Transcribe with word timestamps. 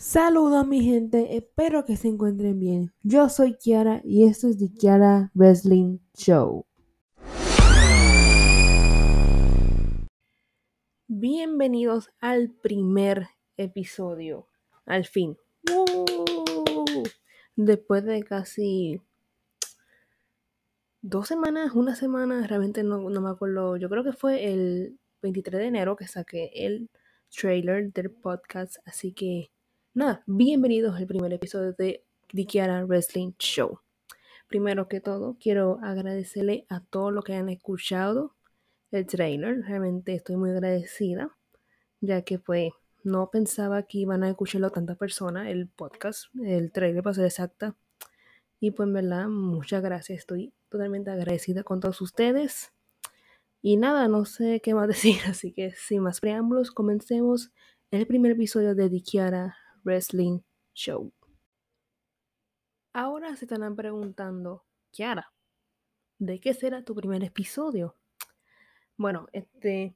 Saludos 0.00 0.66
mi 0.66 0.80
gente, 0.80 1.36
espero 1.36 1.84
que 1.84 1.94
se 1.94 2.08
encuentren 2.08 2.58
bien. 2.58 2.90
Yo 3.02 3.28
soy 3.28 3.58
Kiara 3.58 4.00
y 4.02 4.24
esto 4.24 4.48
es 4.48 4.56
The 4.56 4.72
Kiara 4.72 5.30
Wrestling 5.34 5.98
Show. 6.16 6.64
Bienvenidos 11.06 12.08
al 12.18 12.48
primer 12.48 13.26
episodio, 13.58 14.48
al 14.86 15.04
fin. 15.04 15.36
¡Woo! 15.70 16.06
Después 17.56 18.02
de 18.02 18.22
casi 18.22 19.02
dos 21.02 21.28
semanas, 21.28 21.74
una 21.74 21.94
semana, 21.94 22.46
realmente 22.46 22.82
no, 22.82 23.10
no 23.10 23.20
me 23.20 23.28
acuerdo, 23.28 23.76
yo 23.76 23.90
creo 23.90 24.02
que 24.02 24.14
fue 24.14 24.50
el 24.50 24.98
23 25.20 25.60
de 25.60 25.66
enero 25.66 25.94
que 25.94 26.06
saqué 26.06 26.50
el 26.54 26.88
trailer 27.28 27.92
del 27.92 28.10
podcast, 28.10 28.76
así 28.86 29.12
que 29.12 29.50
nada, 29.92 30.22
bienvenidos 30.26 30.96
al 30.96 31.06
primer 31.06 31.32
episodio 31.32 31.72
de 31.72 32.04
The 32.32 32.46
Kiara 32.46 32.84
Wrestling 32.84 33.32
Show. 33.38 33.80
Primero 34.46 34.88
que 34.88 35.00
todo, 35.00 35.36
quiero 35.40 35.78
agradecerle 35.82 36.64
a 36.68 36.80
todos 36.80 37.12
los 37.12 37.24
que 37.24 37.34
han 37.34 37.48
escuchado 37.48 38.36
el 38.92 39.06
trailer. 39.06 39.62
Realmente 39.62 40.14
estoy 40.14 40.36
muy 40.36 40.50
agradecida, 40.50 41.36
ya 42.00 42.22
que 42.22 42.38
pues 42.38 42.72
no 43.02 43.30
pensaba 43.30 43.82
que 43.82 43.98
iban 43.98 44.22
a 44.22 44.30
escucharlo 44.30 44.70
tantas 44.70 44.96
personas, 44.96 45.48
el 45.48 45.68
podcast, 45.68 46.26
el 46.44 46.70
trailer 46.70 47.02
para 47.02 47.14
ser 47.14 47.24
exacta. 47.24 47.74
Y 48.60 48.70
pues 48.72 48.92
verdad, 48.92 49.26
muchas 49.26 49.82
gracias. 49.82 50.20
Estoy 50.20 50.52
totalmente 50.68 51.10
agradecida 51.10 51.64
con 51.64 51.80
todos 51.80 52.00
ustedes. 52.00 52.72
Y 53.62 53.76
nada, 53.76 54.06
no 54.06 54.24
sé 54.24 54.60
qué 54.62 54.72
más 54.72 54.88
decir, 54.88 55.16
así 55.26 55.52
que 55.52 55.72
sin 55.72 56.02
más 56.02 56.20
preámbulos, 56.20 56.70
comencemos 56.70 57.50
el 57.90 58.06
primer 58.06 58.32
episodio 58.32 58.76
de 58.76 58.88
The 58.88 59.02
Kiara 59.02 59.56
Wrestling 59.84 60.40
Show. 60.74 61.12
Ahora 62.92 63.36
se 63.36 63.44
estarán 63.44 63.76
preguntando, 63.76 64.64
Kiara, 64.90 65.32
¿de 66.18 66.40
qué 66.40 66.54
será 66.54 66.84
tu 66.84 66.94
primer 66.94 67.22
episodio? 67.22 67.96
Bueno, 68.96 69.28
este 69.32 69.94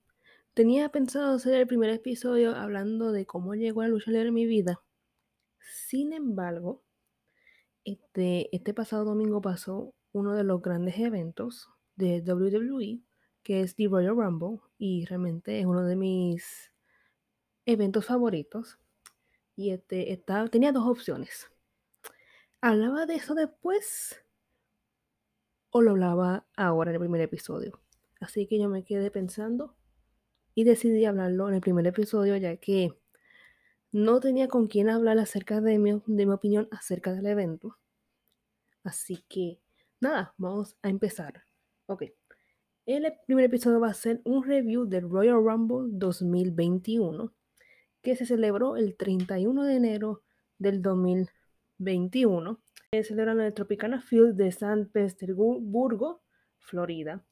tenía 0.54 0.88
pensado 0.90 1.34
hacer 1.34 1.54
el 1.54 1.66
primer 1.66 1.90
episodio 1.90 2.54
hablando 2.54 3.12
de 3.12 3.26
cómo 3.26 3.54
llegó 3.54 3.82
a 3.82 3.88
lucha 3.88 4.12
en 4.12 4.32
mi 4.32 4.46
vida. 4.46 4.82
Sin 5.58 6.12
embargo, 6.12 6.82
este, 7.84 8.54
este 8.54 8.72
pasado 8.72 9.04
domingo 9.04 9.42
pasó 9.42 9.92
uno 10.12 10.34
de 10.34 10.44
los 10.44 10.62
grandes 10.62 10.98
eventos 10.98 11.68
de 11.96 12.20
WWE, 12.20 13.00
que 13.42 13.60
es 13.60 13.74
The 13.74 13.88
Royal 13.88 14.16
Rumble, 14.16 14.60
y 14.78 15.04
realmente 15.06 15.60
es 15.60 15.66
uno 15.66 15.84
de 15.84 15.96
mis 15.96 16.72
eventos 17.66 18.06
favoritos. 18.06 18.78
Y 19.56 19.70
este, 19.70 20.12
estaba, 20.12 20.48
tenía 20.48 20.72
dos 20.72 20.86
opciones. 20.86 21.50
¿Hablaba 22.60 23.06
de 23.06 23.16
eso 23.16 23.34
después? 23.34 24.24
¿O 25.70 25.82
lo 25.82 25.92
hablaba 25.92 26.46
ahora 26.56 26.90
en 26.90 26.96
el 26.96 27.00
primer 27.00 27.20
episodio? 27.20 27.80
Así 28.20 28.46
que 28.46 28.58
yo 28.58 28.68
me 28.68 28.84
quedé 28.84 29.10
pensando 29.10 29.76
y 30.54 30.64
decidí 30.64 31.04
hablarlo 31.04 31.48
en 31.48 31.56
el 31.56 31.60
primer 31.60 31.86
episodio, 31.86 32.36
ya 32.36 32.56
que 32.56 32.98
no 33.92 34.20
tenía 34.20 34.48
con 34.48 34.66
quién 34.66 34.88
hablar 34.88 35.18
acerca 35.18 35.60
de 35.60 35.78
mi, 35.78 35.92
de 36.06 36.26
mi 36.26 36.32
opinión 36.32 36.68
acerca 36.70 37.12
del 37.12 37.26
evento. 37.26 37.78
Así 38.82 39.24
que, 39.28 39.60
nada, 40.00 40.34
vamos 40.36 40.76
a 40.82 40.88
empezar. 40.88 41.44
Ok. 41.86 42.04
El 42.86 43.12
primer 43.26 43.46
episodio 43.46 43.80
va 43.80 43.88
a 43.88 43.94
ser 43.94 44.20
un 44.24 44.44
review 44.44 44.86
del 44.86 45.08
Royal 45.08 45.42
Rumble 45.42 45.88
2021 45.92 47.32
que 48.04 48.14
se 48.14 48.26
celebró 48.26 48.76
el 48.76 48.96
31 48.96 49.64
de 49.64 49.74
enero 49.74 50.22
del 50.58 50.82
2021. 50.82 52.60
Se 52.92 53.02
celebró 53.02 53.32
en 53.32 53.40
el 53.40 53.54
Tropicana 53.54 54.00
Field 54.00 54.36
de 54.36 54.52
San 54.52 54.86
Petersburgo, 54.86 56.22
Florida. 56.60 57.24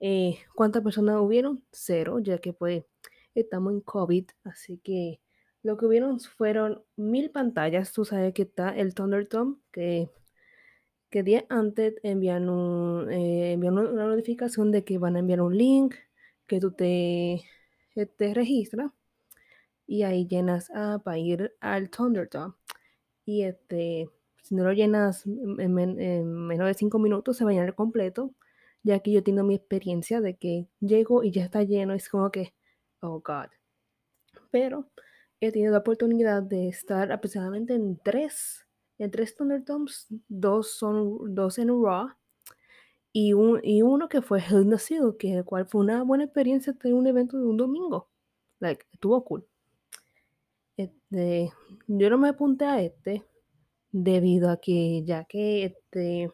Eh, 0.00 0.38
¿Cuántas 0.54 0.82
personas 0.82 1.16
hubieron? 1.20 1.64
Cero, 1.72 2.18
ya 2.18 2.38
que 2.38 2.52
pues 2.52 2.84
estamos 3.34 3.72
en 3.72 3.80
COVID, 3.80 4.26
así 4.44 4.78
que 4.78 5.20
lo 5.62 5.76
que 5.76 5.86
hubieron 5.86 6.20
fueron 6.20 6.82
mil 6.96 7.30
pantallas. 7.30 7.92
Tú 7.92 8.04
sabes 8.04 8.34
que 8.34 8.42
está 8.42 8.70
el 8.76 8.94
Thunderdome, 8.94 9.56
que, 9.72 10.10
que 11.10 11.22
día 11.22 11.46
antes 11.48 11.94
envían, 12.02 12.44
eh, 13.10 13.56
una 13.56 14.06
notificación 14.06 14.72
de 14.72 14.84
que 14.84 14.98
van 14.98 15.16
a 15.16 15.20
enviar 15.20 15.40
un 15.42 15.56
link, 15.56 15.94
que 16.46 16.60
tú 16.60 16.72
te, 16.72 17.42
te 17.94 18.34
registras 18.34 18.90
y 19.88 20.02
ahí 20.02 20.28
llenas 20.28 20.70
ah, 20.74 21.00
para 21.02 21.18
ir 21.18 21.56
al 21.60 21.90
Thunderdome. 21.90 22.54
Y 23.24 23.42
este, 23.42 24.08
si 24.42 24.54
no 24.54 24.64
lo 24.64 24.72
llenas 24.72 25.26
en, 25.26 25.74
menos 25.74 26.66
de 26.66 26.74
5 26.74 26.98
minutos, 26.98 27.38
se 27.38 27.44
va 27.44 27.50
a 27.50 27.54
llenar 27.54 27.74
completo, 27.74 28.34
ya 28.82 29.00
que 29.00 29.12
yo 29.12 29.24
tengo 29.24 29.42
mi 29.42 29.54
experiencia 29.54 30.20
de 30.20 30.36
que 30.36 30.68
llego 30.80 31.24
y 31.24 31.32
ya 31.32 31.44
está 31.44 31.62
lleno, 31.62 31.94
es 31.94 32.08
como 32.10 32.30
que, 32.30 32.54
oh 33.00 33.20
God. 33.20 33.48
Pero 34.50 34.90
he 35.40 35.52
tenido 35.52 35.72
la 35.72 35.78
oportunidad 35.78 36.42
de 36.42 36.68
estar 36.68 37.10
aproximadamente 37.10 37.74
en 37.74 37.98
tres, 37.98 38.66
en 38.98 39.10
tres 39.10 39.34
Thunderdomes, 39.36 40.06
dos 40.28 40.72
son 40.72 41.34
dos 41.34 41.58
en 41.58 41.68
Raw 41.68 42.08
y, 43.12 43.32
un, 43.32 43.60
y 43.64 43.82
uno 43.82 44.08
que 44.08 44.20
fue 44.20 44.40
Hell 44.40 44.68
Nacido, 44.68 45.16
que 45.16 45.32
el 45.34 45.44
cual 45.44 45.66
fue 45.66 45.80
una 45.80 46.02
buena 46.02 46.24
experiencia 46.24 46.74
tener 46.74 46.94
un 46.94 47.06
evento 47.06 47.38
de 47.38 47.46
un 47.46 47.56
domingo. 47.56 48.10
Like, 48.60 48.86
estuvo 48.92 49.24
cool. 49.24 49.47
Este, 50.78 51.52
yo 51.88 52.08
no 52.08 52.18
me 52.18 52.28
apunté 52.28 52.64
a 52.64 52.80
este 52.80 53.24
debido 53.90 54.48
a 54.48 54.60
que 54.60 55.02
ya 55.04 55.24
que 55.24 55.64
este 55.64 56.32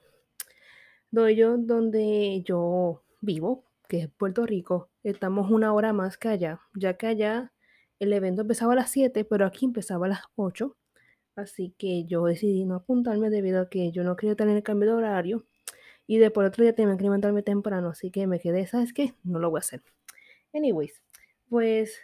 donde 1.10 1.34
yo, 1.34 1.56
donde 1.56 2.42
yo 2.44 3.02
vivo, 3.22 3.64
que 3.88 4.00
es 4.02 4.10
Puerto 4.10 4.44
Rico, 4.44 4.90
estamos 5.02 5.50
una 5.50 5.72
hora 5.72 5.94
más 5.94 6.18
que 6.18 6.28
allá, 6.28 6.60
ya 6.74 6.98
que 6.98 7.06
allá 7.06 7.52
el 8.00 8.12
evento 8.12 8.42
empezaba 8.42 8.74
a 8.74 8.76
las 8.76 8.90
7, 8.90 9.24
pero 9.24 9.46
aquí 9.46 9.64
empezaba 9.64 10.06
a 10.06 10.10
las 10.10 10.22
8. 10.36 10.76
Así 11.36 11.74
que 11.78 12.04
yo 12.04 12.26
decidí 12.26 12.64
no 12.66 12.74
apuntarme 12.76 13.30
debido 13.30 13.62
a 13.62 13.70
que 13.70 13.92
yo 13.92 14.04
no 14.04 14.14
quería 14.16 14.36
tener 14.36 14.56
el 14.56 14.62
cambio 14.62 14.90
de 14.90 14.96
horario. 14.96 15.46
Y 16.06 16.18
después 16.18 16.46
otro 16.48 16.64
día 16.64 16.74
tenía 16.74 16.96
que 16.98 17.04
levantarme 17.04 17.42
temprano, 17.42 17.88
así 17.88 18.10
que 18.10 18.26
me 18.26 18.40
quedé, 18.40 18.66
¿sabes 18.66 18.92
qué? 18.92 19.14
No 19.24 19.38
lo 19.38 19.50
voy 19.50 19.58
a 19.58 19.60
hacer. 19.60 19.82
Anyways, 20.52 21.02
pues 21.48 21.98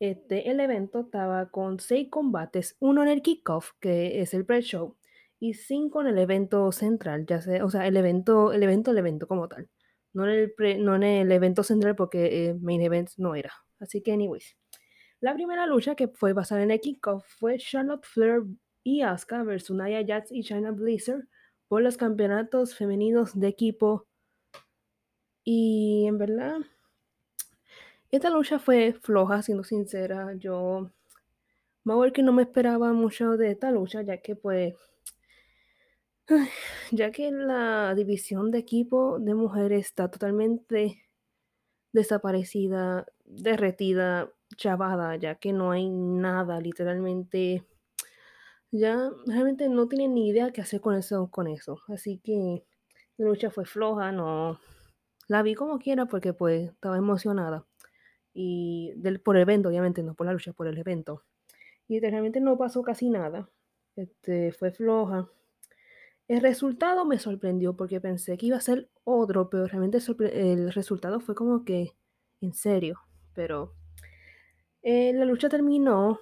este, 0.00 0.50
el 0.50 0.60
evento 0.60 1.00
estaba 1.00 1.50
con 1.50 1.80
seis 1.80 2.08
combates, 2.10 2.76
uno 2.80 3.02
en 3.02 3.08
el 3.08 3.22
kickoff, 3.22 3.72
que 3.80 4.20
es 4.20 4.34
el 4.34 4.44
pre-show, 4.46 4.96
y 5.40 5.54
cinco 5.54 6.00
en 6.00 6.08
el 6.08 6.18
evento 6.18 6.72
central, 6.72 7.26
ya 7.26 7.40
sé, 7.40 7.62
o 7.62 7.70
sea, 7.70 7.86
el 7.86 7.96
evento, 7.96 8.52
el 8.52 8.62
evento, 8.62 8.90
el 8.90 8.98
evento 8.98 9.28
como 9.28 9.48
tal. 9.48 9.68
No 10.12 10.24
en 10.24 10.30
el, 10.30 10.52
pre, 10.52 10.78
no 10.78 10.96
en 10.96 11.04
el 11.04 11.32
evento 11.32 11.62
central 11.62 11.94
porque 11.96 12.48
eh, 12.48 12.54
main 12.54 12.80
event 12.82 13.10
no 13.18 13.34
era. 13.34 13.52
Así 13.78 14.02
que, 14.02 14.12
anyways. 14.12 14.56
La 15.20 15.34
primera 15.34 15.66
lucha 15.66 15.94
que 15.94 16.08
fue 16.08 16.32
basada 16.32 16.62
en 16.62 16.70
el 16.70 16.80
kickoff 16.80 17.26
fue 17.38 17.58
Charlotte 17.58 18.04
Flair 18.06 18.42
y 18.84 19.02
Asuka 19.02 19.42
versus 19.42 19.76
Nia 19.76 20.04
Jax 20.06 20.32
y 20.32 20.42
China 20.42 20.70
Blizzard 20.70 21.28
por 21.68 21.82
los 21.82 21.96
campeonatos 21.96 22.74
femeninos 22.74 23.38
de 23.38 23.48
equipo. 23.48 24.06
Y 25.44 26.06
en 26.06 26.18
verdad, 26.18 26.58
esta 28.10 28.30
lucha 28.30 28.58
fue 28.58 28.94
floja, 28.94 29.42
siendo 29.42 29.64
sincera. 29.64 30.34
Yo, 30.34 30.90
ver 31.84 32.12
que 32.12 32.22
no 32.22 32.32
me 32.32 32.42
esperaba 32.42 32.92
mucho 32.92 33.36
de 33.36 33.50
esta 33.52 33.70
lucha, 33.70 34.02
ya 34.02 34.18
que 34.18 34.36
pues, 34.36 34.74
ya 36.92 37.10
que 37.10 37.30
la 37.30 37.94
división 37.94 38.50
de 38.50 38.58
equipo 38.58 39.18
de 39.18 39.34
mujeres 39.34 39.86
está 39.86 40.10
totalmente 40.10 41.02
desaparecida, 41.92 43.06
derretida, 43.24 44.30
chavada, 44.56 45.16
ya 45.16 45.36
que 45.36 45.52
no 45.52 45.72
hay 45.72 45.88
nada, 45.90 46.60
literalmente. 46.60 47.64
Ya 48.70 49.10
realmente 49.26 49.68
no 49.68 49.88
tienen 49.88 50.14
ni 50.14 50.28
idea 50.28 50.52
qué 50.52 50.60
hacer 50.60 50.80
con 50.80 50.94
eso, 50.94 51.30
con 51.30 51.46
eso. 51.48 51.80
Así 51.88 52.18
que 52.18 52.64
la 53.16 53.26
lucha 53.26 53.50
fue 53.50 53.64
floja, 53.64 54.12
no. 54.12 54.60
La 55.28 55.42
vi 55.42 55.54
como 55.54 55.78
quiera 55.78 56.06
porque 56.06 56.32
pues 56.34 56.70
estaba 56.70 56.98
emocionada 56.98 57.66
y 58.40 58.92
del, 58.94 59.18
por 59.20 59.34
el 59.34 59.42
evento, 59.42 59.68
obviamente, 59.68 60.04
no 60.04 60.14
por 60.14 60.28
la 60.28 60.32
lucha, 60.32 60.52
por 60.52 60.68
el 60.68 60.78
evento. 60.78 61.24
Y 61.88 61.98
realmente 61.98 62.40
no 62.40 62.56
pasó 62.56 62.82
casi 62.82 63.10
nada. 63.10 63.50
Este, 63.96 64.52
fue 64.52 64.70
floja. 64.70 65.28
El 66.28 66.40
resultado 66.40 67.04
me 67.04 67.18
sorprendió 67.18 67.76
porque 67.76 68.00
pensé 68.00 68.38
que 68.38 68.46
iba 68.46 68.56
a 68.56 68.60
ser 68.60 68.90
otro, 69.02 69.50
pero 69.50 69.66
realmente 69.66 69.98
el 70.32 70.72
resultado 70.72 71.18
fue 71.18 71.34
como 71.34 71.64
que 71.64 71.96
en 72.40 72.54
serio. 72.54 73.00
Pero 73.34 73.74
eh, 74.82 75.12
la 75.14 75.24
lucha 75.24 75.48
terminó 75.48 76.20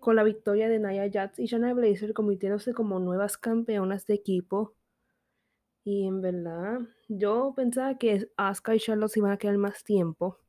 con 0.00 0.16
la 0.16 0.24
victoria 0.24 0.68
de 0.68 0.80
Naya 0.80 1.08
Jax 1.08 1.38
y 1.38 1.46
Shana 1.46 1.72
Blazer 1.72 2.14
convirtiéndose 2.14 2.74
como 2.74 2.98
nuevas 2.98 3.38
campeonas 3.38 4.06
de 4.06 4.14
equipo. 4.14 4.74
Y 5.84 6.08
en 6.08 6.20
verdad, 6.20 6.80
yo 7.06 7.52
pensaba 7.54 7.96
que 7.96 8.28
Asuka 8.36 8.74
y 8.74 8.80
Charlotte 8.80 9.12
se 9.12 9.20
iban 9.20 9.30
a 9.30 9.36
quedar 9.36 9.56
más 9.56 9.84
tiempo. 9.84 10.40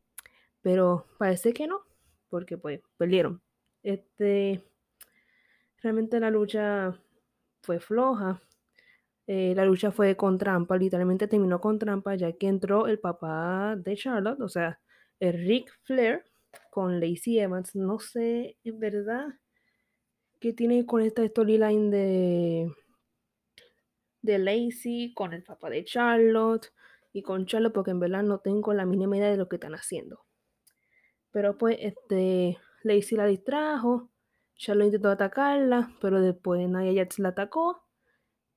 Pero 0.66 1.06
parece 1.20 1.54
que 1.54 1.68
no, 1.68 1.82
porque 2.28 2.58
pues 2.58 2.82
perdieron. 2.98 3.44
Este, 3.84 4.64
Realmente 5.86 6.20
la 6.20 6.32
lucha 6.32 7.00
fue 7.62 7.80
floja. 7.80 8.42
Eh, 9.28 9.54
la 9.56 9.66
lucha 9.66 9.92
fue 9.92 10.18
con 10.18 10.40
trampa, 10.40 10.78
literalmente 10.78 11.28
terminó 11.28 11.62
con 11.62 11.78
trampa, 11.78 12.16
ya 12.16 12.32
que 12.34 12.48
entró 12.48 12.88
el 12.88 12.98
papá 13.00 13.76
de 13.78 13.96
Charlotte, 13.96 14.42
o 14.42 14.50
sea, 14.50 14.80
el 15.20 15.34
Rick 15.46 15.72
Flair, 15.84 16.24
con 16.72 17.00
Lacey 17.00 17.38
Evans. 17.38 17.76
No 17.76 18.00
sé, 18.00 18.58
en 18.64 18.80
verdad, 18.80 19.28
qué 20.40 20.54
tiene 20.54 20.88
con 20.88 21.04
esta 21.04 21.24
storyline 21.28 21.92
de, 21.92 22.72
de 24.24 24.40
Lacey, 24.40 25.14
con 25.14 25.34
el 25.34 25.44
papá 25.44 25.70
de 25.70 25.86
Charlotte 25.86 26.74
y 27.14 27.22
con 27.22 27.46
Charlotte, 27.46 27.74
porque 27.74 27.92
en 27.92 28.00
verdad 28.00 28.24
no 28.24 28.40
tengo 28.40 28.74
la 28.74 28.88
mínima 28.88 29.18
idea 29.18 29.30
de 29.30 29.38
lo 29.38 29.48
que 29.48 29.58
están 29.58 29.76
haciendo. 29.76 30.26
Pero 31.36 31.58
pues, 31.58 31.76
este, 31.82 32.58
Lacey 32.84 33.18
la 33.18 33.26
distrajo, 33.26 34.10
Charlotte 34.56 34.86
intentó 34.86 35.10
atacarla, 35.10 35.92
pero 36.00 36.22
después 36.22 36.66
Nia 36.70 36.94
Jax 36.96 37.20
la 37.20 37.30
atacó. 37.30 37.84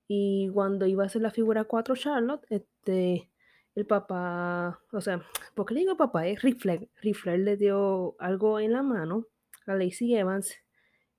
Y 0.07 0.49
cuando 0.55 0.87
iba 0.87 1.03
a 1.03 1.07
hacer 1.07 1.23
la 1.23 1.33
figura 1.33 1.65
4 1.65 1.97
Charlotte, 1.97 2.47
este, 2.51 3.33
el 3.75 3.85
papá, 3.85 4.81
o 4.93 5.01
sea, 5.01 5.21
¿por 5.57 5.67
qué 5.67 5.75
le 5.75 5.81
digo 5.81 5.97
papá? 5.97 6.29
Es. 6.29 6.41
Ric 6.41 7.17
Flair 7.17 7.41
le 7.41 7.57
dio 7.57 8.15
algo 8.21 8.61
en 8.61 8.73
la 8.73 8.85
mano 8.85 9.27
a 9.67 9.75
Lacey 9.75 10.15
Evans 10.15 10.55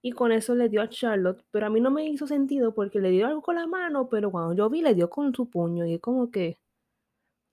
y 0.02 0.14
con 0.14 0.32
eso 0.32 0.56
le 0.56 0.70
dio 0.70 0.82
a 0.82 0.88
Charlotte, 0.88 1.44
pero 1.52 1.66
a 1.66 1.70
mí 1.70 1.82
no 1.82 1.92
me 1.92 2.06
hizo 2.06 2.26
sentido 2.26 2.74
porque 2.74 3.02
le 3.02 3.10
dio 3.10 3.28
algo 3.28 3.42
con 3.42 3.56
la 3.56 3.68
mano, 3.68 4.08
pero 4.08 4.32
cuando 4.32 4.54
yo 4.54 4.70
vi 4.70 4.82
le 4.82 4.96
dio 4.96 5.10
con 5.10 5.36
su 5.36 5.50
puño 5.50 5.86
y 5.86 5.96
es 5.96 6.00
como 6.00 6.32
que 6.32 6.58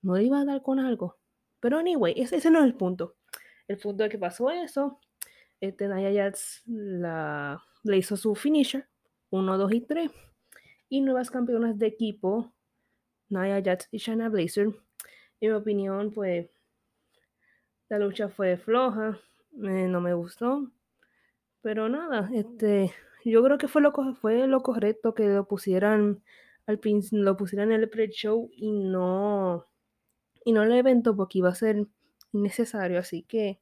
no 0.01 0.15
le 0.15 0.23
iba 0.23 0.39
a 0.39 0.45
dar 0.45 0.61
con 0.61 0.79
algo. 0.79 1.17
Pero 1.59 1.79
anyway, 1.79 2.13
ese 2.15 2.49
no 2.49 2.59
es 2.59 2.65
el 2.65 2.75
punto. 2.75 3.16
El 3.67 3.77
punto 3.77 4.03
es 4.03 4.09
que 4.09 4.17
pasó 4.17 4.49
eso. 4.49 4.99
Este 5.59 5.87
Nia 5.87 6.11
Jax 6.13 6.63
la, 6.65 7.61
le 7.83 7.97
hizo 7.97 8.15
su 8.15 8.35
finisher, 8.35 8.87
1, 9.29 9.57
2 9.57 9.73
y 9.73 9.81
3. 9.81 10.11
Y 10.89 11.01
nuevas 11.01 11.31
campeonas 11.31 11.77
de 11.77 11.87
equipo, 11.87 12.53
Nia 13.29 13.61
Jax 13.63 13.89
y 13.91 13.97
Shayna 13.97 14.29
Blazer. 14.29 14.67
En 15.39 15.51
mi 15.51 15.55
opinión, 15.57 16.11
pues 16.11 16.49
la 17.89 17.99
lucha 17.99 18.29
fue 18.29 18.57
floja, 18.57 19.19
eh, 19.53 19.87
no 19.87 20.01
me 20.01 20.13
gustó. 20.13 20.71
Pero 21.61 21.89
nada, 21.89 22.29
este, 22.33 22.93
yo 23.25 23.43
creo 23.43 23.57
que 23.57 23.67
fue 23.67 23.81
lo, 23.81 23.91
fue 24.15 24.47
lo 24.47 24.61
correcto 24.61 25.13
que 25.13 25.27
lo 25.27 25.47
pusieran 25.47 26.23
al 26.65 26.79
lo 27.11 27.37
pusieran 27.37 27.71
en 27.71 27.81
el 27.81 27.89
pre-show 27.89 28.49
y 28.53 28.71
no 28.71 29.65
y 30.43 30.51
no 30.51 30.63
el 30.63 30.71
evento 30.73 31.15
porque 31.15 31.39
iba 31.39 31.49
a 31.49 31.55
ser 31.55 31.87
innecesario, 32.37 32.99
así 32.99 33.23
que 33.23 33.59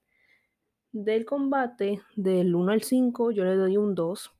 del 0.92 1.26
combate 1.26 2.02
del 2.16 2.56
1 2.56 2.72
al 2.72 2.82
5 2.82 3.32
yo 3.32 3.44
le 3.44 3.56
doy 3.56 3.78
un 3.78 3.96
2. 3.96 4.32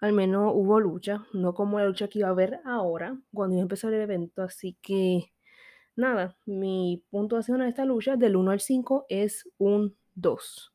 Al 0.00 0.12
menos 0.14 0.52
hubo 0.54 0.80
lucha, 0.80 1.26
no 1.34 1.52
como 1.52 1.78
la 1.78 1.86
lucha 1.86 2.08
que 2.08 2.20
iba 2.20 2.28
a 2.28 2.30
haber 2.30 2.60
ahora 2.64 3.20
cuando 3.34 3.56
iba 3.56 3.62
a 3.62 3.64
empezar 3.64 3.92
el 3.92 4.00
evento, 4.00 4.42
así 4.42 4.78
que 4.80 5.32
nada, 5.96 6.36
mi 6.46 7.04
puntuación 7.10 7.60
a 7.60 7.68
esta 7.68 7.84
lucha 7.84 8.16
del 8.16 8.36
1 8.36 8.50
al 8.50 8.60
5 8.60 9.06
es 9.10 9.46
un 9.58 9.96
2. 10.14 10.72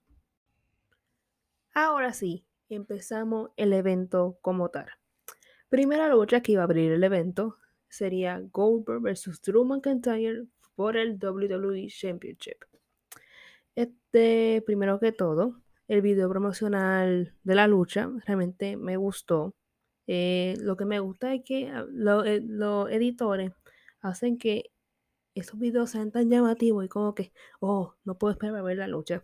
Ahora 1.74 2.13
sí, 2.13 2.46
empezamos 2.69 3.50
el 3.57 3.74
evento 3.74 4.38
como 4.42 4.69
tal. 4.69 4.88
Primera 5.69 6.07
lucha 6.07 6.42
que 6.42 6.54
iba 6.54 6.62
a 6.62 6.66
abrir 6.66 6.92
el 6.92 7.04
evento 7.04 7.57
sería 7.90 8.42
Goldberg 8.52 9.02
versus 9.02 9.42
Drew 9.42 9.66
McIntyre 9.66 10.46
por 10.75 10.98
el 10.98 11.18
WWE 11.18 11.88
Championship. 11.88 12.63
Este, 13.75 14.63
primero 14.66 15.00
que 15.00 15.12
todo, 15.12 15.62
el 15.88 16.01
video 16.01 16.30
promocional 16.30 17.36
de 17.44 17.56
la 17.56 17.68
lucha 17.68 18.10
realmente 18.25 18.77
me 18.77 18.98
gustó. 18.98 19.56
Eh, 20.07 20.56
lo 20.60 20.77
que 20.77 20.86
me 20.86 21.00
gusta 21.00 21.33
es 21.33 21.44
que 21.44 21.69
ah, 21.69 21.86
eh, 22.25 22.42
los 22.44 22.89
editores 22.92 23.51
hacen 24.01 24.38
que 24.38 24.72
esos 25.36 25.60
videos 25.60 25.92
sean 25.92 26.12
tan 26.12 26.30
llamativos 26.30 26.86
y 26.86 26.88
como 26.89 27.16
que, 27.16 27.33
oh, 27.60 27.95
no 28.06 28.18
puedo 28.18 28.31
esperar 28.33 28.56
a 28.57 28.62
ver 28.62 28.77
la 28.77 28.88
lucha. 28.88 29.24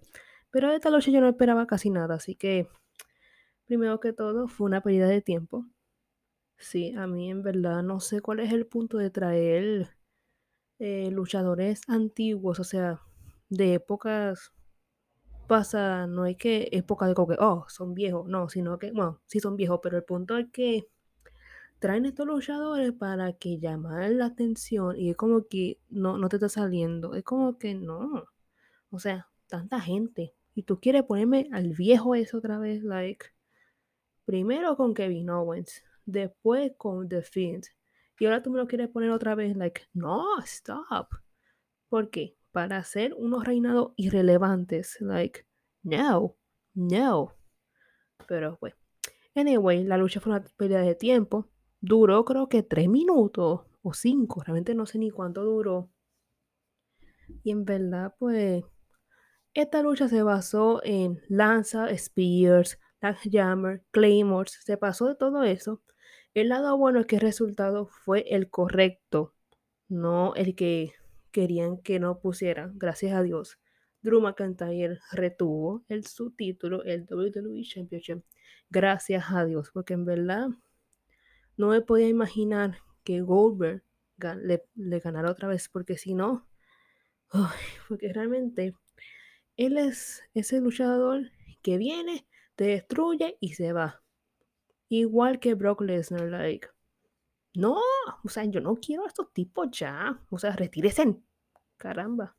Pero 0.52 0.70
de 0.70 0.76
esta 0.76 0.90
lucha 0.90 1.12
yo 1.12 1.22
no 1.22 1.30
esperaba 1.30 1.68
casi 1.68 1.90
nada, 1.90 2.16
así 2.16 2.36
que 2.36 2.68
primero 3.66 4.00
que 4.00 4.14
todo 4.14 4.48
fue 4.48 4.66
una 4.68 4.82
pérdida 4.82 5.08
de 5.08 5.22
tiempo. 5.22 5.66
Sí, 6.58 6.94
a 6.96 7.08
mí 7.08 7.32
en 7.32 7.44
verdad 7.44 7.84
no 7.84 8.00
sé 8.00 8.22
cuál 8.22 8.40
es 8.42 8.54
el 8.54 8.68
punto 8.68 8.98
de 8.98 9.10
traer 9.10 9.90
eh, 10.80 11.10
luchadores 11.12 11.82
antiguos, 11.88 12.60
o 12.60 12.64
sea, 12.64 13.02
de 13.52 13.76
épocas 13.76 14.52
pasadas, 15.48 16.08
no 16.10 16.24
hay 16.24 16.36
que 16.36 16.70
época 16.72 17.08
de 17.08 17.14
que, 17.14 17.36
oh, 17.40 17.66
son 17.68 17.94
viejos, 17.94 18.28
no, 18.28 18.50
sino 18.50 18.80
que, 18.80 18.92
bueno, 18.92 19.22
sí 19.28 19.40
son 19.42 19.58
viejos, 19.58 19.82
pero 19.84 19.98
el 19.98 20.04
punto 20.06 20.38
es 20.38 20.48
que 20.52 20.88
traen 21.80 22.06
estos 22.06 22.26
luchadores 22.26 22.94
para 22.94 23.34
que 23.34 23.60
llamar 23.60 24.12
la 24.12 24.28
atención 24.28 24.98
y 24.98 25.10
es 25.12 25.18
como 25.18 25.48
que 25.48 25.80
no, 25.90 26.18
no 26.18 26.30
te 26.30 26.38
está 26.38 26.48
saliendo, 26.50 27.16
es 27.16 27.24
como 27.24 27.58
que 27.58 27.76
no, 27.76 28.26
o 28.92 29.00
sea, 29.00 29.30
tanta 29.48 29.82
gente 29.82 30.34
y 30.56 30.64
tú 30.64 30.80
quieres 30.80 31.04
ponerme 31.04 31.50
al 31.52 31.74
viejo 31.74 32.16
eso 32.16 32.38
otra 32.38 32.58
vez, 32.58 32.84
like, 32.84 33.26
primero 34.26 34.78
con 34.78 34.94
Kevin 34.94 35.30
Owens, 35.30 35.84
después 36.06 36.72
con 36.78 37.10
The 37.10 37.22
Fiend, 37.24 37.66
y 38.20 38.26
ahora 38.26 38.42
tú 38.44 38.52
me 38.52 38.58
lo 38.60 38.68
quieres 38.68 38.88
poner 38.90 39.12
otra 39.12 39.36
vez, 39.36 39.58
like, 39.58 39.82
no, 39.94 40.40
stop. 40.44 41.10
¿Por 41.90 42.10
qué? 42.12 42.38
Para 42.52 42.78
hacer 42.78 43.14
unos 43.18 43.46
reinados 43.46 43.94
irrelevantes, 43.96 44.98
like, 45.00 45.46
no, 45.84 46.36
no. 46.74 47.36
Pero 48.28 48.58
bueno. 48.60 48.76
Anyway, 49.36 49.84
la 49.86 49.98
lucha 49.98 50.20
fue 50.20 50.34
una 50.34 50.44
pérdida 50.58 50.82
de 50.82 50.96
tiempo. 50.96 51.48
Duró 51.80 52.26
creo 52.26 52.50
que 52.50 52.64
tres 52.64 52.90
minutos 52.90 53.62
o 53.82 53.94
cinco, 53.94 54.44
realmente 54.44 54.76
no 54.76 54.86
sé 54.86 55.00
ni 55.00 55.10
cuánto 55.10 55.44
duró. 55.44 55.90
Y 57.44 57.52
en 57.52 57.64
verdad, 57.64 58.14
pues, 58.20 58.64
esta 59.54 59.82
lucha 59.82 60.10
se 60.10 60.22
basó 60.22 60.82
en 60.84 61.22
Lanza, 61.30 61.90
Spears, 61.90 62.78
Jammer, 63.32 63.84
Claymores, 63.92 64.60
se 64.64 64.78
pasó 64.78 65.08
de 65.08 65.16
todo 65.16 65.44
eso 65.44 65.82
el 66.34 66.48
lado 66.50 66.78
bueno 66.78 67.02
es 67.02 67.08
que 67.08 67.18
el 67.18 67.22
resultado 67.22 67.88
fue 67.88 68.26
el 68.30 68.50
correcto, 68.50 69.34
no 69.90 70.34
el 70.36 70.56
que 70.56 70.94
querían 71.32 71.78
que 71.78 72.00
no 72.00 72.20
pusieran. 72.20 72.78
Gracias 72.78 73.14
a 73.14 73.24
Dios. 73.24 73.60
Drew 74.02 74.22
McIntyre 74.22 75.00
retuvo 75.12 75.84
el 75.88 76.06
subtítulo, 76.06 76.84
el 76.84 77.06
WWE 77.10 77.64
Championship. 77.64 78.24
Gracias 78.70 79.26
a 79.30 79.46
Dios, 79.46 79.70
porque 79.74 79.94
en 79.94 80.06
verdad 80.06 80.50
no 81.58 81.70
me 81.70 81.82
podía 81.82 82.08
imaginar 82.08 82.78
que 83.04 83.22
Goldberg 83.22 83.84
le, 84.18 85.00
ganara 85.00 85.32
otra 85.32 85.48
vez, 85.48 85.70
porque 85.70 85.98
si 85.98 86.14
no, 86.14 86.48
porque 87.88 88.12
realmente 88.14 88.74
él 89.58 89.78
es 89.78 90.24
ese 90.34 90.60
luchador 90.60 91.32
que 91.62 91.78
viene, 91.78 92.28
te 92.56 92.66
destruye 92.66 93.38
y 93.40 93.54
se 93.54 93.74
va. 93.74 94.02
Igual 94.90 95.40
que 95.40 95.54
Brock 95.54 95.82
Lesnar, 95.82 96.30
like, 96.30 96.68
no, 97.54 97.80
o 98.24 98.30
sea, 98.30 98.46
yo 98.46 98.62
no 98.62 98.76
quiero 98.76 99.04
a 99.04 99.08
estos 99.08 99.32
tipos 99.34 99.70
ya, 99.72 100.22
o 100.30 100.40
sea, 100.40 100.56
retírese, 100.56 101.18
caramba. 101.78 102.36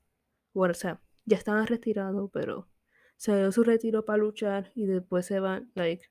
Bueno, 0.55 0.73
o 0.73 0.75
sea, 0.75 1.01
ya 1.25 1.37
estaban 1.37 1.67
retirados, 1.67 2.31
pero 2.33 2.69
se 3.17 3.37
dio 3.37 3.53
su 3.53 3.65
retiro 3.65 4.05
para 4.05 4.19
luchar 4.19 4.73
y 4.75 4.87
después 4.87 5.27
se 5.27 5.41
van, 5.41 5.71
like, 5.75 6.11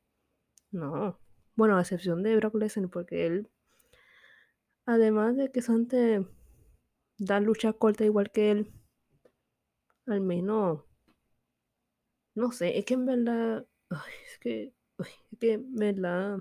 no. 0.71 1.19
Bueno, 1.55 1.77
a 1.77 1.81
excepción 1.81 2.23
de 2.23 2.35
Brock 2.37 2.55
Lesnar, 2.55 2.89
porque 2.89 3.25
él, 3.27 3.49
además 4.85 5.35
de 5.35 5.51
que 5.51 5.61
son 5.61 5.87
de 5.87 6.25
dar 7.17 7.41
lucha 7.41 7.73
corta 7.73 8.05
igual 8.05 8.31
que 8.31 8.51
él, 8.51 8.71
al 10.07 10.21
menos, 10.21 10.83
no 12.35 12.51
sé, 12.51 12.77
es 12.77 12.85
que 12.85 12.93
en 12.95 13.05
verdad, 13.05 13.67
es 14.25 14.39
que 14.39 14.73
es 14.99 15.39
que, 15.39 15.59
¿verdad? 15.61 16.39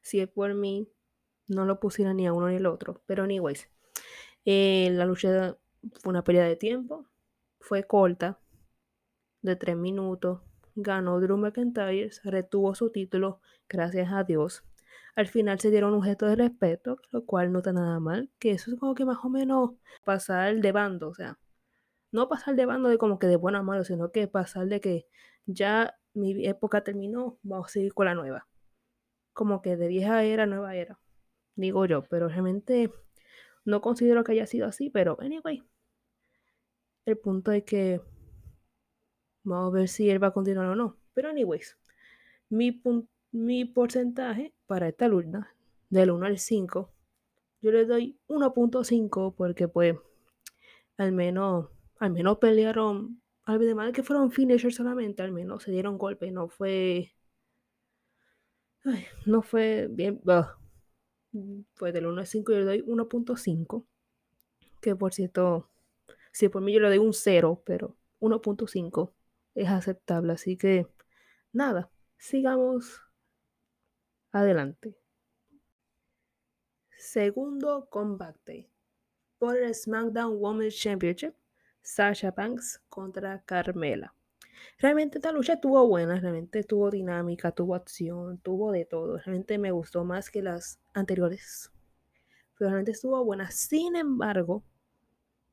Si 0.00 0.20
es 0.20 0.28
por 0.28 0.54
mí, 0.54 0.88
no 1.48 1.64
lo 1.64 1.80
pusiera 1.80 2.14
ni 2.14 2.26
a 2.26 2.32
uno 2.32 2.48
ni 2.48 2.56
al 2.56 2.66
otro. 2.66 3.02
Pero, 3.06 3.24
anyways, 3.24 3.68
eh, 4.44 4.90
la 4.92 5.06
lucha 5.06 5.56
fue 6.00 6.10
una 6.10 6.24
pérdida 6.24 6.44
de 6.44 6.56
tiempo. 6.56 7.06
Fue 7.60 7.84
corta, 7.84 8.38
de 9.44 9.56
tres 9.56 9.76
minutos. 9.76 10.40
Ganó 10.74 11.20
Drew 11.20 11.36
McIntyre, 11.36 12.10
retuvo 12.24 12.74
su 12.74 12.90
título, 12.90 13.40
gracias 13.68 14.12
a 14.12 14.24
Dios. 14.24 14.64
Al 15.14 15.28
final 15.28 15.60
se 15.60 15.70
dieron 15.70 15.94
un 15.94 16.02
gesto 16.02 16.26
de 16.26 16.34
respeto, 16.34 16.98
lo 17.12 17.24
cual 17.24 17.52
no 17.52 17.58
está 17.60 17.72
nada 17.72 18.00
mal. 18.00 18.30
Que 18.40 18.52
eso 18.52 18.72
es 18.72 18.80
como 18.80 18.94
que 18.94 19.04
más 19.04 19.18
o 19.24 19.28
menos 19.28 19.72
pasar 20.04 20.56
de 20.56 20.72
bando, 20.72 21.08
o 21.08 21.14
sea, 21.14 21.38
no 22.10 22.28
pasar 22.28 22.56
de 22.56 22.66
bando 22.66 22.88
de 22.88 22.98
como 22.98 23.18
que 23.18 23.26
de 23.28 23.36
bueno 23.36 23.58
a 23.72 23.84
sino 23.84 24.10
que 24.12 24.28
pasar 24.28 24.66
de 24.66 24.80
que 24.80 25.06
ya 25.46 25.96
mi 26.14 26.46
época 26.46 26.82
terminó, 26.84 27.38
vamos 27.42 27.66
a 27.68 27.70
seguir 27.70 27.94
con 27.94 28.06
la 28.06 28.14
nueva. 28.14 28.48
Como 29.32 29.62
que 29.62 29.76
de 29.76 29.88
vieja 29.88 30.22
era, 30.24 30.46
nueva 30.46 30.74
era. 30.76 30.98
Digo 31.56 31.86
yo, 31.86 32.02
pero 32.02 32.28
realmente 32.28 32.90
no 33.64 33.80
considero 33.80 34.24
que 34.24 34.32
haya 34.32 34.46
sido 34.46 34.66
así, 34.66 34.90
pero 34.90 35.16
anyway. 35.20 35.62
El 37.06 37.18
punto 37.18 37.52
es 37.52 37.64
que 37.64 38.00
vamos 39.42 39.72
a 39.72 39.76
ver 39.76 39.88
si 39.88 40.10
él 40.10 40.22
va 40.22 40.28
a 40.28 40.32
continuar 40.32 40.66
o 40.66 40.74
no. 40.74 40.98
Pero 41.12 41.28
anyways, 41.28 41.78
mi, 42.48 42.82
mi 43.32 43.64
porcentaje 43.64 44.54
para 44.66 44.88
esta 44.88 45.08
lucha, 45.08 45.54
del 45.90 46.10
1 46.10 46.26
al 46.26 46.38
5, 46.38 46.92
yo 47.60 47.70
le 47.70 47.84
doy 47.84 48.18
1.5 48.26 49.34
porque 49.36 49.68
pues 49.68 49.96
al 50.96 51.12
menos, 51.12 51.68
al 51.98 52.10
menos 52.10 52.38
pelearon, 52.38 53.22
además 53.44 53.86
de 53.86 53.92
que 53.92 54.02
fueron 54.02 54.30
finishers 54.32 54.76
solamente, 54.76 55.22
al 55.22 55.32
menos 55.32 55.62
se 55.62 55.70
dieron 55.70 55.98
golpes, 55.98 56.32
no 56.32 56.48
fue, 56.48 57.12
ay, 58.84 59.06
no 59.26 59.42
fue 59.42 59.88
bien, 59.90 60.20
pues 61.74 61.92
del 61.92 62.06
1 62.06 62.20
al 62.20 62.26
5 62.26 62.52
yo 62.52 62.58
le 62.58 62.64
doy 62.64 62.82
1.5, 62.82 63.86
que 64.80 64.96
por 64.96 65.12
cierto, 65.12 65.70
si 66.32 66.48
por 66.48 66.62
mí 66.62 66.72
yo 66.72 66.80
le 66.80 66.88
doy 66.88 66.98
un 66.98 67.12
0, 67.12 67.62
pero 67.64 67.96
1.5 68.20 69.12
es 69.54 69.68
aceptable, 69.68 70.32
así 70.32 70.56
que 70.56 70.86
nada, 71.52 71.90
sigamos 72.16 73.02
adelante. 74.30 74.96
Segundo 76.96 77.88
combate 77.90 78.70
por 79.38 79.56
el 79.56 79.74
SmackDown 79.74 80.36
Women's 80.38 80.76
Championship, 80.76 81.34
Sasha 81.82 82.30
Banks 82.30 82.80
contra 82.88 83.42
Carmela. 83.44 84.14
Realmente 84.78 85.18
esta 85.18 85.32
lucha 85.32 85.54
estuvo 85.54 85.86
buena, 85.86 86.20
realmente 86.20 86.64
tuvo 86.64 86.90
dinámica, 86.90 87.52
tuvo 87.52 87.74
acción, 87.74 88.38
tuvo 88.38 88.72
de 88.72 88.84
todo. 88.84 89.18
Realmente 89.18 89.58
me 89.58 89.70
gustó 89.70 90.04
más 90.04 90.30
que 90.30 90.42
las 90.42 90.80
anteriores. 90.92 91.70
Pero 92.58 92.70
realmente 92.70 92.92
estuvo 92.92 93.24
buena. 93.24 93.50
Sin 93.50 93.96
embargo, 93.96 94.64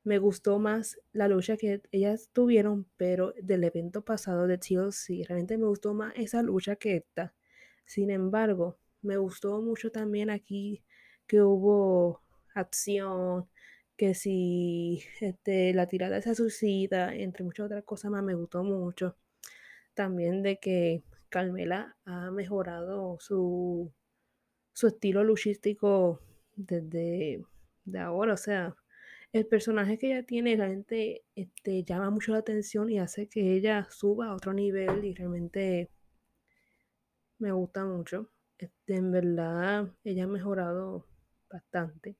me 0.04 0.18
gustó 0.18 0.58
más 0.58 0.98
la 1.12 1.28
lucha 1.28 1.56
que 1.56 1.82
ellas 1.92 2.28
tuvieron, 2.32 2.86
pero 2.96 3.34
del 3.40 3.64
evento 3.64 4.04
pasado 4.04 4.46
de 4.46 4.58
TLC. 4.58 5.24
Realmente 5.26 5.58
me 5.58 5.66
gustó 5.66 5.94
más 5.94 6.12
esa 6.16 6.42
lucha 6.42 6.76
que 6.76 6.96
esta. 6.96 7.34
Sin 7.84 8.10
embargo, 8.10 8.78
me 9.02 9.16
gustó 9.16 9.60
mucho 9.60 9.90
también 9.92 10.30
aquí 10.30 10.82
que 11.26 11.42
hubo 11.42 12.22
acción, 12.54 13.48
que 13.96 14.14
si 14.14 15.02
este, 15.20 15.74
la 15.74 15.86
tirada 15.86 16.18
esa 16.18 16.34
suicida, 16.34 17.14
entre 17.14 17.44
muchas 17.44 17.66
otras 17.66 17.84
cosas 17.84 18.10
más, 18.10 18.22
me 18.22 18.34
gustó 18.34 18.64
mucho. 18.64 19.16
También 19.94 20.42
de 20.42 20.58
que 20.58 21.02
Carmela 21.28 21.96
ha 22.04 22.30
mejorado 22.30 23.18
su, 23.20 23.92
su 24.72 24.86
estilo 24.88 25.24
luchístico 25.24 26.20
desde 26.56 27.44
de 27.84 27.98
ahora, 27.98 28.34
o 28.34 28.36
sea, 28.36 28.76
el 29.32 29.46
personaje 29.46 29.98
que 29.98 30.08
ella 30.08 30.24
tiene 30.24 30.56
realmente 30.56 31.24
este, 31.34 31.84
llama 31.84 32.10
mucho 32.10 32.32
la 32.32 32.38
atención 32.38 32.90
y 32.90 32.98
hace 32.98 33.28
que 33.28 33.54
ella 33.54 33.88
suba 33.90 34.28
a 34.28 34.34
otro 34.34 34.52
nivel 34.52 35.04
y 35.04 35.14
realmente 35.14 35.90
me 37.38 37.52
gusta 37.52 37.84
mucho. 37.84 38.30
Este, 38.58 38.94
en 38.96 39.10
verdad, 39.10 39.88
ella 40.04 40.24
ha 40.24 40.26
mejorado 40.28 41.06
bastante. 41.50 42.16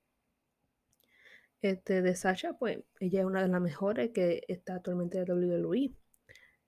Este, 1.63 2.03
de 2.03 2.17
Sasha, 2.17 2.55
pues 2.59 2.81
ella 2.99 3.21
es 3.21 3.27
una 3.27 3.43
de 3.43 3.49
las 3.49 3.61
mejores 3.61 4.11
que 4.11 4.45
está 4.49 4.75
actualmente 4.77 5.25
de 5.25 5.33
WWE. 5.33 5.95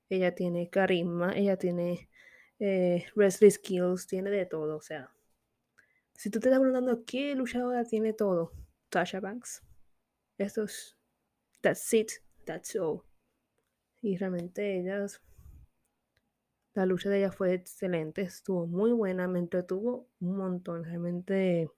Ella 0.09 0.35
tiene 0.35 0.71
carisma, 0.71 1.33
ella 1.37 1.57
tiene 1.57 2.09
eh, 2.61 3.05
wrestling 3.17 3.51
skills, 3.51 4.07
tiene 4.07 4.31
de 4.31 4.47
todo. 4.47 4.77
O 4.77 4.81
sea, 4.81 5.11
si 6.15 6.31
tú 6.31 6.39
te 6.39 6.49
estás 6.49 6.61
preguntando 6.61 7.05
qué 7.05 7.35
luchadora 7.35 7.85
tiene 7.85 8.13
todo, 8.13 8.53
Sasha 8.93 9.19
Banks. 9.19 9.63
Esto 10.39 10.63
es, 10.63 10.97
that's 11.61 11.93
it, 11.93 12.13
that's 12.45 12.77
all. 12.77 13.03
Y 14.01 14.17
realmente 14.17 14.79
ellas, 14.79 15.21
la 16.75 16.87
lucha 16.87 17.09
de 17.09 17.19
ella 17.19 17.33
fue 17.33 17.55
excelente, 17.55 18.23
estuvo 18.23 18.67
muy 18.67 18.93
buena, 18.93 19.27
me 19.27 19.41
entretuvo 19.41 20.09
un 20.21 20.37
montón, 20.37 20.85
realmente, 20.85 21.69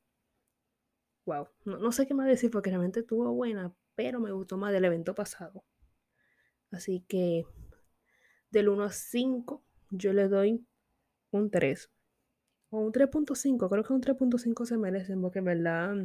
wow, 1.26 1.48
no, 1.64 1.78
no 1.78 1.92
sé 1.92 2.06
qué 2.06 2.14
más 2.14 2.26
decir 2.26 2.50
porque 2.50 2.70
realmente 2.70 3.00
estuvo 3.00 3.30
buena, 3.34 3.74
pero 3.94 4.20
me 4.20 4.32
gustó 4.32 4.56
más 4.56 4.72
del 4.72 4.84
evento 4.84 5.14
pasado. 5.14 5.64
Así 6.70 7.04
que 7.06 7.44
del 8.50 8.68
1 8.68 8.84
a 8.84 8.92
5 8.92 9.62
yo 9.90 10.12
le 10.12 10.28
doy 10.28 10.66
un 11.30 11.50
3 11.50 11.90
o 12.70 12.78
un 12.78 12.92
3.5, 12.92 13.68
creo 13.68 13.84
que 13.84 13.92
un 13.92 14.00
3.5 14.00 14.64
se 14.64 14.78
merecen 14.78 15.20
porque 15.20 15.40
en 15.40 15.44
verdad 15.44 15.96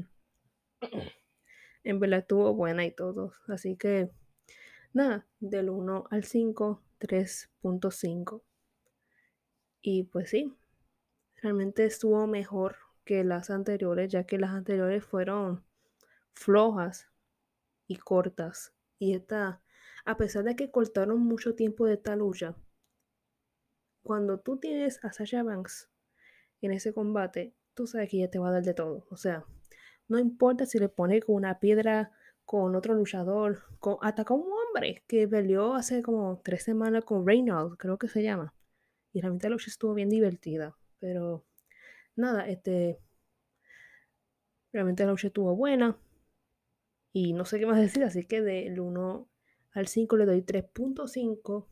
en 1.84 2.00
verdad 2.00 2.20
estuvo 2.20 2.54
buena 2.54 2.86
y 2.86 2.92
todo. 2.92 3.34
Así 3.48 3.76
que, 3.76 4.12
nada, 4.94 5.28
del 5.40 5.70
1 5.70 6.06
al 6.10 6.24
5, 6.24 6.84
3.5. 7.00 8.44
Y 9.82 10.04
pues 10.04 10.30
sí, 10.30 10.54
realmente 11.42 11.86
estuvo 11.86 12.28
mejor 12.28 12.76
que 13.04 13.24
las 13.24 13.50
anteriores, 13.50 14.12
ya 14.12 14.26
que 14.26 14.38
las 14.38 14.52
anteriores 14.52 15.04
fueron 15.04 15.64
flojas 16.34 17.10
y 17.88 17.98
cortas. 17.98 18.74
Y 19.00 19.14
esta, 19.14 19.62
a 20.06 20.18
pesar 20.18 20.44
de 20.44 20.56
que 20.56 20.72
cortaron 20.72 21.20
mucho 21.20 21.56
tiempo 21.56 21.86
de 21.86 21.94
esta 21.96 22.16
lucha, 22.16 22.56
cuando 24.04 24.40
tú 24.40 24.58
tienes 24.58 25.04
a 25.04 25.12
Sasha 25.12 25.44
Banks 25.44 25.90
en 26.62 26.72
ese 26.72 26.94
combate, 26.94 27.54
tú 27.74 27.88
sabes 27.88 28.10
que 28.10 28.18
ella 28.18 28.32
te 28.32 28.40
va 28.40 28.50
a 28.50 28.54
dar 28.54 28.64
de 28.64 28.74
todo. 28.74 29.06
O 29.10 29.18
sea, 29.18 29.46
no 30.08 30.20
importa 30.20 30.66
si 30.66 30.80
le 30.80 30.90
pone 30.90 31.22
con 31.22 31.36
una 31.36 31.60
piedra, 31.60 32.12
con 32.46 32.76
otro 32.76 32.94
luchador, 32.94 33.64
con, 33.80 33.98
hasta 34.02 34.26
con 34.26 34.42
un 34.42 34.52
hombre 34.52 35.04
que 35.08 35.28
peleó 35.28 35.76
hace 35.76 36.02
como 36.02 36.42
tres 36.44 36.64
semanas 36.64 37.06
con 37.06 37.26
Reynolds, 37.26 37.78
creo 37.78 37.98
que 37.98 38.08
se 38.08 38.24
llama. 38.24 38.54
Y 39.14 39.22
realmente 39.22 39.48
la 39.48 39.54
lucha 39.54 39.70
estuvo 39.70 39.94
bien 39.94 40.10
divertida. 40.10 40.76
Pero 41.00 41.46
nada, 42.16 42.48
este. 42.48 43.00
Realmente 44.74 45.04
la 45.04 45.12
lucha 45.12 45.28
estuvo 45.28 45.56
buena. 45.56 45.98
Y 47.14 47.34
no 47.34 47.46
sé 47.46 47.60
qué 47.60 47.66
más 47.66 47.78
decir, 47.80 48.04
así 48.04 48.26
que 48.26 48.42
del 48.42 48.80
1 48.80 49.30
al 49.74 49.88
5 49.88 50.18
le 50.18 50.26
doy 50.26 50.42
3.5. 50.42 51.66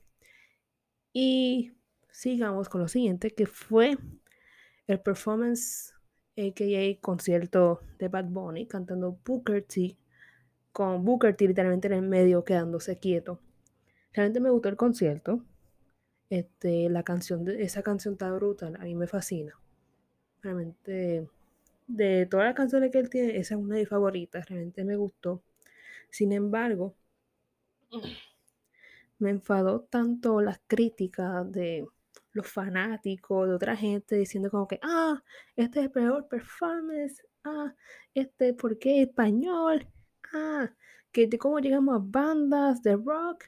Y 1.13 1.73
sigamos 2.11 2.69
con 2.69 2.81
lo 2.81 2.87
siguiente, 2.87 3.31
que 3.31 3.45
fue 3.45 3.97
el 4.87 4.99
performance 4.99 5.93
a.k.a. 6.37 7.01
concierto 7.01 7.81
de 7.97 8.07
Bad 8.07 8.25
Bunny, 8.25 8.67
cantando 8.67 9.19
Booker 9.25 9.63
T, 9.63 9.97
con 10.71 11.03
Booker 11.03 11.35
T 11.35 11.47
literalmente 11.47 11.87
en 11.87 11.93
el 11.93 12.01
medio 12.01 12.43
quedándose 12.43 12.97
quieto. 12.97 13.39
Realmente 14.13 14.39
me 14.39 14.49
gustó 14.49 14.69
el 14.69 14.75
concierto. 14.77 15.43
Este, 16.29 16.89
la 16.89 17.03
canción 17.03 17.43
de, 17.43 17.63
esa 17.63 17.81
canción 17.81 18.13
está 18.13 18.31
brutal, 18.31 18.75
a 18.75 18.83
mí 18.83 18.95
me 18.95 19.07
fascina. 19.07 19.59
Realmente, 20.41 21.27
de 21.87 22.25
todas 22.27 22.45
las 22.47 22.55
canciones 22.55 22.91
que 22.91 22.99
él 22.99 23.09
tiene, 23.09 23.37
esa 23.37 23.55
es 23.55 23.61
una 23.61 23.75
de 23.75 23.81
mis 23.81 23.89
favoritas, 23.89 24.47
realmente 24.47 24.83
me 24.85 24.95
gustó. 24.95 25.41
Sin 26.09 26.31
embargo, 26.31 26.95
me 29.19 29.31
enfadó 29.31 29.81
tanto 29.81 30.41
las 30.41 30.59
críticas 30.67 31.51
de 31.51 31.87
los 32.31 32.47
fanáticos, 32.47 33.47
de 33.47 33.55
otra 33.55 33.75
gente 33.75 34.15
diciendo 34.15 34.49
como 34.49 34.67
que, 34.67 34.79
ah, 34.83 35.21
este 35.55 35.79
es 35.79 35.85
el 35.85 35.91
peor 35.91 36.27
performance, 36.27 37.23
ah, 37.43 37.73
este, 38.13 38.53
¿por 38.53 38.77
qué 38.79 39.01
español? 39.03 39.87
Ah, 40.33 40.71
que 41.11 41.27
de 41.27 41.37
cómo 41.37 41.59
llegamos 41.59 41.95
a 41.95 42.01
bandas 42.01 42.81
de 42.83 42.95
rock, 42.95 43.45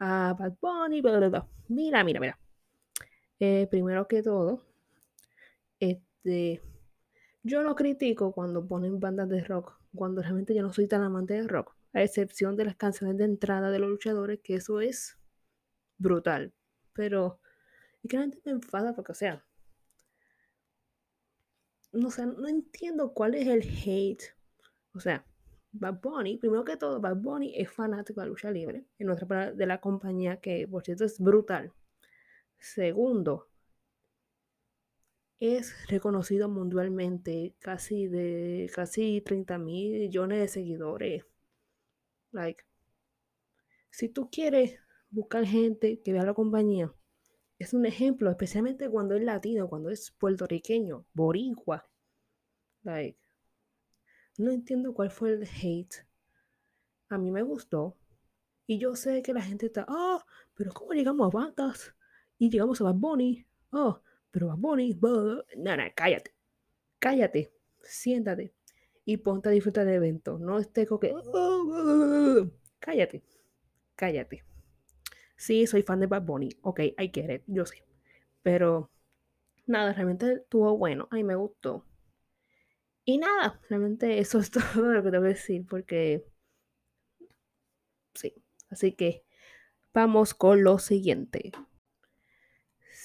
a 0.00 0.34
Bad 0.38 0.54
Bunny, 0.60 1.00
bla, 1.00 1.18
bla, 1.18 1.28
bla. 1.28 1.48
Mira, 1.68 2.04
mira, 2.04 2.20
mira. 2.20 2.38
Eh, 3.40 3.68
primero 3.70 4.08
que 4.08 4.22
todo, 4.22 4.62
yo 7.42 7.62
no 7.62 7.74
critico 7.74 8.32
cuando 8.32 8.66
ponen 8.66 9.00
bandas 9.00 9.28
de 9.28 9.42
rock, 9.42 9.78
cuando 9.94 10.22
realmente 10.22 10.54
yo 10.54 10.62
no 10.62 10.72
soy 10.72 10.88
tan 10.88 11.02
amante 11.02 11.34
de 11.34 11.46
rock, 11.48 11.74
a 11.92 12.02
excepción 12.02 12.56
de 12.56 12.66
las 12.66 12.76
canciones 12.76 13.16
de 13.16 13.24
entrada 13.24 13.70
de 13.70 13.78
los 13.78 13.88
luchadores, 13.88 14.40
que 14.42 14.56
eso 14.56 14.80
es 14.80 15.18
brutal. 15.98 16.52
Pero 16.92 17.40
y 18.02 18.08
que 18.08 18.16
la 18.16 18.22
gente 18.22 18.40
me 18.44 18.52
enfada 18.52 18.94
porque, 18.94 19.12
o 19.12 19.14
sea, 19.14 19.44
no, 21.92 22.10
sé, 22.10 22.26
no 22.26 22.48
entiendo 22.48 23.12
cuál 23.12 23.34
es 23.34 23.46
el 23.46 23.62
hate. 23.62 24.22
O 24.94 25.00
sea, 25.00 25.24
Bad 25.72 26.00
Bunny, 26.00 26.36
primero 26.36 26.64
que 26.64 26.76
todo, 26.76 27.00
Bad 27.00 27.16
Bunny 27.16 27.54
es 27.56 27.70
fanático 27.70 28.20
de 28.20 28.26
la 28.26 28.30
lucha 28.30 28.50
libre, 28.50 28.86
en 28.98 29.06
nuestra 29.06 29.52
de 29.52 29.66
la 29.66 29.80
compañía, 29.80 30.40
que 30.40 30.66
por 30.68 30.84
cierto 30.84 31.04
es 31.04 31.18
brutal. 31.18 31.72
Segundo, 32.58 33.48
es 35.40 35.74
reconocido 35.88 36.48
mundialmente, 36.48 37.54
casi 37.60 38.08
de 38.08 38.70
casi 38.74 39.20
30 39.20 39.58
millones 39.58 40.40
de 40.40 40.48
seguidores. 40.48 41.24
Like, 42.32 42.64
si 43.90 44.08
tú 44.08 44.28
quieres 44.30 44.78
buscar 45.10 45.44
gente 45.46 46.00
que 46.00 46.12
vea 46.12 46.24
la 46.24 46.34
compañía, 46.34 46.92
es 47.58 47.72
un 47.74 47.86
ejemplo, 47.86 48.30
especialmente 48.30 48.88
cuando 48.88 49.14
es 49.14 49.22
latino, 49.22 49.68
cuando 49.68 49.90
es 49.90 50.10
puertorriqueño, 50.12 51.06
boricua. 51.12 51.88
Like, 52.82 53.18
no 54.38 54.52
entiendo 54.52 54.94
cuál 54.94 55.10
fue 55.10 55.30
el 55.30 55.42
hate. 55.42 56.06
A 57.08 57.18
mí 57.18 57.30
me 57.30 57.42
gustó. 57.42 57.96
Y 58.66 58.78
yo 58.78 58.94
sé 58.94 59.22
que 59.22 59.32
la 59.32 59.42
gente 59.42 59.66
está, 59.66 59.86
ah, 59.88 60.24
pero 60.54 60.72
¿cómo 60.72 60.92
llegamos 60.92 61.26
a 61.26 61.36
bandas? 61.36 61.94
Y 62.38 62.50
llegamos 62.50 62.80
a 62.80 62.84
Bad 62.84 62.94
Bunny. 62.94 63.46
Oh, 63.72 64.00
pero 64.30 64.48
Bad 64.48 64.58
Bunny, 64.58 64.98
no, 65.00 65.76
no, 65.76 65.82
cállate, 65.94 66.34
cállate, 66.98 67.52
siéntate 67.82 68.52
y 69.04 69.16
ponte 69.18 69.48
a 69.48 69.52
disfrutar 69.52 69.86
del 69.86 69.96
evento. 69.96 70.38
No 70.38 70.58
esté 70.58 70.86
con 70.86 71.00
que, 71.00 71.14
cállate, 72.78 73.22
cállate. 73.96 74.44
Sí, 75.36 75.66
soy 75.66 75.82
fan 75.82 76.00
de 76.00 76.06
Bad 76.06 76.22
Bunny, 76.22 76.50
ok, 76.62 76.80
I 76.80 77.10
get 77.12 77.30
it, 77.30 77.42
yo 77.46 77.64
sé. 77.64 77.84
Pero 78.42 78.90
nada, 79.66 79.92
realmente 79.92 80.32
estuvo 80.34 80.76
bueno, 80.76 81.08
a 81.10 81.14
mí 81.16 81.24
me 81.24 81.36
gustó. 81.36 81.84
Y 83.04 83.18
nada, 83.18 83.58
realmente 83.70 84.18
eso 84.18 84.38
es 84.38 84.50
todo 84.50 84.92
lo 84.92 85.02
que 85.02 85.10
tengo 85.10 85.22
que 85.22 85.30
decir 85.30 85.66
porque 85.66 86.26
sí, 88.14 88.34
así 88.68 88.92
que 88.92 89.24
vamos 89.94 90.34
con 90.34 90.62
lo 90.62 90.78
siguiente. 90.78 91.52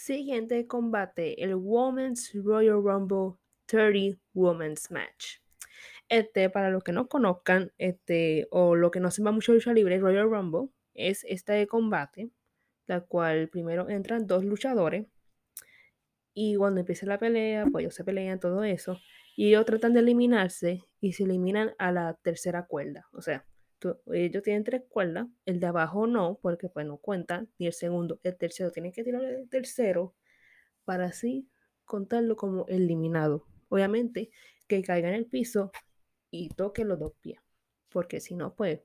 Siguiente 0.04 0.68
combate, 0.68 1.42
el 1.42 1.56
Women's 1.56 2.34
Royal 2.34 2.84
Rumble 2.84 3.38
30 3.68 4.20
Women's 4.34 4.92
Match. 4.92 5.38
Este, 6.10 6.50
para 6.50 6.70
los 6.72 6.84
que 6.84 6.92
no 6.92 7.08
conozcan, 7.08 7.72
este, 7.78 8.50
o 8.52 8.76
lo 8.76 8.92
que 8.92 9.00
no 9.00 9.12
sepa 9.12 9.32
mucho 9.32 9.54
lucha 9.54 9.72
libre, 9.72 10.00
Royal 10.00 10.30
Rumble 10.30 10.68
es 10.94 11.24
este 11.24 11.66
combate, 11.68 12.32
la 12.86 13.00
cual 13.00 13.48
primero 13.48 13.88
entran 13.88 14.28
dos 14.28 14.44
luchadores 14.44 15.08
y 16.34 16.58
cuando 16.58 16.82
empieza 16.82 17.06
la 17.06 17.18
pelea, 17.18 17.66
pues 17.72 17.84
ellos 17.84 17.96
se 17.96 18.04
pelean, 18.04 18.42
todo 18.42 18.66
eso, 18.66 19.00
y 19.38 19.48
ellos 19.48 19.64
tratan 19.64 19.94
de 19.94 20.02
eliminarse 20.02 20.84
y 21.00 21.14
se 21.14 21.24
eliminan 21.24 21.76
a 21.78 21.94
la 21.94 22.16
tercera 22.16 22.66
cuerda. 22.66 23.08
O 23.14 23.22
sea, 23.22 23.46
ellos 24.14 24.44
tienen 24.44 24.64
tres 24.64 24.84
cuerdas, 24.90 25.28
el 25.46 25.60
de 25.60 25.68
abajo 25.68 26.08
no, 26.08 26.40
porque 26.42 26.70
pues 26.70 26.86
no 26.86 26.98
cuentan, 26.98 27.50
ni 27.58 27.68
el 27.68 27.74
segundo, 27.74 28.20
el 28.24 28.38
tercero, 28.38 28.72
tienen 28.72 28.92
que 28.92 29.04
tirar 29.04 29.24
el 29.24 29.50
tercero 29.50 30.16
para 30.86 31.06
así 31.06 31.50
contarlo 31.86 32.36
como 32.36 32.66
eliminado. 32.68 33.46
Obviamente 33.70 34.32
que 34.68 34.82
caiga 34.84 35.10
en 35.10 35.16
el 35.16 35.26
piso 35.26 35.72
y 36.32 36.50
toque 36.50 36.86
los 36.86 37.00
dos 37.00 37.14
pies, 37.22 37.40
porque 37.90 38.20
si 38.20 38.36
no, 38.36 38.56
pues 38.56 38.82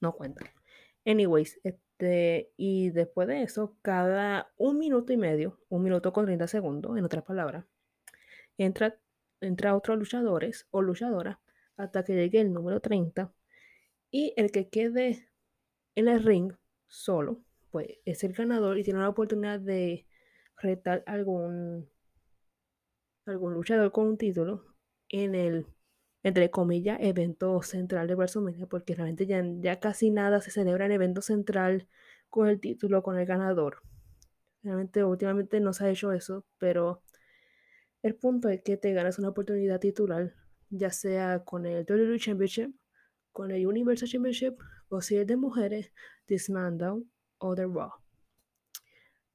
no 0.00 0.14
cuentan. 0.14 0.48
Anyways, 1.04 1.60
este, 1.64 2.52
y 2.56 2.90
después 2.90 3.28
de 3.28 3.42
eso, 3.42 3.76
cada 3.82 4.52
un 4.56 4.78
minuto 4.78 5.12
y 5.12 5.16
medio, 5.16 5.60
un 5.68 5.82
minuto 5.82 6.12
con 6.12 6.26
30 6.26 6.46
segundos, 6.48 6.96
en 6.96 7.04
otras 7.04 7.24
palabras, 7.24 7.66
entra, 8.58 8.98
entra 9.40 9.76
otros 9.76 9.98
luchadores 9.98 10.66
o 10.70 10.82
luchadoras 10.82 11.38
hasta 11.76 12.04
que 12.04 12.14
llegue 12.14 12.40
el 12.40 12.52
número 12.52 12.80
30 12.80 13.32
y 14.14 14.32
el 14.36 14.52
que 14.52 14.68
quede 14.68 15.28
en 15.96 16.06
el 16.06 16.22
ring 16.22 16.52
solo, 16.86 17.42
pues 17.72 17.98
es 18.04 18.22
el 18.22 18.32
ganador 18.32 18.78
y 18.78 18.84
tiene 18.84 19.00
la 19.00 19.08
oportunidad 19.08 19.58
de 19.58 20.06
retar 20.56 21.02
algún, 21.06 21.90
algún 23.26 23.54
luchador 23.54 23.90
con 23.90 24.06
un 24.06 24.16
título 24.16 24.66
en 25.08 25.34
el, 25.34 25.66
entre 26.22 26.48
comillas, 26.52 26.98
evento 27.00 27.60
central 27.62 28.06
de 28.06 28.14
WrestleMania, 28.14 28.66
porque 28.66 28.94
realmente 28.94 29.26
ya, 29.26 29.42
ya 29.58 29.80
casi 29.80 30.12
nada 30.12 30.40
se 30.40 30.52
celebra 30.52 30.86
en 30.86 30.92
evento 30.92 31.20
central 31.20 31.88
con 32.30 32.46
el 32.46 32.60
título, 32.60 33.02
con 33.02 33.18
el 33.18 33.26
ganador. 33.26 33.82
Realmente 34.62 35.02
últimamente 35.02 35.58
no 35.58 35.72
se 35.72 35.86
ha 35.86 35.90
hecho 35.90 36.12
eso, 36.12 36.46
pero 36.58 37.02
el 38.02 38.14
punto 38.14 38.48
es 38.48 38.62
que 38.62 38.76
te 38.76 38.92
ganas 38.92 39.18
una 39.18 39.30
oportunidad 39.30 39.80
titular, 39.80 40.34
ya 40.70 40.90
sea 40.90 41.42
con 41.44 41.66
el 41.66 41.84
WWE 41.84 42.20
Championship 42.20 42.76
con 43.34 43.50
el 43.50 43.66
Universal 43.66 44.08
Championship 44.08 44.54
o 44.88 45.02
si 45.02 45.16
es 45.16 45.26
de 45.26 45.36
mujeres, 45.36 45.92
The 46.26 46.38
SmackDown 46.38 47.10
o 47.38 47.54
The 47.54 47.66
Raw. 47.66 47.90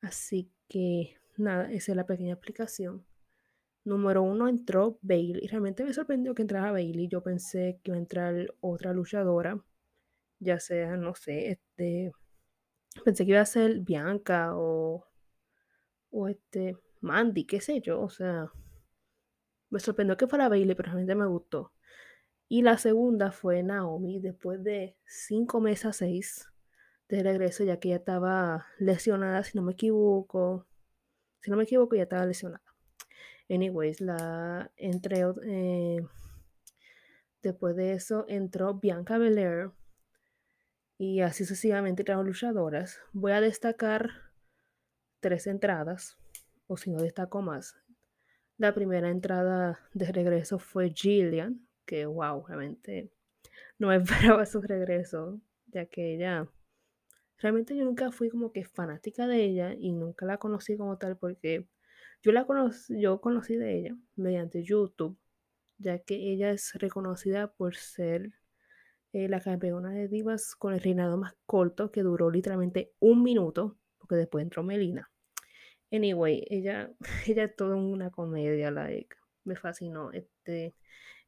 Así 0.01 0.51
que 0.69 1.17
nada, 1.37 1.71
esa 1.71 1.91
es 1.91 1.95
la 1.97 2.05
pequeña 2.05 2.33
explicación. 2.33 3.05
Número 3.83 4.23
uno 4.23 4.47
entró 4.47 4.99
Bailey. 5.01 5.47
Realmente 5.47 5.83
me 5.83 5.93
sorprendió 5.93 6.33
que 6.33 6.43
entrara 6.43 6.71
Bailey. 6.71 7.09
Yo 7.09 7.21
pensé 7.21 7.79
que 7.83 7.91
iba 7.91 7.97
a 7.97 7.99
entrar 7.99 8.55
otra 8.61 8.93
luchadora, 8.93 9.61
ya 10.39 10.59
sea, 10.59 10.95
no 10.95 11.13
sé, 11.15 11.49
este. 11.51 12.13
Pensé 13.03 13.25
que 13.25 13.31
iba 13.31 13.41
a 13.41 13.45
ser 13.45 13.81
Bianca 13.81 14.55
o, 14.55 15.05
o 16.11 16.27
este, 16.29 16.77
Mandy, 17.01 17.45
qué 17.45 17.61
sé 17.61 17.81
yo. 17.81 18.01
O 18.01 18.09
sea, 18.09 18.51
me 19.69 19.79
sorprendió 19.79 20.17
que 20.17 20.27
fuera 20.27 20.49
Bailey, 20.49 20.75
pero 20.75 20.91
realmente 20.91 21.15
me 21.15 21.27
gustó. 21.27 21.73
Y 22.51 22.63
la 22.63 22.79
segunda 22.79 23.31
fue 23.31 23.61
Naomi, 23.61 24.19
después 24.19 24.63
de 24.63 24.97
cinco 25.05 25.61
meses, 25.61 25.95
seis 25.95 26.49
de 27.07 27.21
regreso, 27.21 27.63
ya 27.63 27.79
que 27.79 27.89
ella 27.89 27.97
estaba 27.97 28.65
lesionada, 28.79 29.43
si 29.43 29.55
no 29.55 29.63
me 29.63 29.73
equivoco. 29.73 30.65
Si 31.41 31.51
no 31.51 31.57
me 31.57 31.63
equivoco, 31.63 31.95
ya 31.95 32.03
estaba 32.03 32.25
lesionada. 32.25 32.63
Anyways, 33.49 34.01
la 34.01 34.71
entre 34.77 35.25
eh, 35.43 36.07
después 37.43 37.75
de 37.75 37.93
eso 37.93 38.25
entró 38.27 38.73
Bianca 38.73 39.19
Belair 39.19 39.71
y 40.97 41.21
así 41.21 41.45
sucesivamente 41.45 42.01
entraron 42.01 42.25
luchadoras. 42.25 42.99
Voy 43.13 43.31
a 43.31 43.41
destacar 43.41 44.09
tres 45.19 45.45
entradas, 45.45 46.17
o 46.65 46.77
si 46.77 46.89
no 46.89 46.99
destaco 46.99 47.43
más. 47.43 47.75
La 48.57 48.73
primera 48.73 49.09
entrada 49.09 49.79
de 49.93 50.11
regreso 50.11 50.57
fue 50.57 50.89
Jillian, 50.89 51.68
que, 51.89 52.05
wow, 52.05 52.45
realmente 52.45 53.11
no 53.79 53.91
esperaba 54.37 54.45
su 54.45 54.61
regreso, 54.61 55.41
ya 55.67 55.87
que 55.87 56.13
ella, 56.13 56.47
realmente 57.39 57.75
yo 57.75 57.83
nunca 57.83 58.11
fui 58.11 58.29
como 58.29 58.51
que 58.51 58.63
fanática 58.63 59.25
de 59.25 59.43
ella 59.43 59.73
y 59.73 59.91
nunca 59.91 60.25
la 60.27 60.37
conocí 60.37 60.77
como 60.77 60.97
tal 60.99 61.17
porque 61.17 61.67
yo 62.21 62.31
la 62.31 62.45
conocí, 62.45 63.01
yo 63.01 63.21
conocí 63.21 63.55
de 63.55 63.79
ella 63.79 63.97
mediante 64.15 64.63
YouTube, 64.63 65.17
ya 65.79 65.97
que 65.99 66.15
ella 66.31 66.51
es 66.51 66.73
reconocida 66.75 67.51
por 67.53 67.75
ser 67.75 68.33
eh, 69.13 69.27
la 69.27 69.41
campeona 69.41 69.91
de 69.91 70.07
divas 70.07 70.55
con 70.55 70.73
el 70.73 70.81
reinado 70.81 71.17
más 71.17 71.33
corto 71.47 71.91
que 71.91 72.03
duró 72.03 72.29
literalmente 72.29 72.93
un 72.99 73.23
minuto, 73.23 73.77
porque 73.97 74.15
después 74.15 74.43
entró 74.43 74.61
Melina. 74.61 75.09
Anyway, 75.91 76.45
ella, 76.49 76.91
ella 77.27 77.45
es 77.45 77.55
toda 77.55 77.75
una 77.77 78.11
comedia, 78.11 78.69
like, 78.69 79.15
me 79.43 79.55
fascinó. 79.55 80.11
Este, 80.11 80.75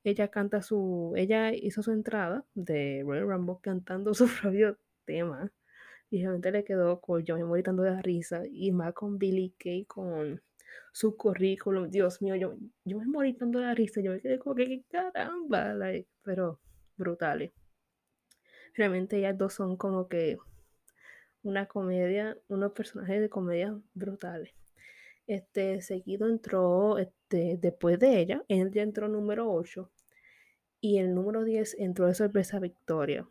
ella 0.04 0.30
canta 0.30 0.62
su, 0.62 1.14
ella 1.16 1.54
hizo 1.54 1.84
su 1.84 1.92
entrada 1.92 2.46
de 2.54 3.04
Royal 3.06 3.28
Rumble 3.28 3.58
cantando 3.62 4.14
su 4.14 4.28
propio 4.42 4.78
tema 5.06 5.52
y 6.10 6.20
realmente 6.22 6.52
le 6.52 6.64
quedó 6.64 7.00
con 7.02 7.24
yo 7.24 7.38
me 7.38 7.44
morí 7.46 7.64
tanto 7.64 7.84
de 7.84 7.92
la 7.92 8.02
risa 8.02 8.44
y 8.50 8.72
más 8.72 8.94
con 8.94 9.18
Billy 9.18 9.56
Kay 9.58 9.86
con 9.86 10.42
su 10.92 11.18
currículum, 11.18 11.90
Dios 11.90 12.22
mío, 12.22 12.36
yo, 12.36 12.56
yo 12.86 13.00
me 13.00 13.06
morí 13.06 13.34
tanto 13.34 13.60
de 13.60 13.66
la 13.66 13.74
risa, 13.74 14.02
yo 14.02 14.12
me 14.12 14.22
quedé 14.22 14.40
como 14.40 14.56
que 14.56 14.84
caramba, 14.90 15.74
pero 16.24 16.60
brutales. 16.98 17.52
Realmente 18.74 19.18
ellas 19.18 19.38
dos 19.38 19.54
son 19.54 19.78
como 19.78 20.08
que 20.08 20.38
una 21.44 21.66
comedia, 21.68 22.38
unos 22.48 22.72
personajes 22.74 23.20
de 23.22 23.30
comedia 23.30 23.78
brutales. 23.94 24.54
Este, 25.32 25.82
seguido 25.82 26.28
entró, 26.28 26.98
este, 26.98 27.58
después 27.58 27.98
de 27.98 28.20
ella, 28.20 28.44
él 28.50 28.70
ya 28.70 28.82
entró 28.82 29.08
número 29.08 29.50
8 29.50 29.90
y 30.82 30.98
el 30.98 31.16
número 31.16 31.46
10 31.46 31.78
entró 31.80 32.08
de 32.08 32.16
sorpresa 32.16 32.60
Victoria. 32.60 33.26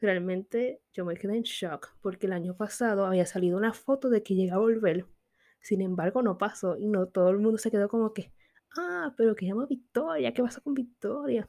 Realmente 0.00 0.80
yo 0.94 1.04
me 1.04 1.14
quedé 1.18 1.36
en 1.36 1.42
shock 1.42 1.98
porque 2.00 2.28
el 2.28 2.32
año 2.32 2.56
pasado 2.56 3.04
había 3.04 3.26
salido 3.26 3.58
una 3.58 3.74
foto 3.74 4.08
de 4.08 4.22
que 4.22 4.34
llegaba 4.34 4.62
a 4.62 4.64
volver. 4.64 5.06
Sin 5.60 5.82
embargo, 5.82 6.22
no 6.22 6.38
pasó 6.38 6.78
y 6.78 6.88
no 6.88 7.06
todo 7.08 7.28
el 7.28 7.40
mundo 7.40 7.58
se 7.58 7.70
quedó 7.70 7.90
como 7.90 8.14
que, 8.14 8.32
ah, 8.78 9.12
pero 9.14 9.36
que 9.36 9.44
llama 9.44 9.66
Victoria, 9.66 10.32
¿qué 10.32 10.42
pasa 10.42 10.62
con 10.62 10.72
Victoria? 10.72 11.46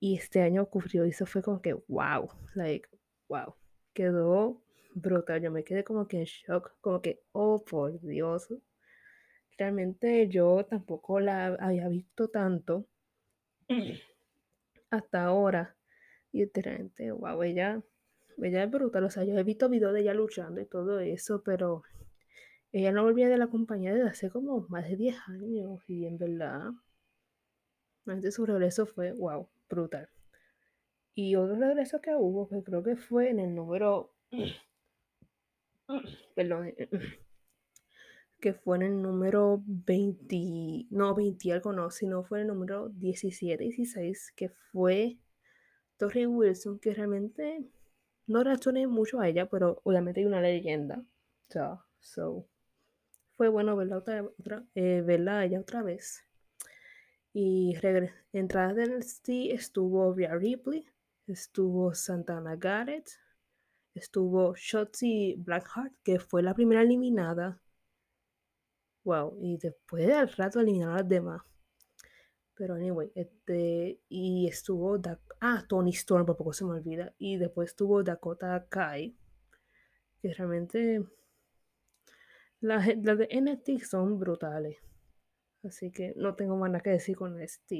Y 0.00 0.16
este 0.16 0.40
año 0.40 0.62
ocurrió 0.62 1.04
y 1.04 1.10
eso 1.10 1.26
fue 1.26 1.42
como 1.42 1.60
que, 1.60 1.74
wow, 1.88 2.30
like, 2.54 2.88
wow, 3.28 3.54
quedó 3.92 4.62
brutal. 4.94 5.42
Yo 5.42 5.50
me 5.50 5.62
quedé 5.62 5.84
como 5.84 6.08
que 6.08 6.20
en 6.20 6.24
shock, 6.24 6.72
como 6.80 7.02
que, 7.02 7.22
oh, 7.32 7.62
por 7.62 8.00
Dios, 8.00 8.48
realmente 9.58 10.28
yo 10.28 10.64
tampoco 10.64 11.20
la 11.20 11.48
había 11.60 11.88
visto 11.88 12.28
tanto 12.28 12.86
hasta 14.90 15.24
ahora. 15.24 15.76
Y 16.32 16.40
literalmente, 16.40 17.10
wow, 17.10 17.42
ella, 17.42 17.82
ella 18.38 18.64
es 18.64 18.70
brutal. 18.70 19.04
O 19.04 19.10
sea, 19.10 19.24
yo 19.24 19.36
he 19.36 19.42
visto 19.42 19.68
videos 19.68 19.92
de 19.92 20.00
ella 20.00 20.14
luchando 20.14 20.60
y 20.60 20.66
todo 20.66 21.00
eso, 21.00 21.42
pero 21.42 21.82
ella 22.72 22.92
no 22.92 23.02
volvía 23.02 23.28
de 23.28 23.38
la 23.38 23.48
compañía 23.48 23.92
desde 23.92 24.08
hace 24.08 24.30
como 24.30 24.66
más 24.68 24.88
de 24.88 24.96
10 24.96 25.16
años. 25.26 25.80
Y 25.88 26.06
en 26.06 26.18
verdad, 26.18 26.70
antes 28.06 28.34
su 28.34 28.46
regreso 28.46 28.86
fue, 28.86 29.12
wow, 29.12 29.48
brutal. 29.68 30.08
Y 31.14 31.34
otro 31.34 31.56
regreso 31.56 32.00
que 32.00 32.14
hubo, 32.14 32.48
que 32.48 32.62
creo 32.62 32.82
que 32.84 32.96
fue 32.96 33.30
en 33.30 33.40
el 33.40 33.54
número. 33.54 34.14
Perdón 36.34 36.74
que 38.40 38.54
fue 38.54 38.76
en 38.76 38.82
el 38.82 39.02
número 39.02 39.62
20, 39.66 40.86
no 40.90 41.14
20 41.14 41.52
algo 41.52 41.72
no, 41.72 41.90
sino 41.90 42.24
fue 42.24 42.40
en 42.40 42.42
el 42.42 42.48
número 42.54 42.88
17, 42.90 43.62
16, 43.62 44.32
que 44.36 44.48
fue 44.48 45.18
Torrey 45.96 46.26
Wilson, 46.26 46.78
que 46.78 46.94
realmente 46.94 47.64
no 48.26 48.44
reaccioné 48.44 48.86
mucho 48.86 49.20
a 49.20 49.28
ella, 49.28 49.46
pero 49.48 49.80
obviamente 49.84 50.20
hay 50.20 50.26
una 50.26 50.40
leyenda. 50.40 51.04
So, 51.48 51.82
so 52.00 52.46
fue 53.36 53.48
bueno 53.48 53.76
verla, 53.76 53.98
otra, 53.98 54.24
eh, 54.74 55.02
verla 55.04 55.44
ella 55.44 55.60
otra 55.60 55.82
vez. 55.82 56.24
Y 57.32 57.76
entrada 58.32 58.74
de 58.74 58.86
NXT 58.86 59.28
estuvo 59.52 60.12
Rhea 60.12 60.34
Ripley, 60.34 60.86
estuvo 61.26 61.94
Santana 61.94 62.56
Garrett, 62.56 63.08
estuvo 63.94 64.54
Shotzi 64.56 65.36
Blackheart, 65.38 65.94
que 66.02 66.18
fue 66.18 66.42
la 66.42 66.54
primera 66.54 66.82
eliminada. 66.82 67.60
Wow, 69.08 69.38
y 69.40 69.56
después 69.56 70.06
al 70.10 70.28
rato 70.28 70.60
eliminaron 70.60 70.92
a 70.92 70.98
las 70.98 71.08
demás. 71.08 71.40
Pero 72.52 72.74
anyway, 72.74 73.10
este, 73.14 74.02
y 74.10 74.46
estuvo, 74.46 75.00
ah, 75.40 75.64
Tony 75.66 75.92
Storm, 75.92 76.26
por 76.26 76.36
poco 76.36 76.52
se 76.52 76.66
me 76.66 76.72
olvida, 76.72 77.14
y 77.16 77.38
después 77.38 77.70
estuvo 77.70 78.02
Dakota 78.02 78.66
Kai, 78.68 79.16
que 80.20 80.34
realmente 80.34 81.02
las, 82.60 82.86
de 82.86 83.28
NXT 83.32 83.82
son 83.82 84.18
brutales. 84.18 84.76
Así 85.64 85.90
que 85.90 86.12
no 86.16 86.34
tengo 86.34 86.58
más 86.58 86.70
nada 86.70 86.82
que 86.82 86.90
decir 86.90 87.16
con 87.16 87.34
NXT. 87.34 87.72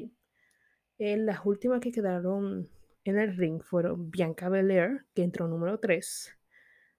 Eh, 0.97 1.17
las 1.19 1.45
últimas 1.45 1.81
que 1.81 1.93
quedaron 1.93 2.71
en 3.05 3.19
el 3.19 3.37
ring 3.37 3.63
fueron 3.63 4.11
Bianca 4.11 4.49
Belair, 4.49 5.05
que 5.15 5.25
entró 5.25 5.47
número 5.47 5.79
3, 5.79 6.39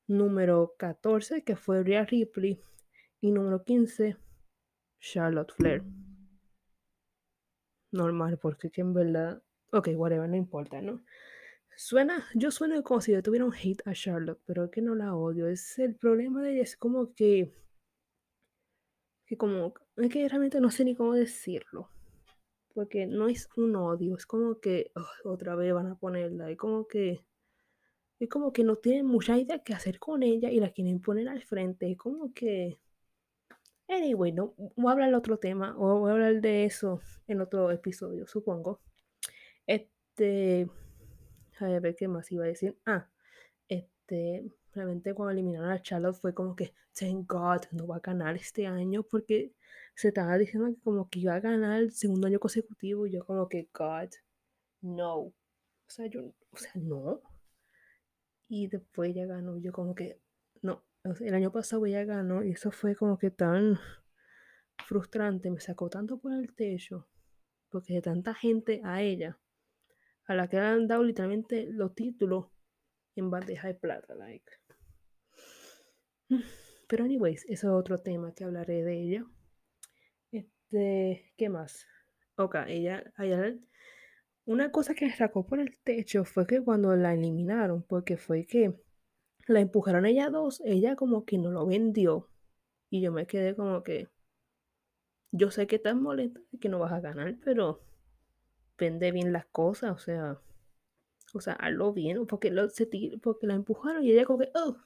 número 0.06 0.76
14, 0.78 1.44
que 1.44 1.56
fue 1.56 1.82
Rhea 1.82 2.06
Ripley, 2.06 2.62
y 3.22 3.32
número 3.32 3.64
15, 3.64 4.18
Charlotte 5.00 5.54
Flair 5.54 5.84
normal, 7.92 8.38
porque 8.40 8.70
en 8.76 8.94
verdad, 8.94 9.42
ok, 9.72 9.90
whatever, 9.96 10.30
no 10.30 10.36
importa, 10.36 10.82
¿no? 10.82 11.04
Suena, 11.76 12.26
yo 12.36 12.52
sueno 12.52 12.82
como 12.84 13.02
si 13.02 13.14
yo 13.14 13.24
tuviera 13.24 13.46
un 13.46 13.54
hate 13.54 13.82
a 13.86 13.94
Charlotte, 13.94 14.42
pero 14.46 14.66
es 14.66 14.72
que 14.72 14.82
no 14.82 14.96
la 14.96 15.16
odio. 15.16 15.48
Es 15.48 15.80
el 15.80 15.96
problema 15.96 16.42
de 16.44 16.54
ella, 16.54 16.64
es 16.64 16.76
como 16.78 17.14
que, 17.14 17.54
que 19.26 19.38
como, 19.38 19.74
es 19.98 20.10
que 20.10 20.28
realmente 20.28 20.60
no 20.60 20.72
sé 20.72 20.84
ni 20.84 20.96
cómo 20.96 21.14
decirlo. 21.14 21.90
Porque 22.74 23.08
no 23.08 23.28
es 23.28 23.50
un 23.58 23.76
odio, 23.76 24.16
es 24.16 24.26
como 24.26 24.60
que 24.60 24.92
otra 25.24 25.56
vez 25.56 25.74
van 25.74 25.88
a 25.88 25.96
ponerla, 25.96 26.52
es 26.52 26.58
como 26.58 26.88
que, 26.88 27.26
es 28.20 28.30
como 28.30 28.54
que 28.54 28.64
no 28.64 28.78
tienen 28.78 29.06
mucha 29.06 29.38
idea 29.38 29.60
qué 29.64 29.74
hacer 29.74 30.00
con 30.00 30.24
ella 30.24 30.52
y 30.52 30.60
la 30.60 30.72
quieren 30.72 31.02
poner 31.02 31.30
al 31.30 31.44
frente, 31.44 31.92
es 31.92 31.98
como 31.98 32.34
que, 32.34 32.80
Anyway, 33.90 34.32
no, 34.32 34.54
voy 34.76 34.90
a 34.90 34.92
hablar 34.92 35.08
del 35.08 35.16
otro 35.16 35.40
tema, 35.40 35.76
o 35.76 36.00
voy 36.00 36.12
a 36.12 36.14
hablar 36.14 36.42
de 36.42 36.66
eso 36.66 37.02
en 37.28 37.42
otro 37.42 37.72
episodio, 37.72 38.28
supongo. 38.28 38.82
Este, 39.66 40.70
a 41.60 41.80
ver 41.80 41.96
qué 41.96 42.08
más 42.08 42.32
iba 42.32 42.46
a 42.46 42.48
decir. 42.48 42.78
Ah, 42.86 43.10
este, 43.68 44.46
realmente 44.74 45.16
cuando 45.16 45.32
eliminaron 45.32 45.72
a 45.72 45.82
Charlotte 45.82 46.16
fue 46.16 46.36
como 46.36 46.56
que, 46.56 46.74
thank 46.94 47.28
God, 47.32 47.62
no 47.72 47.88
va 47.88 47.98
a 47.98 48.00
ganar 48.00 48.36
este 48.36 48.68
año 48.68 49.02
porque 49.02 49.54
se 49.96 50.10
estaba 50.10 50.38
diciendo 50.38 50.70
que 50.70 50.80
como 50.82 51.10
que 51.10 51.20
iba 51.22 51.34
a 51.34 51.40
ganar 51.40 51.80
el 51.80 51.92
segundo 51.92 52.28
año 52.28 52.40
consecutivo 52.40 53.08
y 53.08 53.12
yo 53.14 53.26
como 53.26 53.50
que, 53.50 53.70
God, 53.74 54.10
no. 54.82 55.16
O 55.18 55.34
sea, 55.88 56.06
yo, 56.06 56.32
o 56.52 56.58
sea, 56.58 56.74
no. 56.76 57.22
Y 58.48 58.68
después 58.68 59.16
ya 59.16 59.26
ganó, 59.26 59.58
yo 59.58 59.72
como 59.74 59.96
que, 59.96 60.20
el 61.20 61.34
año 61.34 61.52
pasado 61.52 61.86
ella 61.86 62.04
ganó 62.04 62.44
y 62.44 62.52
eso 62.52 62.72
fue 62.72 62.96
como 62.96 63.18
que 63.18 63.32
tan 63.32 63.80
frustrante, 64.86 65.52
me 65.52 65.60
sacó 65.60 65.90
tanto 65.90 66.20
por 66.20 66.34
el 66.34 66.54
techo, 66.56 67.08
porque 67.70 67.94
de 67.96 68.02
tanta 68.02 68.34
gente 68.34 68.82
a 68.84 69.02
ella, 69.02 69.40
a 70.26 70.36
la 70.36 70.48
que 70.48 70.58
le 70.58 70.64
han 70.64 70.88
dado 70.88 71.04
literalmente 71.04 71.68
los 71.70 71.94
títulos 71.96 72.48
en 73.16 73.30
bandeja 73.30 73.68
de 73.68 73.76
plata, 73.76 74.16
like. 74.16 74.52
Pero 76.88 77.04
anyways, 77.04 77.46
eso 77.46 77.68
es 77.68 77.74
otro 77.74 78.00
tema 78.00 78.34
que 78.34 78.44
hablaré 78.44 78.84
de 78.84 79.02
ella. 79.02 79.26
Este, 80.32 81.34
¿qué 81.38 81.50
más? 81.50 81.86
Ok, 82.36 82.56
ella, 82.68 83.04
ella 83.18 83.54
una 84.50 84.72
cosa 84.72 84.96
que 84.96 85.12
sacó 85.12 85.46
por 85.46 85.60
el 85.60 85.78
techo 85.84 86.26
fue 86.26 86.48
que 86.48 86.60
cuando 86.64 86.96
la 86.96 87.14
eliminaron, 87.14 87.84
porque 87.84 88.18
fue 88.18 88.48
que 88.48 88.74
la 89.54 89.62
empujaron 89.62 90.06
ella 90.06 90.30
dos, 90.30 90.62
ella 90.66 90.96
como 90.96 91.26
que 91.26 91.38
no 91.38 91.52
lo 91.52 91.66
vendió. 91.66 92.30
Y 92.90 93.02
yo 93.02 93.12
me 93.12 93.28
quedé 93.28 93.56
como 93.56 93.84
que, 93.84 94.10
yo 95.32 95.52
sé 95.52 95.68
que 95.68 95.78
estás 95.78 95.96
molesta 95.96 96.40
y 96.52 96.60
que 96.60 96.70
no 96.70 96.80
vas 96.80 96.92
a 96.92 97.02
ganar, 97.02 97.38
pero 97.44 97.82
vende 98.78 99.12
bien 99.12 99.34
las 99.34 99.46
cosas, 99.48 99.92
o 99.92 99.98
sea, 100.00 100.40
o 101.34 101.42
sea, 101.42 101.54
hazlo 101.54 101.94
bien, 101.94 102.26
porque, 102.26 102.50
lo, 102.52 102.68
porque 103.22 103.48
la 103.48 103.54
empujaron 103.56 104.04
y 104.04 104.12
ella 104.12 104.26
como 104.26 104.40
que, 104.40 104.52
oh, 104.56 104.78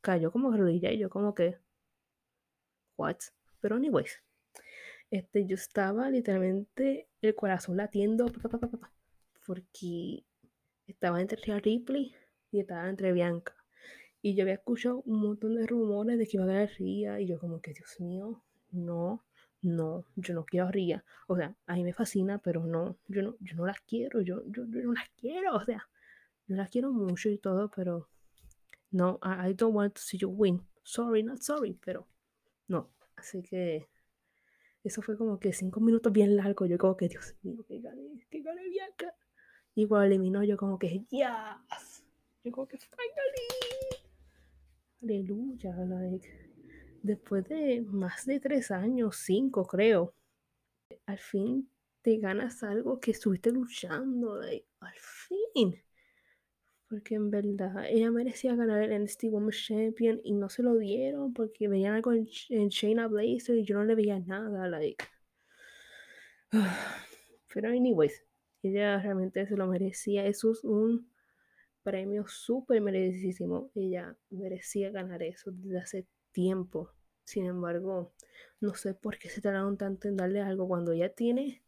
cayó 0.00 0.32
como 0.32 0.56
rodilla 0.56 0.90
y 0.92 0.98
yo 0.98 1.10
como 1.10 1.34
que, 1.34 1.58
what? 2.96 3.16
Pero 3.60 3.76
anyways, 3.76 4.22
este, 5.10 5.46
yo 5.46 5.54
estaba 5.54 6.10
literalmente 6.10 7.08
el 7.20 7.34
corazón 7.34 7.76
latiendo 7.76 8.26
porque 9.46 10.24
estaba 10.86 11.20
entre 11.20 11.60
Ripley 11.60 12.14
y 12.50 12.60
estaba 12.60 12.88
entre 12.88 13.12
Bianca. 13.12 13.63
Y 14.24 14.34
yo 14.34 14.44
había 14.44 14.54
escuchado 14.54 15.02
un 15.04 15.20
montón 15.20 15.54
de 15.54 15.66
rumores 15.66 16.16
de 16.16 16.26
que 16.26 16.38
iba 16.38 16.44
a 16.44 16.46
ganar 16.46 16.70
Ría 16.78 17.20
y 17.20 17.26
yo 17.26 17.38
como 17.38 17.60
que, 17.60 17.74
Dios 17.74 18.00
mío, 18.00 18.42
no, 18.70 19.22
no, 19.60 20.06
yo 20.16 20.32
no 20.32 20.46
quiero 20.46 20.70
Ría. 20.70 21.04
O 21.26 21.36
sea, 21.36 21.54
a 21.66 21.74
mí 21.74 21.84
me 21.84 21.92
fascina, 21.92 22.38
pero 22.38 22.64
no, 22.64 22.96
yo 23.06 23.20
no, 23.20 23.36
yo 23.40 23.54
no 23.54 23.66
las 23.66 23.82
quiero, 23.82 24.22
yo, 24.22 24.42
yo, 24.46 24.64
no 24.64 24.94
las 24.94 25.10
quiero, 25.10 25.54
o 25.54 25.62
sea, 25.66 25.86
yo 26.46 26.56
las 26.56 26.70
quiero 26.70 26.90
mucho 26.90 27.28
y 27.28 27.36
todo, 27.36 27.70
pero 27.76 28.08
no, 28.92 29.20
I, 29.22 29.52
don't 29.52 29.76
want 29.76 29.92
to 29.96 30.00
see 30.00 30.16
you 30.16 30.30
win. 30.30 30.66
Sorry, 30.84 31.22
not 31.22 31.42
sorry, 31.42 31.78
pero 31.84 32.08
no. 32.66 32.88
Así 33.16 33.42
que 33.42 33.90
eso 34.82 35.02
fue 35.02 35.18
como 35.18 35.38
que 35.38 35.52
cinco 35.52 35.80
minutos 35.80 36.10
bien 36.10 36.34
largos. 36.34 36.66
Yo 36.70 36.78
como 36.78 36.96
que, 36.96 37.10
Dios 37.10 37.36
mío, 37.42 37.62
que 37.68 37.78
gane, 37.78 38.26
que 38.30 38.40
gane 38.40 38.70
Bianca. 38.70 39.14
Igual 39.74 40.06
eliminó, 40.06 40.42
yo 40.42 40.56
como 40.56 40.78
que, 40.78 41.04
yes. 41.10 42.06
Yo 42.42 42.52
como 42.52 42.66
que, 42.66 42.78
finally. 42.78 43.73
Aleluya, 45.04 45.76
like, 45.84 46.26
después 47.02 47.46
de 47.46 47.82
más 47.82 48.24
de 48.24 48.40
tres 48.40 48.70
años, 48.70 49.16
cinco 49.16 49.66
creo, 49.66 50.14
al 51.04 51.18
fin 51.18 51.68
te 52.00 52.16
ganas 52.16 52.62
algo 52.62 53.00
que 53.00 53.10
estuviste 53.10 53.50
luchando, 53.50 54.36
like, 54.40 54.66
al 54.80 54.94
fin. 54.96 55.78
Porque 56.88 57.16
en 57.16 57.30
verdad 57.30 57.84
ella 57.86 58.10
merecía 58.10 58.54
ganar 58.54 58.82
el 58.82 58.92
NXT 59.02 59.24
Women's 59.24 59.66
Champion 59.66 60.22
y 60.24 60.32
no 60.32 60.48
se 60.48 60.62
lo 60.62 60.74
dieron 60.78 61.34
porque 61.34 61.68
veían 61.68 61.96
algo 61.96 62.14
en, 62.14 62.24
Shayna 62.70 63.06
Blazer 63.06 63.58
y 63.58 63.64
yo 63.64 63.76
no 63.76 63.84
le 63.84 63.94
veía 63.96 64.18
nada, 64.20 64.68
like. 64.68 65.04
Pero 67.52 67.68
anyways, 67.68 68.24
ella 68.62 68.98
realmente 69.02 69.46
se 69.46 69.54
lo 69.54 69.66
merecía. 69.66 70.24
Eso 70.24 70.52
es 70.52 70.64
un 70.64 71.13
premio 71.84 72.26
súper 72.26 72.80
merecidísimo. 72.80 73.70
Ella 73.76 74.16
merecía 74.30 74.90
ganar 74.90 75.22
eso 75.22 75.52
desde 75.52 75.78
hace 75.78 76.06
tiempo. 76.32 76.90
Sin 77.22 77.46
embargo, 77.46 78.12
no 78.60 78.74
sé 78.74 78.94
por 78.94 79.18
qué 79.18 79.28
se 79.28 79.40
tardaron 79.40 79.78
tanto 79.78 80.08
en 80.08 80.16
darle 80.16 80.40
algo 80.40 80.66
cuando 80.66 80.92
ella 80.92 81.14
tiene, 81.14 81.62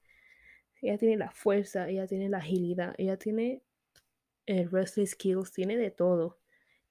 ella 0.83 0.98
tiene 0.98 1.16
la 1.16 1.31
fuerza, 1.31 1.88
ella 1.88 2.07
tiene 2.07 2.29
la 2.29 2.38
agilidad, 2.38 2.94
ella 2.98 3.16
tiene 3.16 3.62
el 4.46 4.68
wrestling 4.68 5.07
skills, 5.07 5.52
tiene 5.52 5.76
de 5.76 5.90
todo. 5.90 6.38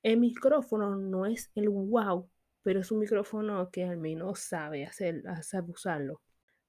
El 0.04 0.18
micrófono 0.20 0.96
no 0.96 1.26
es 1.26 1.52
el 1.56 1.70
wow, 1.70 2.30
pero 2.64 2.80
es 2.80 2.92
un 2.92 3.00
micrófono 3.00 3.70
que 3.72 3.84
al 3.84 3.98
menos 3.98 4.40
sabe 4.40 4.86
hacer, 4.86 5.24
sabe 5.42 5.72
usarlo. 5.72 6.22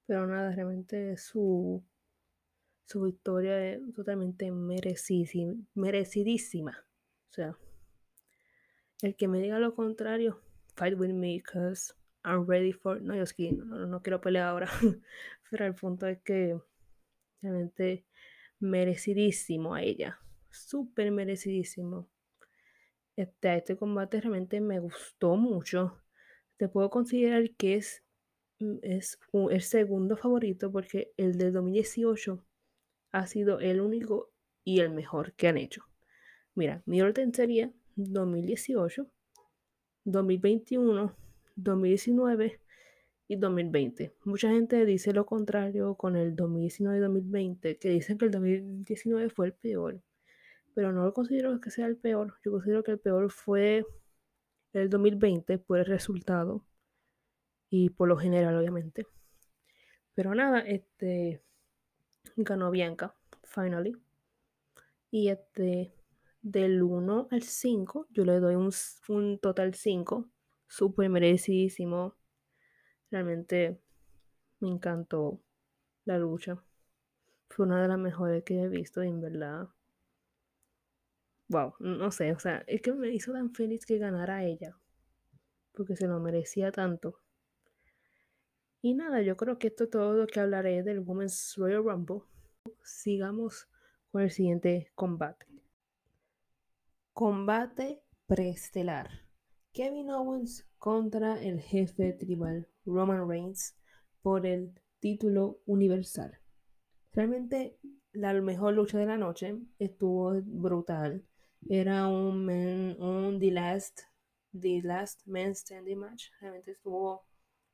Pero 0.05 0.27
nada, 0.27 0.51
realmente 0.55 1.17
su 1.17 1.83
su 2.87 3.03
victoria 3.03 3.73
es 3.73 3.93
totalmente 3.93 4.49
merecidísima. 4.49 6.85
O 7.29 7.33
sea, 7.33 7.57
el 9.01 9.17
que 9.17 9.27
me 9.27 9.39
diga 9.39 9.59
lo 9.59 9.75
contrario, 9.75 10.41
fight 10.75 10.97
with 10.97 11.09
me, 11.09 11.33
because 11.33 11.93
I'm 12.23 12.47
ready 12.47 12.71
for. 12.71 13.01
No, 13.01 13.13
yo 13.13 13.23
es 13.23 13.33
que 13.33 13.51
no, 13.51 14.01
quiero 14.01 14.21
pelear 14.21 14.47
ahora. 14.47 14.71
Pero 15.51 15.65
el 15.65 15.75
punto 15.75 16.07
es 16.07 16.21
que 16.21 16.57
realmente 17.41 18.05
merecidísimo 18.59 19.75
a 19.75 19.83
ella. 19.83 20.17
Súper 20.49 21.11
merecidísimo. 21.11 22.09
Este, 23.17 23.57
este 23.57 23.75
combate 23.75 24.21
realmente 24.21 24.61
me 24.61 24.79
gustó 24.79 25.35
mucho. 25.35 26.01
Te 26.55 26.69
puedo 26.69 26.89
considerar 26.89 27.51
que 27.57 27.75
es, 27.75 28.01
es 28.81 29.19
el 29.51 29.61
segundo 29.61 30.15
favorito 30.15 30.71
porque 30.71 31.11
el 31.17 31.37
de 31.37 31.51
2018 31.51 32.46
ha 33.17 33.27
sido 33.27 33.59
el 33.59 33.81
único 33.81 34.31
y 34.63 34.79
el 34.79 34.91
mejor 34.91 35.33
que 35.33 35.47
han 35.47 35.57
hecho. 35.57 35.83
Mira, 36.55 36.83
mi 36.85 37.01
orden 37.01 37.33
sería 37.33 37.71
2018, 37.95 39.07
2021, 40.03 41.15
2019 41.55 42.61
y 43.27 43.35
2020. 43.35 44.13
Mucha 44.25 44.49
gente 44.51 44.85
dice 44.85 45.13
lo 45.13 45.25
contrario 45.25 45.95
con 45.95 46.15
el 46.15 46.35
2019 46.35 46.97
y 46.97 47.01
2020, 47.01 47.77
que 47.77 47.89
dicen 47.89 48.17
que 48.17 48.25
el 48.25 48.31
2019 48.31 49.29
fue 49.29 49.47
el 49.47 49.53
peor, 49.53 50.01
pero 50.73 50.93
no 50.93 51.05
lo 51.05 51.13
considero 51.13 51.59
que 51.59 51.71
sea 51.71 51.87
el 51.87 51.97
peor. 51.97 52.35
Yo 52.43 52.51
considero 52.51 52.83
que 52.83 52.91
el 52.91 52.99
peor 52.99 53.31
fue 53.31 53.85
el 54.73 54.89
2020 54.89 55.57
por 55.59 55.79
el 55.79 55.85
resultado 55.85 56.63
Y 57.69 57.89
por 57.91 58.07
lo 58.07 58.17
general, 58.17 58.55
obviamente. 58.57 59.05
Pero 60.13 60.33
nada, 60.35 60.61
este 60.61 61.41
ganó 62.37 62.71
Bianca, 62.71 63.15
finally. 63.43 63.97
Y 65.09 65.29
este, 65.29 65.93
del 66.41 66.83
1 66.83 67.27
al 67.31 67.41
5, 67.41 68.07
yo 68.11 68.25
le 68.25 68.39
doy 68.39 68.55
un, 68.55 68.71
un 69.09 69.39
total 69.39 69.73
5. 69.73 70.29
Súper 70.67 71.09
merecidísimo. 71.09 72.15
Realmente 73.09 73.81
me 74.59 74.69
encantó 74.69 75.41
la 76.05 76.17
lucha. 76.17 76.63
Fue 77.49 77.65
una 77.65 77.81
de 77.81 77.87
las 77.87 77.97
mejores 77.97 78.43
que 78.43 78.61
he 78.61 78.67
visto, 78.67 79.01
en 79.01 79.21
verdad. 79.21 79.69
Wow, 81.49 81.75
no 81.79 82.11
sé, 82.11 82.33
o 82.33 82.39
sea, 82.39 82.63
es 82.67 82.81
que 82.81 82.91
me 82.91 83.09
hizo 83.09 83.31
tan 83.31 83.53
feliz 83.53 83.85
que 83.85 83.97
ganara 83.97 84.43
ella. 84.43 84.77
Porque 85.71 85.95
se 85.95 86.07
lo 86.07 86.19
merecía 86.19 86.71
tanto. 86.71 87.21
Y 88.81 88.93
nada, 88.93 89.21
yo 89.21 89.35
creo 89.35 89.57
que 89.57 89.67
esto 89.67 89.85
es 89.85 89.89
todo 89.89 90.13
lo 90.13 90.27
que 90.27 90.39
hablaré 90.39 90.83
del 90.83 90.99
Women's 90.99 91.55
Royal 91.57 91.83
Rumble. 91.83 92.21
Sigamos 92.83 93.67
con 94.11 94.21
el 94.21 94.31
siguiente 94.31 94.91
combate. 94.95 95.45
Combate 97.13 98.03
preestelar. 98.27 99.09
Kevin 99.73 100.11
Owens 100.11 100.67
contra 100.77 101.41
el 101.41 101.59
jefe 101.59 102.13
tribal 102.13 102.67
Roman 102.85 103.27
Reigns 103.27 103.75
por 104.21 104.45
el 104.45 104.73
título 104.99 105.59
universal. 105.65 106.39
Realmente 107.13 107.77
la 108.11 108.33
mejor 108.33 108.73
lucha 108.73 108.97
de 108.97 109.05
la 109.05 109.17
noche 109.17 109.55
estuvo 109.79 110.41
brutal. 110.43 111.25
Era 111.67 112.07
un, 112.07 112.49
un 112.49 113.39
The 113.39 113.51
Last 113.51 114.01
The 114.59 114.81
Last 114.83 115.25
Man 115.27 115.55
Standing 115.55 115.99
Match. 115.99 116.29
Realmente 116.39 116.71
estuvo 116.71 117.26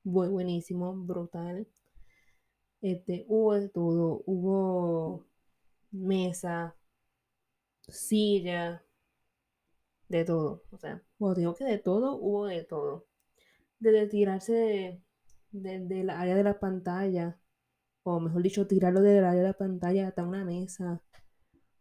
buenísimo, 0.03 0.93
brutal. 0.95 1.67
Este, 2.81 3.25
hubo 3.27 3.55
de 3.55 3.69
todo, 3.69 4.23
hubo 4.25 5.25
mesa, 5.91 6.75
silla, 7.87 8.83
de 10.09 10.25
todo. 10.25 10.63
O 10.71 10.77
sea, 10.77 11.01
digo 11.35 11.55
que 11.55 11.65
de 11.65 11.77
todo, 11.79 12.17
hubo 12.17 12.47
de 12.47 12.63
todo. 12.63 13.07
Desde 13.79 14.07
tirarse 14.07 15.01
del 15.51 15.87
de, 15.89 16.11
área 16.11 16.35
de 16.35 16.43
la 16.43 16.59
pantalla, 16.59 17.39
o 18.03 18.19
mejor 18.19 18.43
dicho, 18.43 18.67
tirarlo 18.67 19.01
del 19.01 19.25
área 19.25 19.41
de 19.41 19.47
la 19.49 19.53
pantalla 19.53 20.07
hasta 20.07 20.23
una 20.23 20.45
mesa, 20.45 21.01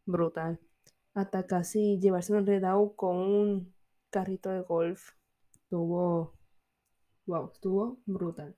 brutal. 0.06 0.60
Hasta 1.14 1.46
casi 1.46 1.98
llevarse 2.00 2.32
un 2.32 2.40
enredado 2.40 2.94
con 2.96 3.16
un 3.18 3.74
carrito 4.10 4.50
de 4.50 4.62
golf. 4.62 5.10
Estuvo, 5.54 6.34
wow, 7.26 7.50
estuvo 7.52 7.98
brutal. 8.06 8.56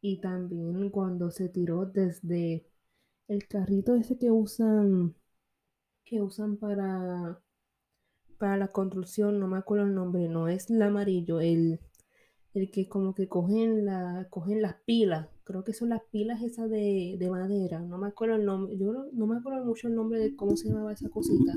Y 0.00 0.20
también 0.20 0.90
cuando 0.90 1.30
se 1.30 1.48
tiró 1.48 1.86
desde 1.86 2.66
el 3.28 3.48
carrito 3.48 3.94
ese 3.94 4.18
que 4.18 4.30
usan, 4.30 5.14
que 6.04 6.22
usan 6.22 6.56
para, 6.58 7.40
para 8.38 8.56
la 8.56 8.68
construcción, 8.68 9.40
no 9.40 9.48
me 9.48 9.58
acuerdo 9.58 9.86
el 9.86 9.94
nombre, 9.94 10.28
no 10.28 10.48
es 10.48 10.70
el 10.70 10.82
amarillo, 10.82 11.40
el, 11.40 11.80
el 12.54 12.70
que 12.70 12.88
como 12.88 13.14
que 13.14 13.28
cogen, 13.28 13.86
la, 13.86 14.26
cogen 14.30 14.62
las 14.62 14.76
pilas, 14.84 15.28
creo 15.44 15.64
que 15.64 15.72
son 15.72 15.90
las 15.90 16.02
pilas 16.10 16.42
esas 16.42 16.70
de, 16.70 17.16
de 17.18 17.30
madera, 17.30 17.80
no 17.80 17.98
me 17.98 18.08
acuerdo 18.08 18.36
el 18.36 18.44
nombre, 18.44 18.76
yo 18.78 18.92
no, 18.92 19.06
no, 19.12 19.26
me 19.26 19.38
acuerdo 19.38 19.64
mucho 19.64 19.88
el 19.88 19.94
nombre 19.94 20.18
de 20.20 20.36
cómo 20.36 20.56
se 20.56 20.68
llamaba 20.68 20.92
esa 20.92 21.08
cosita, 21.10 21.54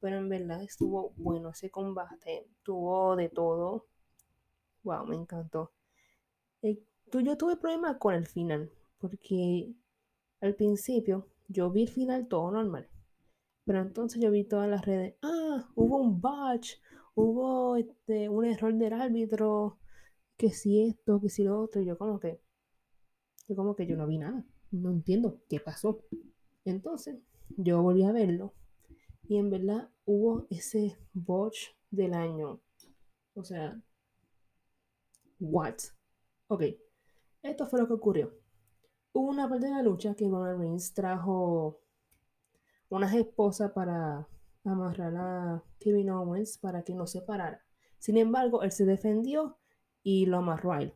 pero 0.00 0.18
en 0.18 0.28
verdad 0.28 0.62
estuvo 0.62 1.12
bueno 1.16 1.50
ese 1.50 1.70
combate, 1.70 2.48
tuvo 2.62 3.16
de 3.16 3.28
todo, 3.28 3.86
wow, 4.82 5.06
me 5.06 5.16
encantó. 5.16 5.72
Eh, 6.62 6.82
yo 7.12 7.36
tuve 7.36 7.56
problemas 7.56 7.96
con 7.98 8.14
el 8.14 8.26
final, 8.26 8.70
porque 8.98 9.74
al 10.40 10.54
principio 10.54 11.28
yo 11.48 11.70
vi 11.70 11.82
el 11.82 11.88
final 11.88 12.28
todo 12.28 12.50
normal. 12.50 12.88
Pero 13.64 13.80
entonces 13.80 14.20
yo 14.20 14.30
vi 14.30 14.44
todas 14.44 14.68
las 14.68 14.84
redes, 14.84 15.14
ah, 15.22 15.70
hubo 15.74 15.98
un 15.98 16.20
batch, 16.20 16.74
hubo 17.14 17.76
este, 17.76 18.28
un 18.28 18.44
error 18.44 18.74
del 18.74 18.92
árbitro, 18.92 19.78
que 20.36 20.50
si 20.50 20.82
esto, 20.82 21.20
que 21.20 21.28
si 21.28 21.44
lo 21.44 21.60
otro, 21.60 21.80
y 21.82 21.86
yo 21.86 21.96
como 21.96 22.18
que, 22.18 22.40
yo 23.48 23.54
como 23.56 23.76
que 23.76 23.86
yo 23.86 23.96
no 23.96 24.06
vi 24.06 24.18
nada, 24.18 24.44
no 24.72 24.90
entiendo 24.90 25.40
qué 25.48 25.60
pasó. 25.60 26.02
Entonces 26.64 27.18
yo 27.56 27.82
volví 27.82 28.02
a 28.02 28.12
verlo 28.12 28.54
y 29.28 29.36
en 29.36 29.50
verdad 29.50 29.90
hubo 30.04 30.46
ese 30.50 30.98
botch 31.12 31.68
del 31.90 32.14
año. 32.14 32.60
O 33.34 33.44
sea, 33.44 33.80
what? 35.42 35.74
Ok, 36.46 36.62
esto 37.42 37.66
fue 37.66 37.80
lo 37.80 37.86
que 37.86 37.94
ocurrió. 37.94 38.32
Hubo 39.12 39.28
una 39.28 39.48
parte 39.48 39.66
de 39.66 39.72
la 39.72 39.82
lucha 39.82 40.14
que 40.14 40.28
Roman 40.28 40.58
Reigns 40.58 40.94
trajo 40.94 41.80
unas 42.88 43.14
esposas 43.14 43.72
para 43.72 44.28
amarrar 44.64 45.16
a 45.16 45.64
Kevin 45.80 46.10
Owens 46.10 46.58
para 46.58 46.82
que 46.82 46.94
no 46.94 47.06
se 47.06 47.20
parara. 47.22 47.64
Sin 47.98 48.16
embargo, 48.16 48.62
él 48.62 48.72
se 48.72 48.84
defendió 48.84 49.58
y 50.02 50.26
lo 50.26 50.38
amarró 50.38 50.72
a 50.72 50.82
él. 50.82 50.94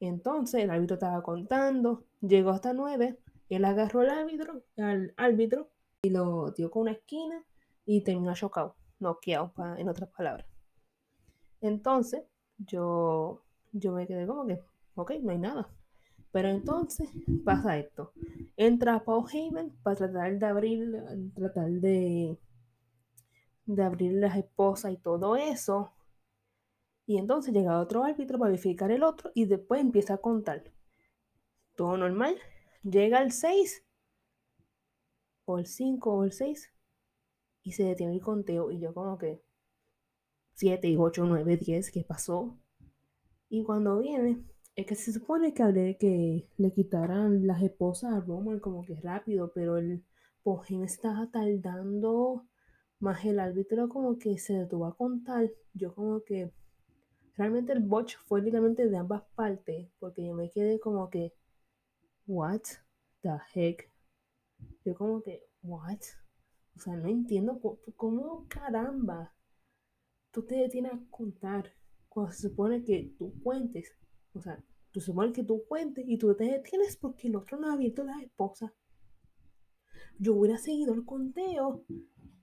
Entonces 0.00 0.62
el 0.62 0.70
árbitro 0.70 0.94
estaba 0.94 1.22
contando, 1.22 2.04
llegó 2.20 2.50
hasta 2.50 2.72
nueve, 2.72 3.18
él 3.48 3.64
agarró 3.64 4.00
al 4.00 4.10
árbitro, 4.10 4.62
al 4.78 5.12
árbitro 5.16 5.70
y 6.02 6.10
lo 6.10 6.52
dio 6.52 6.70
con 6.70 6.82
una 6.82 6.92
esquina 6.92 7.44
y 7.84 8.02
terminó 8.02 8.34
chocado, 8.34 8.76
noqueado, 8.98 9.52
en 9.76 9.88
otras 9.88 10.08
palabras. 10.10 10.46
Entonces 11.60 12.22
yo, 12.58 13.42
yo 13.72 13.92
me 13.92 14.06
quedé 14.06 14.26
como 14.26 14.46
que, 14.46 14.60
ok, 14.94 15.12
no 15.22 15.32
hay 15.32 15.38
nada. 15.38 15.68
Pero 16.32 16.48
entonces 16.48 17.08
pasa 17.44 17.78
esto. 17.78 18.12
Entra 18.56 19.04
Paul 19.04 19.26
Heyman 19.32 19.70
para 19.82 19.96
tratar 19.96 20.38
de 20.38 20.46
abrir, 20.46 21.04
tratar 21.34 21.70
de, 21.70 22.38
de 23.66 23.82
abrir 23.82 24.12
las 24.12 24.36
esposas 24.36 24.92
y 24.92 24.96
todo 24.96 25.36
eso. 25.36 25.92
Y 27.06 27.18
entonces 27.18 27.52
llega 27.52 27.80
otro 27.80 28.04
árbitro 28.04 28.38
para 28.38 28.52
verificar 28.52 28.92
el 28.92 29.02
otro 29.02 29.32
y 29.34 29.46
después 29.46 29.80
empieza 29.80 30.14
a 30.14 30.18
contar. 30.18 30.62
Todo 31.74 31.96
normal. 31.96 32.36
Llega 32.84 33.22
el 33.22 33.32
6 33.32 33.84
o 35.46 35.58
el 35.58 35.66
5 35.66 36.12
o 36.12 36.24
el 36.24 36.32
6 36.32 36.72
y 37.62 37.72
se 37.72 37.84
detiene 37.84 38.14
el 38.14 38.20
conteo 38.20 38.70
y 38.70 38.78
yo 38.78 38.94
como 38.94 39.18
que 39.18 39.42
7, 40.54 40.96
8, 40.96 41.24
9, 41.24 41.56
10, 41.56 41.90
¿qué 41.90 42.04
pasó? 42.04 42.56
Y 43.50 43.64
cuando 43.64 43.98
viene, 43.98 44.44
es 44.76 44.86
que 44.86 44.94
se 44.94 45.12
supone 45.12 45.52
que 45.52 45.64
hablé 45.64 45.98
que 45.98 46.48
le 46.56 46.72
quitaran 46.72 47.48
las 47.48 47.60
esposas 47.62 48.14
a 48.14 48.20
Roman 48.20 48.60
como 48.60 48.84
que 48.84 48.94
rápido, 48.94 49.52
pero 49.52 49.76
el 49.76 50.04
Pojín 50.44 50.84
estaba 50.84 51.28
tardando, 51.32 52.46
más 53.00 53.24
el 53.24 53.40
árbitro 53.40 53.88
como 53.88 54.18
que 54.18 54.38
se 54.38 54.54
detuvo 54.54 54.86
a 54.86 54.96
contar. 54.96 55.50
Yo 55.74 55.92
como 55.94 56.22
que 56.22 56.52
realmente 57.36 57.72
el 57.72 57.80
botch 57.80 58.16
fue 58.26 58.40
literalmente 58.40 58.88
de 58.88 58.96
ambas 58.96 59.22
partes, 59.34 59.90
porque 59.98 60.24
yo 60.24 60.34
me 60.34 60.48
quedé 60.48 60.78
como 60.78 61.10
que, 61.10 61.34
what 62.28 62.62
the 63.22 63.36
heck? 63.52 63.90
Yo 64.84 64.94
como 64.94 65.22
que, 65.22 65.42
what? 65.62 65.98
O 66.76 66.78
sea, 66.78 66.94
no 66.94 67.08
entiendo 67.08 67.60
cómo 67.96 68.46
caramba 68.48 69.34
tú 70.30 70.44
te 70.44 70.54
detienes 70.54 70.92
a 70.92 71.00
contar 71.10 71.79
cuando 72.10 72.32
se 72.32 72.48
supone 72.48 72.84
que 72.84 73.14
tú 73.16 73.32
cuentes 73.42 73.96
o 74.34 74.40
sea, 74.40 74.62
tú 74.90 75.00
supones 75.00 75.32
que 75.32 75.44
tú 75.44 75.64
cuentes 75.66 76.04
y 76.06 76.18
tú 76.18 76.34
te 76.34 76.44
detienes 76.44 76.96
porque 76.96 77.28
el 77.28 77.36
otro 77.36 77.58
no 77.58 77.68
ha 77.68 77.72
abierto 77.74 78.04
la 78.04 78.20
esposa. 78.20 78.72
Yo 80.18 80.34
hubiera 80.34 80.58
seguido 80.58 80.94
el 80.94 81.04
conteo 81.04 81.84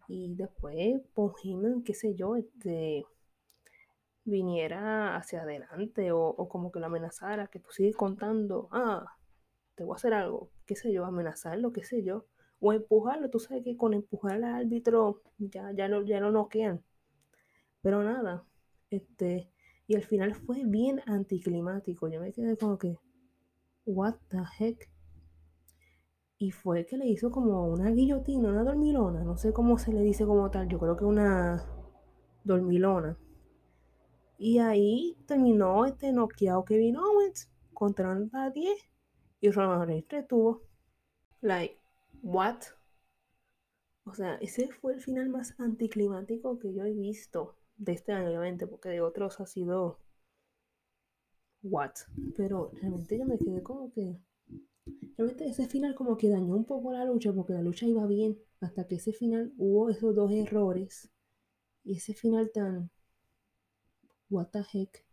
y 0.07 0.35
después, 0.35 1.01
por 1.13 1.35
qué 1.83 1.93
sé 1.93 2.15
yo, 2.15 2.35
este 2.35 3.05
viniera 4.23 5.15
hacia 5.15 5.43
adelante 5.43 6.11
o, 6.11 6.35
como 6.49 6.69
que 6.71 6.81
lo 6.81 6.87
amenazara, 6.87 7.47
que 7.47 7.59
tú 7.59 7.69
sigues 7.71 7.95
contando, 7.95 8.67
ah, 8.71 9.05
te 9.75 9.85
voy 9.85 9.93
a 9.93 9.95
hacer 9.95 10.13
algo, 10.13 10.51
qué 10.65 10.75
sé 10.75 10.91
yo, 10.91 11.05
amenazarlo, 11.05 11.71
qué 11.71 11.83
sé 11.85 12.03
yo, 12.03 12.25
o 12.59 12.73
empujarlo, 12.73 13.29
tú 13.29 13.39
sabes 13.39 13.63
que 13.63 13.77
con 13.77 13.93
empujar 13.93 14.33
al 14.33 14.43
árbitro 14.43 15.21
ya, 15.37 15.71
ya, 15.71 15.87
no, 15.87 16.03
ya 16.03 16.19
no 16.19 16.31
noquean. 16.31 16.83
Pero 17.81 18.03
nada, 18.03 18.45
este, 18.89 19.49
y 19.87 19.95
al 19.95 20.03
final 20.03 20.35
fue 20.35 20.63
bien 20.65 21.01
anticlimático. 21.05 22.09
Yo 22.09 22.19
me 22.19 22.33
quedé 22.33 22.57
como 22.57 22.77
que, 22.77 22.97
what 23.85 24.15
the 24.29 24.43
heck. 24.59 24.89
Y 26.37 26.51
fue 26.51 26.85
que 26.85 26.97
le 26.97 27.07
hizo 27.07 27.31
como 27.31 27.65
una 27.67 27.89
guillotina, 27.91 28.49
una 28.49 28.63
dormilona. 28.63 29.23
No 29.23 29.37
sé 29.37 29.53
cómo 29.53 29.77
se 29.77 29.93
le 29.93 30.01
dice 30.01 30.25
como 30.25 30.51
tal. 30.51 30.67
Yo 30.67 30.77
creo 30.77 30.97
que 30.97 31.05
una 31.05 31.65
dormilona. 32.43 33.17
Y 34.37 34.59
ahí 34.59 35.17
terminó 35.25 35.85
este 35.85 36.11
noqueado 36.11 36.63
Kevin 36.65 36.97
Owens 36.97 37.49
contra 37.73 38.11
a 38.33 38.49
10 38.51 38.77
y 39.39 39.49
Roman 39.49 39.87
Reigns 39.87 40.09
retuvo. 40.09 40.63
Like, 41.41 41.79
what? 42.21 42.57
O 44.03 44.13
sea, 44.13 44.35
ese 44.35 44.69
fue 44.69 44.93
el 44.93 45.01
final 45.01 45.29
más 45.29 45.55
anticlimático 45.59 46.59
que 46.59 46.73
yo 46.73 46.83
he 46.83 46.93
visto 46.93 47.56
de 47.77 47.93
este 47.93 48.11
año, 48.11 48.29
obviamente, 48.29 48.67
porque 48.67 48.89
de 48.89 49.01
otros 49.01 49.39
ha 49.39 49.45
sido 49.45 49.99
what? 51.63 51.93
Pero 52.35 52.71
realmente 52.81 53.17
yo 53.17 53.25
me 53.25 53.37
quedé 53.37 53.63
como 53.63 53.91
que. 53.91 54.19
Realmente 55.17 55.47
ese 55.47 55.67
final 55.67 55.95
como 55.95 56.15
que 56.17 56.29
dañó 56.29 56.55
un 56.55 56.65
poco 56.65 56.93
la 56.93 57.03
lucha 57.03 57.33
porque 57.33 57.53
la 57.53 57.61
lucha 57.61 57.85
iba 57.85 58.05
bien 58.05 58.37
hasta 58.61 58.87
que 58.87 58.95
ese 58.95 59.11
final 59.13 59.53
hubo 59.57 59.89
esos 59.89 60.15
dos 60.15 60.31
errores 60.31 61.11
y 61.83 61.97
ese 61.97 62.13
final 62.13 62.51
tan. 62.53 62.89
What 64.29 64.47
the 64.51 64.63
heck. 64.73 65.05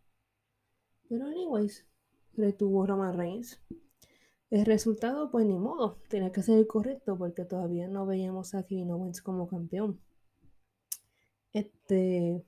Pero, 1.09 1.27
anyways, 1.27 1.87
retuvo 2.35 2.87
Roman 2.87 3.17
Reigns. 3.17 3.61
El 4.51 4.65
resultado, 4.67 5.31
pues 5.31 5.47
ni 5.47 5.59
modo, 5.59 5.99
tenía 6.09 6.33
que 6.33 6.43
ser 6.43 6.59
el 6.59 6.67
correcto 6.67 7.17
porque 7.17 7.45
todavía 7.45 7.89
no 7.89 8.07
veíamos 8.07 8.55
a 8.55 8.65
Kevin 8.65 8.91
Owens 8.93 9.23
como 9.23 9.49
campeón. 9.49 10.01
Este. 11.53 12.45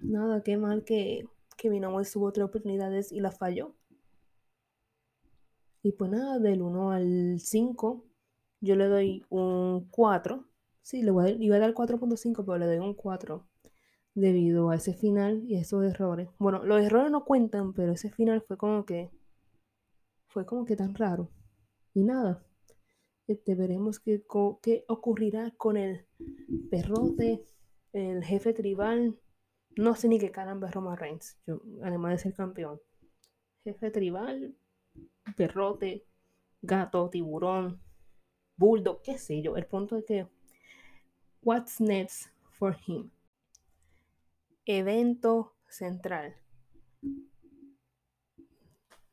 Nada, 0.00 0.42
qué 0.42 0.56
mal 0.56 0.84
que 0.84 1.26
Kevin 1.56 1.84
Owens 1.84 2.12
tuvo 2.12 2.32
tres 2.32 2.46
oportunidades 2.46 3.12
y 3.12 3.20
las 3.20 3.36
falló. 3.38 3.74
Y 5.82 5.92
pues 5.92 6.10
nada, 6.10 6.38
del 6.38 6.62
1 6.62 6.92
al 6.92 7.40
5, 7.40 8.04
yo 8.60 8.76
le 8.76 8.86
doy 8.86 9.24
un 9.28 9.88
4. 9.90 10.44
Sí, 10.82 11.02
le 11.02 11.10
voy 11.10 11.26
a, 11.26 11.30
iba 11.30 11.56
a 11.56 11.58
dar 11.58 11.74
4.5, 11.74 12.44
pero 12.44 12.58
le 12.58 12.66
doy 12.66 12.78
un 12.78 12.94
4 12.94 13.46
debido 14.14 14.70
a 14.70 14.76
ese 14.76 14.94
final 14.94 15.44
y 15.44 15.56
a 15.56 15.60
esos 15.60 15.84
errores. 15.84 16.28
Bueno, 16.38 16.64
los 16.64 16.82
errores 16.82 17.10
no 17.10 17.24
cuentan, 17.24 17.72
pero 17.72 17.92
ese 17.92 18.10
final 18.10 18.42
fue 18.42 18.56
como 18.56 18.84
que 18.84 19.10
fue 20.26 20.46
como 20.46 20.64
que 20.64 20.76
tan 20.76 20.94
raro. 20.94 21.30
Y 21.94 22.04
nada, 22.04 22.44
este, 23.26 23.54
veremos 23.54 24.00
qué, 24.00 24.24
qué 24.62 24.84
ocurrirá 24.88 25.52
con 25.56 25.76
el 25.76 26.06
perrote, 26.70 27.44
el 27.92 28.24
jefe 28.24 28.52
tribal. 28.52 29.18
No 29.78 29.94
sé 29.94 30.08
ni 30.08 30.18
qué 30.18 30.32
caramba 30.32 30.66
es 30.66 30.74
Roman 30.74 30.96
Reigns, 30.96 31.38
yo, 31.46 31.62
además 31.84 32.10
de 32.10 32.18
ser 32.18 32.34
campeón. 32.34 32.80
Jefe 33.62 33.92
tribal, 33.92 34.56
perrote, 35.36 36.04
gato, 36.60 37.08
tiburón, 37.10 37.80
bulldog, 38.56 39.02
qué 39.02 39.18
sé 39.18 39.40
yo. 39.40 39.56
El 39.56 39.66
punto 39.66 39.96
es 39.96 40.04
que, 40.04 40.26
what's 41.42 41.80
next 41.80 42.26
for 42.50 42.76
him? 42.88 43.12
Evento 44.64 45.54
central. 45.68 46.34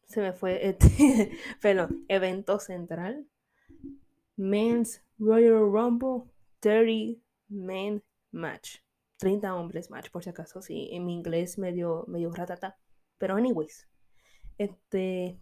Se 0.08 0.20
me 0.20 0.34
fue, 0.34 0.68
este, 0.70 1.38
perdón, 1.62 2.06
evento 2.08 2.58
central. 2.58 3.28
Men's 4.36 5.04
Royal 5.20 5.72
Rumble 5.72 6.24
30 6.60 7.22
Men 7.50 8.04
Match. 8.32 8.80
30 9.18 9.56
hombres 9.56 9.90
match, 9.90 10.10
por 10.12 10.24
si 10.24 10.30
acaso, 10.30 10.62
sí, 10.62 10.90
en 10.92 11.06
mi 11.06 11.14
inglés 11.14 11.58
medio, 11.58 12.06
medio 12.08 12.32
ratata. 12.32 12.78
Pero 13.18 13.36
anyways, 13.36 13.88
este, 14.58 15.38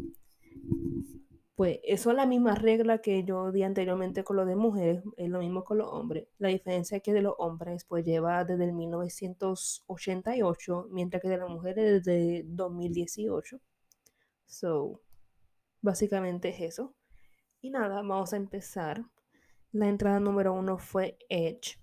pues 1.55 1.79
eso 1.83 2.09
es 2.09 2.15
la 2.15 2.25
misma 2.25 2.55
regla 2.55 2.97
que 2.99 3.23
yo 3.23 3.51
di 3.51 3.61
anteriormente 3.63 4.23
con 4.23 4.37
lo 4.37 4.45
de 4.45 4.55
mujeres, 4.55 5.03
es 5.17 5.29
lo 5.29 5.39
mismo 5.39 5.63
con 5.63 5.77
los 5.77 5.87
hombres. 5.87 6.27
La 6.39 6.47
diferencia 6.49 6.97
es 6.97 7.03
que 7.03 7.13
de 7.13 7.21
los 7.21 7.35
hombres 7.37 7.85
pues 7.85 8.03
lleva 8.05 8.43
desde 8.43 8.65
el 8.65 8.73
1988, 8.73 10.87
mientras 10.91 11.21
que 11.21 11.29
de 11.29 11.37
las 11.37 11.49
mujeres 11.49 12.03
desde 12.03 12.43
2018. 12.47 13.59
So, 14.45 15.01
básicamente 15.81 16.49
es 16.49 16.61
eso. 16.61 16.95
Y 17.61 17.69
nada, 17.69 18.01
vamos 18.01 18.33
a 18.33 18.37
empezar. 18.37 19.05
La 19.71 19.87
entrada 19.87 20.19
número 20.19 20.53
uno 20.53 20.79
fue 20.79 21.17
Edge. 21.29 21.77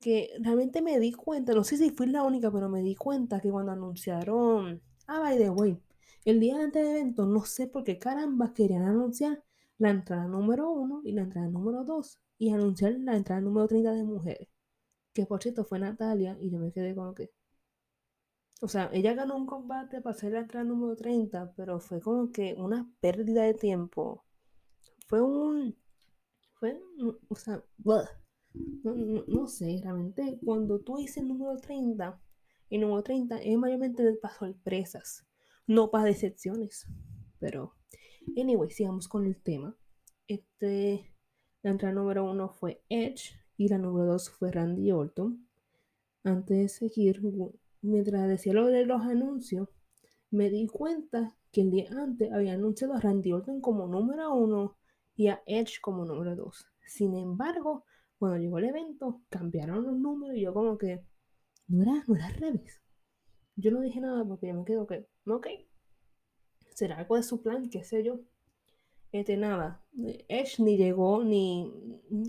Que 0.00 0.30
realmente 0.40 0.82
me 0.82 0.98
di 1.00 1.12
cuenta, 1.12 1.52
no 1.54 1.64
sé 1.64 1.76
si 1.76 1.90
fui 1.90 2.06
la 2.06 2.22
única, 2.22 2.50
pero 2.50 2.68
me 2.68 2.82
di 2.82 2.94
cuenta 2.94 3.40
que 3.40 3.50
cuando 3.50 3.72
anunciaron, 3.72 4.82
ah, 5.06 5.20
by 5.20 5.38
the 5.38 5.50
way, 5.50 5.80
el 6.24 6.40
día 6.40 6.56
antes 6.60 6.84
del 6.84 6.96
evento, 6.96 7.26
no 7.26 7.44
sé 7.44 7.66
por 7.68 7.84
qué 7.84 7.98
caramba 7.98 8.52
querían 8.54 8.82
anunciar 8.84 9.42
la 9.78 9.90
entrada 9.90 10.26
número 10.26 10.70
uno 10.70 11.00
y 11.04 11.12
la 11.12 11.22
entrada 11.22 11.48
número 11.48 11.84
dos 11.84 12.18
y 12.38 12.50
anunciar 12.52 12.92
la 13.00 13.16
entrada 13.16 13.40
número 13.40 13.66
30 13.68 13.92
de 13.92 14.04
mujeres. 14.04 14.48
Que 15.14 15.26
por 15.26 15.42
cierto 15.42 15.64
fue 15.64 15.78
Natalia 15.78 16.36
y 16.40 16.50
yo 16.50 16.58
me 16.58 16.72
quedé 16.72 16.94
como 16.94 17.14
que. 17.14 17.32
O 18.60 18.68
sea, 18.68 18.90
ella 18.92 19.14
ganó 19.14 19.36
un 19.36 19.46
combate 19.46 20.00
para 20.00 20.14
hacer 20.16 20.32
la 20.32 20.40
entrada 20.40 20.64
número 20.64 20.96
30, 20.96 21.52
pero 21.56 21.78
fue 21.80 22.00
como 22.00 22.30
que 22.32 22.54
una 22.58 22.90
pérdida 23.00 23.42
de 23.42 23.54
tiempo. 23.54 24.24
Fue 25.08 25.20
un. 25.22 25.76
Fue. 26.54 26.80
O 27.28 27.36
sea, 27.36 27.62
no, 28.84 29.46
sé, 29.46 29.80
realmente 29.82 30.38
cuando 30.44 30.80
tú 30.80 30.96
dices 30.96 31.18
el 31.18 31.28
número 31.28 31.56
30, 31.56 32.20
el 32.70 32.80
número 32.80 33.02
30 33.02 33.38
es 33.42 33.58
mayormente 33.58 34.12
para 34.14 34.34
sorpresas 34.34 35.26
no 35.66 35.90
para 35.90 36.04
decepciones. 36.04 36.86
Pero, 37.38 37.74
anyway, 38.36 38.70
sigamos 38.70 39.08
con 39.08 39.26
el 39.26 39.40
tema. 39.42 39.76
Este, 40.28 41.12
la 41.62 41.70
entrada 41.70 41.94
número 41.94 42.30
uno 42.30 42.48
fue 42.48 42.82
Edge 42.88 43.34
y 43.56 43.68
la 43.68 43.78
número 43.78 44.06
dos 44.06 44.30
fue 44.30 44.50
Randy 44.50 44.92
Orton. 44.92 45.46
Antes 46.24 46.58
de 46.58 46.68
seguir, 46.68 47.22
mientras 47.82 48.28
decía 48.28 48.52
lo 48.52 48.66
de 48.66 48.84
los 48.84 49.02
anuncios, 49.02 49.68
me 50.30 50.50
di 50.50 50.66
cuenta 50.66 51.36
que 51.52 51.62
el 51.62 51.70
día 51.70 51.88
antes 51.96 52.32
había 52.32 52.54
anunciado 52.54 52.94
a 52.94 53.00
Randy 53.00 53.32
Orton 53.32 53.60
como 53.60 53.86
número 53.86 54.34
uno 54.34 54.76
y 55.14 55.28
a 55.28 55.42
Edge 55.46 55.80
como 55.80 56.04
número 56.04 56.34
dos. 56.34 56.66
Sin 56.84 57.14
embargo, 57.14 57.84
cuando 58.18 58.38
llegó 58.38 58.58
el 58.58 58.66
evento, 58.66 59.22
cambiaron 59.28 59.84
los 59.84 59.96
números 59.96 60.36
y 60.36 60.42
yo 60.42 60.54
como 60.54 60.78
que 60.78 61.02
no 61.68 61.82
era, 61.82 62.04
no 62.06 62.14
revés. 62.38 62.80
Yo 63.56 63.70
no 63.70 63.80
dije 63.80 64.00
nada 64.00 64.24
porque 64.24 64.48
yo 64.48 64.54
me 64.54 64.64
quedo 64.64 64.86
que, 64.86 65.06
ok, 65.26 65.46
será 66.74 66.98
algo 66.98 67.16
de 67.16 67.22
su 67.22 67.42
plan, 67.42 67.68
qué 67.70 67.82
sé 67.84 68.04
yo. 68.04 68.20
Este, 69.12 69.36
nada, 69.36 69.82
Edge 70.28 70.62
ni 70.62 70.76
llegó, 70.76 71.24
ni 71.24 71.72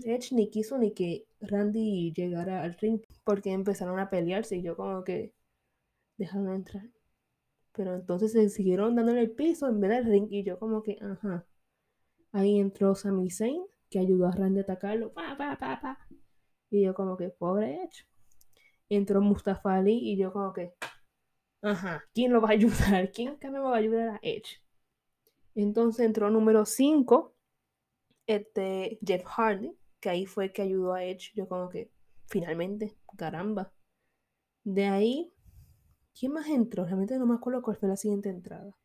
Edge 0.04 0.34
ni 0.34 0.48
quiso 0.48 0.78
ni 0.78 0.92
que 0.92 1.26
Randy 1.40 2.12
llegara 2.14 2.62
al 2.62 2.74
ring 2.74 3.00
porque 3.24 3.52
empezaron 3.52 3.98
a 3.98 4.08
pelearse 4.10 4.56
y 4.56 4.62
yo 4.62 4.76
como 4.76 5.04
que 5.04 5.34
dejaron 6.16 6.54
entrar. 6.54 6.88
Pero 7.72 7.94
entonces 7.94 8.32
se 8.32 8.48
siguieron 8.48 8.96
dándole 8.96 9.20
el 9.20 9.30
piso 9.32 9.68
en 9.68 9.80
vez 9.80 9.90
del 9.90 10.04
ring 10.06 10.28
y 10.30 10.44
yo 10.44 10.58
como 10.58 10.82
que, 10.82 10.98
ajá. 11.00 11.46
Ahí 12.32 12.58
entró 12.58 12.94
Sami 12.94 13.30
Zayn 13.30 13.62
que 13.90 13.98
ayudó 13.98 14.26
a 14.26 14.32
Randy 14.32 14.60
a 14.60 14.62
atacarlo, 14.62 15.12
pa, 15.12 15.36
pa, 15.36 15.56
pa. 15.58 15.98
Y 16.70 16.82
yo 16.82 16.94
como 16.94 17.16
que, 17.16 17.30
pobre 17.30 17.82
Edge. 17.82 18.06
Entró 18.88 19.20
Mustafa 19.20 19.74
Ali 19.74 19.98
y 19.98 20.16
yo 20.16 20.32
como 20.32 20.52
que, 20.52 20.74
Ajá, 21.62 22.04
¿quién 22.14 22.32
lo 22.32 22.40
va 22.40 22.50
a 22.50 22.52
ayudar? 22.52 23.10
¿Quién 23.12 23.38
me 23.42 23.58
va 23.58 23.74
a 23.74 23.78
ayudar 23.78 24.08
a 24.10 24.18
Edge? 24.22 24.62
Entonces 25.54 26.06
entró 26.06 26.30
número 26.30 26.64
5, 26.64 27.34
este, 28.26 28.98
Jeff 29.04 29.24
Hardy, 29.24 29.76
que 30.00 30.10
ahí 30.10 30.26
fue 30.26 30.52
que 30.52 30.62
ayudó 30.62 30.94
a 30.94 31.04
Edge. 31.04 31.32
Yo 31.34 31.48
como 31.48 31.68
que, 31.68 31.90
finalmente, 32.26 32.96
caramba. 33.16 33.72
De 34.62 34.84
ahí, 34.84 35.32
¿quién 36.18 36.32
más 36.32 36.48
entró? 36.48 36.84
Realmente 36.84 37.18
no 37.18 37.26
me 37.26 37.34
acuerdo 37.34 37.62
cuál 37.62 37.76
fue 37.76 37.88
la 37.88 37.96
siguiente 37.96 38.28
entrada. 38.28 38.76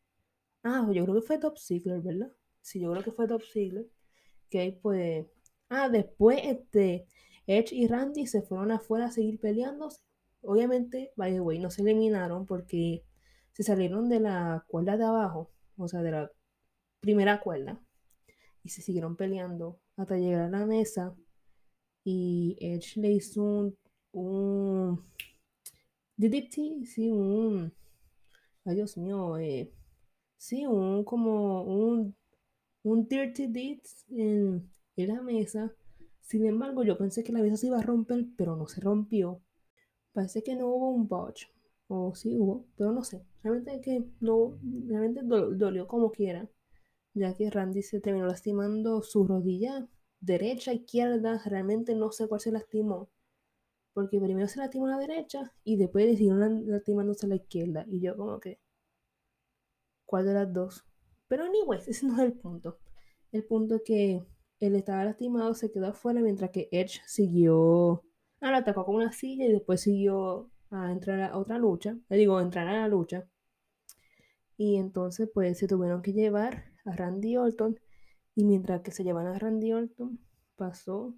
Ah, 0.64 0.88
yo 0.92 1.04
creo 1.04 1.14
que 1.14 1.26
fue 1.26 1.38
Top 1.38 1.58
Secret, 1.58 2.02
¿verdad? 2.02 2.32
Sí, 2.60 2.80
yo 2.80 2.90
creo 2.90 3.04
que 3.04 3.12
fue 3.12 3.28
Top 3.28 3.42
Secret. 3.42 3.86
Ahí 4.58 4.72
pues... 4.72 5.26
Ah, 5.68 5.88
después, 5.88 6.40
este, 6.44 7.06
Edge 7.46 7.72
y 7.74 7.86
Randy 7.88 8.26
se 8.26 8.42
fueron 8.42 8.70
afuera 8.70 9.06
a 9.06 9.10
seguir 9.10 9.40
peleándose 9.40 10.00
Obviamente, 10.46 11.12
by 11.16 11.32
the 11.32 11.40
way, 11.40 11.58
no 11.58 11.70
se 11.70 11.82
eliminaron 11.82 12.46
porque 12.46 13.02
se 13.52 13.62
salieron 13.62 14.08
de 14.10 14.20
la 14.20 14.64
cuerda 14.68 14.96
de 14.96 15.04
abajo, 15.04 15.50
o 15.78 15.88
sea, 15.88 16.02
de 16.02 16.10
la 16.10 16.30
primera 17.00 17.40
cuerda, 17.40 17.80
y 18.62 18.68
se 18.68 18.82
siguieron 18.82 19.16
peleando 19.16 19.80
hasta 19.96 20.16
llegar 20.18 20.42
a 20.42 20.50
la 20.50 20.66
mesa. 20.66 21.14
Y 22.04 22.56
Edge 22.60 23.00
le 23.00 23.12
hizo 23.12 23.42
un, 23.42 23.78
un 24.12 25.04
DDT, 26.16 26.84
sí, 26.84 27.10
un, 27.10 27.72
ay 28.66 28.74
Dios 28.76 28.98
mío, 28.98 29.38
eh, 29.38 29.72
sí, 30.36 30.66
un 30.66 31.04
como 31.04 31.62
un, 31.62 32.14
un 32.84 33.08
dirty 33.08 33.48
deed 33.48 33.80
en, 34.10 34.70
en 34.96 35.08
la 35.08 35.22
mesa. 35.22 35.74
Sin 36.20 36.46
embargo, 36.46 36.84
yo 36.84 36.96
pensé 36.96 37.24
que 37.24 37.32
la 37.32 37.42
mesa 37.42 37.56
se 37.56 37.66
iba 37.66 37.78
a 37.78 37.82
romper, 37.82 38.26
pero 38.36 38.56
no 38.56 38.68
se 38.68 38.80
rompió. 38.80 39.42
Parece 40.12 40.42
que 40.42 40.54
no 40.54 40.68
hubo 40.68 40.90
un 40.90 41.08
botch. 41.08 41.46
O 41.88 42.14
sí 42.14 42.36
hubo, 42.36 42.66
pero 42.76 42.92
no 42.92 43.02
sé. 43.04 43.24
Realmente 43.42 43.80
que 43.80 44.04
no, 44.20 44.58
realmente 44.86 45.22
dolió 45.24 45.86
como 45.86 46.12
quiera. 46.12 46.48
Ya 47.14 47.34
que 47.34 47.50
Randy 47.50 47.82
se 47.82 48.00
terminó 48.00 48.26
lastimando 48.26 49.02
su 49.02 49.26
rodilla 49.26 49.88
derecha, 50.20 50.72
izquierda. 50.72 51.42
Realmente 51.44 51.94
no 51.94 52.12
sé 52.12 52.28
cuál 52.28 52.40
se 52.40 52.52
lastimó. 52.52 53.10
Porque 53.92 54.20
primero 54.20 54.48
se 54.48 54.58
lastimó 54.58 54.88
la 54.88 54.98
derecha 54.98 55.52
y 55.62 55.76
después 55.76 56.06
decidieron 56.06 56.68
lastimándose 56.70 57.28
la 57.28 57.36
izquierda. 57.36 57.86
Y 57.88 58.00
yo 58.00 58.16
como 58.16 58.40
que... 58.40 58.60
¿Cuál 60.06 60.26
de 60.26 60.34
las 60.34 60.52
dos? 60.52 60.84
Pero 61.34 61.46
anyways, 61.46 61.88
ese 61.88 62.06
no 62.06 62.14
es 62.14 62.20
el 62.20 62.34
punto. 62.34 62.78
El 63.32 63.42
punto 63.44 63.74
es 63.74 63.82
que 63.84 64.24
él 64.60 64.76
estaba 64.76 65.04
lastimado, 65.04 65.52
se 65.54 65.72
quedó 65.72 65.88
afuera 65.88 66.20
mientras 66.20 66.50
que 66.52 66.68
Edge 66.70 67.00
siguió 67.06 68.04
Ah, 68.40 68.52
lo 68.52 68.58
atacó 68.58 68.84
con 68.84 68.94
una 68.94 69.10
silla 69.10 69.46
y 69.46 69.52
después 69.52 69.80
siguió 69.80 70.52
a 70.70 70.92
entrar 70.92 71.20
a 71.20 71.36
otra 71.36 71.58
lucha. 71.58 71.96
Le 72.08 72.16
digo, 72.16 72.40
entrar 72.40 72.68
a 72.68 72.72
la 72.82 72.86
lucha. 72.86 73.28
Y 74.56 74.76
entonces 74.76 75.28
pues 75.34 75.58
se 75.58 75.66
tuvieron 75.66 76.02
que 76.02 76.12
llevar 76.12 76.66
a 76.84 76.94
Randy 76.94 77.36
Orton 77.36 77.80
y 78.36 78.44
mientras 78.44 78.82
que 78.82 78.92
se 78.92 79.02
llevan 79.02 79.26
a 79.26 79.36
Randy 79.36 79.72
Orton 79.72 80.20
pasó 80.54 81.16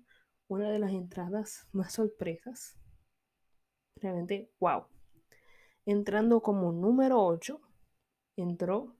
una 0.48 0.70
de 0.70 0.78
las 0.78 0.92
entradas 0.92 1.68
más 1.72 1.92
sorpresas. 1.92 2.78
Realmente, 3.96 4.50
wow. 4.60 4.86
Entrando 5.84 6.40
como 6.40 6.72
número 6.72 7.22
8, 7.22 7.60
entró 8.36 8.96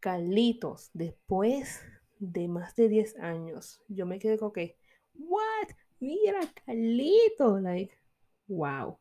Carlitos 0.00 0.90
después 0.94 1.82
de 2.18 2.48
más 2.48 2.74
de 2.76 2.88
10 2.88 3.18
años. 3.18 3.82
Yo 3.88 4.06
me 4.06 4.18
quedé 4.18 4.38
con 4.38 4.52
que, 4.52 4.76
¿what? 5.14 5.68
Mira, 6.00 6.40
Carlitos, 6.64 7.60
like, 7.62 7.94
wow. 8.48 8.88
O 8.90 8.98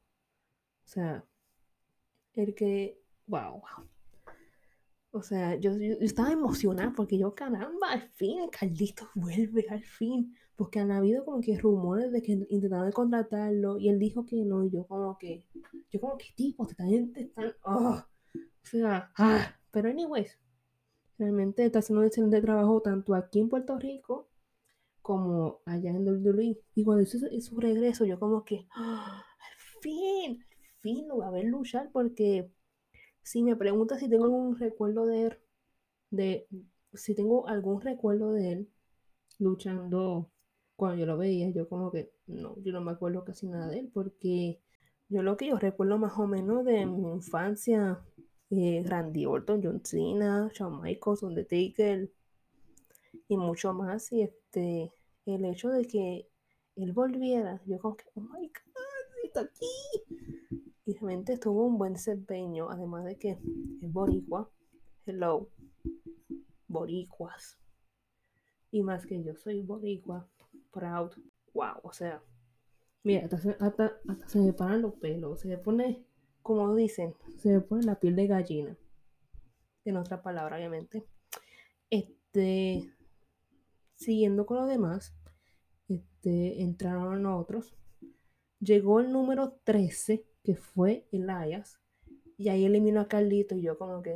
sea, 0.84 1.24
el 2.34 2.54
que, 2.54 3.02
wow, 3.28 3.54
wow. 3.54 3.90
O 5.12 5.24
sea, 5.24 5.56
yo, 5.56 5.76
yo, 5.78 5.96
estaba 6.02 6.32
emocionada 6.32 6.94
porque 6.96 7.18
yo, 7.18 7.34
caramba, 7.34 7.92
al 7.92 8.10
fin, 8.12 8.50
Carlitos 8.50 9.08
vuelve, 9.16 9.66
al 9.70 9.84
fin. 9.84 10.36
Porque 10.56 10.80
han 10.80 10.92
habido 10.92 11.24
como 11.24 11.40
que 11.40 11.58
rumores 11.58 12.12
de 12.12 12.22
que 12.22 12.34
intentaron 12.50 12.92
contratarlo 12.92 13.78
y 13.80 13.88
él 13.88 13.98
dijo 13.98 14.26
que 14.26 14.44
no. 14.44 14.66
Y 14.66 14.72
yo 14.72 14.86
como 14.86 15.18
que, 15.18 15.48
yo 15.90 16.02
como 16.02 16.18
que 16.18 16.28
tipo, 16.36 16.66
te 16.68 16.74
están, 16.74 17.14
te 17.14 17.22
están, 17.22 17.54
oh. 17.64 18.04
O 18.36 18.66
sea, 18.68 19.12
ah. 19.18 19.56
Pero 19.72 19.90
anyways, 19.90 20.38
realmente 21.20 21.66
está 21.66 21.80
haciendo 21.80 22.02
un 22.02 22.08
excelente 22.08 22.42
trabajo 22.42 22.82
tanto 22.82 23.14
aquí 23.14 23.40
en 23.40 23.50
Puerto 23.50 23.78
Rico 23.78 24.30
como 25.02 25.62
allá 25.66 25.92
en 25.92 26.08
WWE. 26.08 26.60
Y 26.76 26.84
cuando 26.84 27.04
hizo 27.04 27.20
su 27.42 27.60
regreso, 27.60 28.06
yo 28.06 28.20
como 28.20 28.44
que, 28.46 28.68
oh, 28.78 28.82
al 28.82 29.58
fin, 29.82 30.46
al 30.52 30.82
fin 30.82 31.08
lo 31.08 31.18
va 31.18 31.28
a 31.28 31.32
ver 31.32 31.46
luchar 31.46 31.92
porque 31.92 32.52
si 33.22 33.44
me 33.44 33.56
preguntas 33.56 34.00
si 34.00 34.10
tengo 34.10 34.26
algún 34.26 34.58
recuerdo 34.58 35.06
de 35.06 35.24
él, 35.24 35.38
de, 36.10 36.48
si 36.94 37.14
tengo 37.16 37.48
algún 37.48 37.82
recuerdo 37.82 38.32
de 38.34 38.52
él 38.54 38.70
luchando 39.40 40.32
cuando 40.76 41.00
yo 41.00 41.06
lo 41.06 41.18
veía, 41.18 41.50
yo 41.50 41.68
como 41.68 41.92
que 41.92 42.12
no, 42.28 42.56
yo 42.62 42.72
no 42.72 42.82
me 42.82 42.92
acuerdo 42.92 43.26
casi 43.26 43.48
nada 43.48 43.68
de 43.68 43.80
él 43.80 43.92
porque 43.94 44.62
yo 45.10 45.22
lo 45.24 45.38
que 45.38 45.48
yo 45.48 45.58
recuerdo 45.58 45.98
más 45.98 46.18
o 46.18 46.28
menos 46.28 46.64
de 46.66 46.86
mi 46.86 47.12
infancia, 47.12 48.00
eh, 48.52 48.84
Randy 48.86 49.26
Orton, 49.26 49.62
John 49.64 49.82
Cena, 49.84 50.50
Shawn 50.54 50.82
Michaels, 50.82 51.24
Undertaker 51.24 52.12
y 53.28 53.38
mucho 53.38 53.74
más 53.74 54.12
y 54.12 54.24
este 54.24 54.94
el 55.26 55.46
hecho 55.46 55.70
de 55.70 55.86
que 55.86 56.28
él 56.76 56.94
volviera, 56.94 57.62
yo 57.66 57.80
como 57.80 57.98
que, 57.98 58.06
oh 58.16 58.22
my 58.22 58.48
god, 58.48 59.26
está 59.26 59.42
aquí 59.42 59.66
y 60.86 60.94
realmente 60.94 61.38
tuvo 61.38 61.66
un 61.66 61.78
buen 61.78 61.94
desempeño, 61.94 62.70
además 62.70 63.06
de 63.06 63.18
que 63.18 63.32
es 63.32 63.38
boricua. 63.82 64.50
Hello, 65.06 65.50
boricuas. 66.68 67.60
Y 68.72 68.82
más 68.82 69.06
que 69.06 69.22
yo 69.24 69.36
soy 69.36 69.62
boricua, 69.62 70.28
proud. 70.72 71.12
Wow, 71.54 71.80
o 71.84 71.94
sea, 71.94 72.24
mira, 73.04 73.26
hasta, 73.26 73.52
hasta, 73.60 74.00
hasta 74.08 74.30
se 74.30 74.40
me 74.40 74.54
paran 74.54 74.82
los 74.82 74.96
pelos, 74.96 75.42
se 75.42 75.48
me 75.48 75.58
pone, 75.58 76.06
como 76.50 76.76
dicen, 76.76 77.14
se 77.38 77.62
pone 77.62 77.84
la 77.84 78.00
piel 78.00 78.16
de 78.16 78.26
gallina. 78.26 78.76
En 79.86 79.98
otra 79.98 80.24
palabra, 80.24 80.58
obviamente. 80.58 81.06
Este, 81.92 82.92
siguiendo 83.94 84.48
con 84.48 84.58
lo 84.58 84.66
demás, 84.66 85.14
este, 85.88 86.64
entraron 86.64 87.28
otros. 87.28 87.76
Llegó 88.60 89.00
el 89.00 89.12
número 89.12 89.60
13 89.64 90.26
que 90.44 90.56
fue 90.56 91.08
Elias, 91.12 91.80
y 92.36 92.50
ahí 92.50 92.66
eliminó 92.66 93.02
a 93.02 93.08
Carlito, 93.08 93.56
y 93.56 93.62
yo 93.62 93.78
como 93.78 94.02
que, 94.02 94.16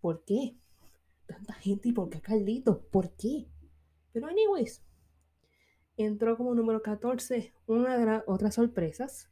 ¿por 0.00 0.24
qué? 0.24 0.56
Tanta 1.26 1.54
gente, 1.54 1.90
¿y 1.90 1.92
por 1.92 2.10
qué 2.10 2.18
a 2.18 2.22
Carlito? 2.22 2.84
¿Por 2.90 3.12
qué? 3.14 3.46
Pero 4.12 4.26
anyways, 4.26 4.82
entró 5.96 6.36
como 6.36 6.52
número 6.56 6.82
14 6.82 7.54
una 7.68 7.96
de 7.96 8.06
las 8.06 8.24
otras 8.26 8.56
sorpresas 8.56 9.31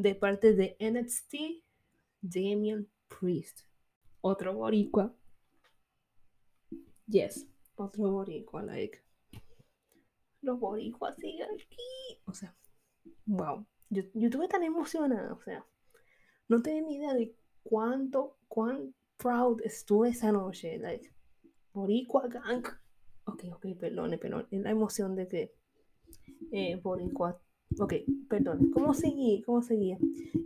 de 0.00 0.14
parte 0.14 0.54
de 0.54 0.76
NXT, 0.80 1.62
Damian 2.22 2.88
Priest. 3.08 3.60
Otro 4.22 4.54
boricua. 4.54 5.14
Yes, 7.06 7.46
otro 7.74 8.10
boricua, 8.10 8.62
like. 8.62 9.02
Los 10.42 10.58
boricuas 10.58 11.16
siguen 11.16 11.48
aquí. 11.54 12.22
O 12.24 12.32
sea, 12.32 12.56
wow. 13.26 13.66
Yo, 13.90 14.04
yo 14.14 14.26
estuve 14.28 14.48
tan 14.48 14.62
emocionada, 14.62 15.32
o 15.32 15.42
sea, 15.42 15.66
no 16.48 16.62
tenía 16.62 16.82
ni 16.82 16.96
idea 16.96 17.14
de 17.14 17.36
cuánto, 17.62 18.38
cuán 18.48 18.94
proud 19.16 19.60
estuve 19.64 20.10
esa 20.10 20.32
noche. 20.32 20.78
Like, 20.78 21.12
Boricua 21.74 22.28
Gang. 22.28 22.64
Ok, 23.24 23.44
ok, 23.52 23.66
perdone, 23.78 24.16
perdón. 24.16 24.48
Es 24.50 24.62
la 24.62 24.70
emoción 24.70 25.14
de 25.14 25.28
que 25.28 25.54
eh, 26.52 26.76
Boricua. 26.76 27.40
Ok, 27.78 27.94
perdón. 28.28 28.70
¿Cómo 28.72 28.94
seguí? 28.94 29.42
¿Cómo 29.42 29.62
seguía? 29.62 29.98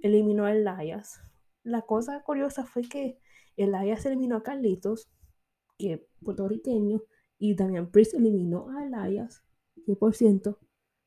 Eliminó 0.03 0.45
a 0.45 0.53
Elias. 0.53 1.20
La 1.62 1.83
cosa 1.83 2.22
curiosa 2.22 2.64
fue 2.64 2.83
que 2.83 3.18
Elias 3.57 4.05
eliminó 4.07 4.37
a 4.37 4.43
Carlitos, 4.43 5.09
que 5.79 5.93
es 5.95 6.01
puertorriqueño, 6.22 7.03
y 7.39 7.55
Damian 7.55 7.91
Priest 7.91 8.14
eliminó 8.14 8.68
a 8.70 8.85
Elias, 8.85 9.43
que 9.87 9.97
por 9.97 10.14
ciento, 10.14 10.59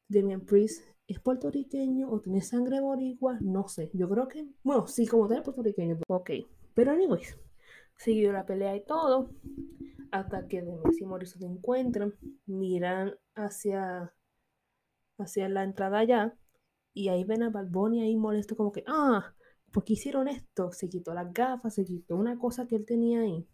Damian 0.09 0.41
Priest 0.41 0.81
¿Es 1.07 1.21
puertorriqueño 1.21 2.09
o 2.09 2.19
tiene 2.19 2.41
sangre 2.41 2.81
boricua? 2.81 3.37
No 3.39 3.69
sé. 3.69 3.89
Yo 3.93 4.09
creo 4.09 4.27
que, 4.27 4.45
bueno, 4.61 4.87
sí, 4.87 5.07
como 5.07 5.27
tal 5.29 5.41
puertorriqueño. 5.41 5.99
Ok. 6.09 6.31
Pero 6.73 6.91
anyways, 6.91 7.37
siguió 7.95 8.33
la 8.33 8.45
pelea 8.45 8.75
y 8.75 8.83
todo. 8.83 9.29
Hasta 10.11 10.47
que 10.49 10.61
Demis 10.61 10.99
y 10.99 11.05
Morrison 11.05 11.39
se 11.39 11.47
encuentran, 11.47 12.13
miran 12.45 13.15
hacia, 13.35 14.13
hacia 15.17 15.49
la 15.49 15.63
entrada 15.63 15.99
allá. 15.99 16.37
Y 16.93 17.09
ahí 17.09 17.23
ven 17.23 17.43
a 17.43 17.49
Balboni 17.49 18.01
ahí 18.01 18.15
molesto 18.17 18.55
como 18.55 18.71
que, 18.71 18.83
ah, 18.87 19.33
¿por 19.71 19.83
qué 19.83 19.93
hicieron 19.93 20.27
esto? 20.27 20.71
Se 20.71 20.89
quitó 20.89 21.13
las 21.13 21.31
gafas, 21.33 21.75
se 21.75 21.85
quitó 21.85 22.15
una 22.15 22.37
cosa 22.39 22.67
que 22.67 22.75
él 22.75 22.85
tenía 22.85 23.21
ahí. 23.21 23.47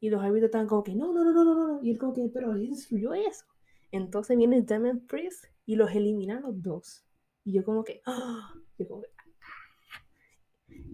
Y 0.00 0.10
los 0.10 0.22
árbitros 0.22 0.48
están 0.48 0.66
como 0.66 0.82
que, 0.82 0.94
no, 0.94 1.12
no, 1.12 1.24
no, 1.24 1.32
no, 1.32 1.44
no, 1.44 1.54
no. 1.54 1.82
Y 1.82 1.90
él 1.90 1.98
como 1.98 2.12
que, 2.12 2.30
pero 2.32 2.52
él 2.52 2.68
destruyó 2.70 3.14
eso. 3.14 3.44
Entonces 3.92 4.36
viene 4.36 4.62
Damon 4.62 5.06
Priest 5.06 5.46
y 5.66 5.76
los 5.76 5.90
elimina 5.92 6.40
los 6.40 6.62
dos. 6.62 7.04
Y 7.44 7.52
yo 7.52 7.64
como 7.64 7.84
que, 7.84 8.02
¡ah! 8.06 8.54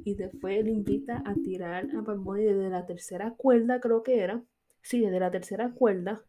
y 0.05 0.15
después 0.15 0.59
él 0.59 0.69
invita 0.69 1.23
a 1.27 1.35
tirar 1.35 1.89
a 1.97 2.01
Bad 2.01 2.19
desde 2.37 2.71
la 2.71 2.87
tercera 2.87 3.35
cuerda, 3.35 3.81
creo 3.81 4.03
que 4.03 4.21
era. 4.21 4.43
Sí, 4.83 5.01
desde 5.01 5.21
la 5.21 5.31
tercera 5.31 5.73
cuerda. 5.73 6.25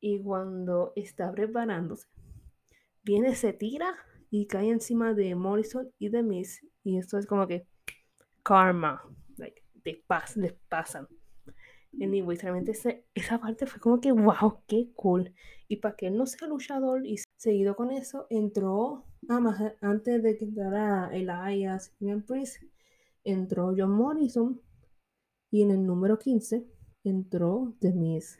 Y 0.00 0.22
cuando 0.22 0.92
está 0.94 1.32
preparándose, 1.32 2.06
viene, 3.06 3.34
se 3.36 3.52
tira 3.52 3.96
y 4.30 4.46
cae 4.46 4.68
encima 4.68 5.14
de 5.14 5.34
Morrison 5.34 5.90
y 5.98 6.08
de 6.08 6.22
Miss. 6.22 6.66
Y 6.82 6.98
esto 6.98 7.16
es 7.18 7.26
como 7.26 7.46
que 7.46 7.66
karma. 8.42 9.02
Like, 9.36 9.62
te 9.82 10.02
les 10.36 10.52
pasan. 10.68 11.08
Anyway, 11.98 12.36
realmente 12.36 12.72
esa 13.14 13.40
parte 13.40 13.66
fue 13.66 13.80
como 13.80 14.00
que, 14.00 14.12
wow, 14.12 14.60
qué 14.66 14.92
cool. 14.94 15.32
Y 15.68 15.76
para 15.76 15.96
que 15.96 16.08
él 16.08 16.18
no 16.18 16.26
sea 16.26 16.48
luchador 16.48 17.06
y 17.06 17.16
seguido 17.36 17.74
con 17.74 17.90
eso, 17.90 18.26
entró, 18.28 19.06
ah, 19.28 19.40
más 19.40 19.74
antes 19.80 20.22
de 20.22 20.36
que 20.36 20.44
entrara 20.44 21.08
Elias 21.12 21.94
y 22.00 22.14
Priest, 22.16 22.62
entró 23.24 23.72
John 23.76 23.92
Morrison. 23.92 24.60
Y 25.50 25.62
en 25.62 25.70
el 25.70 25.86
número 25.86 26.18
15 26.18 26.66
entró 27.04 27.74
The 27.80 27.92
Miz. 27.92 28.38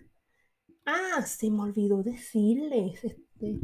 Ah, 0.84 1.22
se 1.24 1.50
me 1.50 1.62
olvidó 1.62 2.02
decirles, 2.02 3.02
este, 3.04 3.58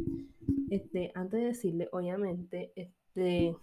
este, 0.69 1.11
antes 1.15 1.39
de 1.39 1.45
decirle, 1.47 1.89
obviamente, 1.91 2.71
este, 2.75 3.55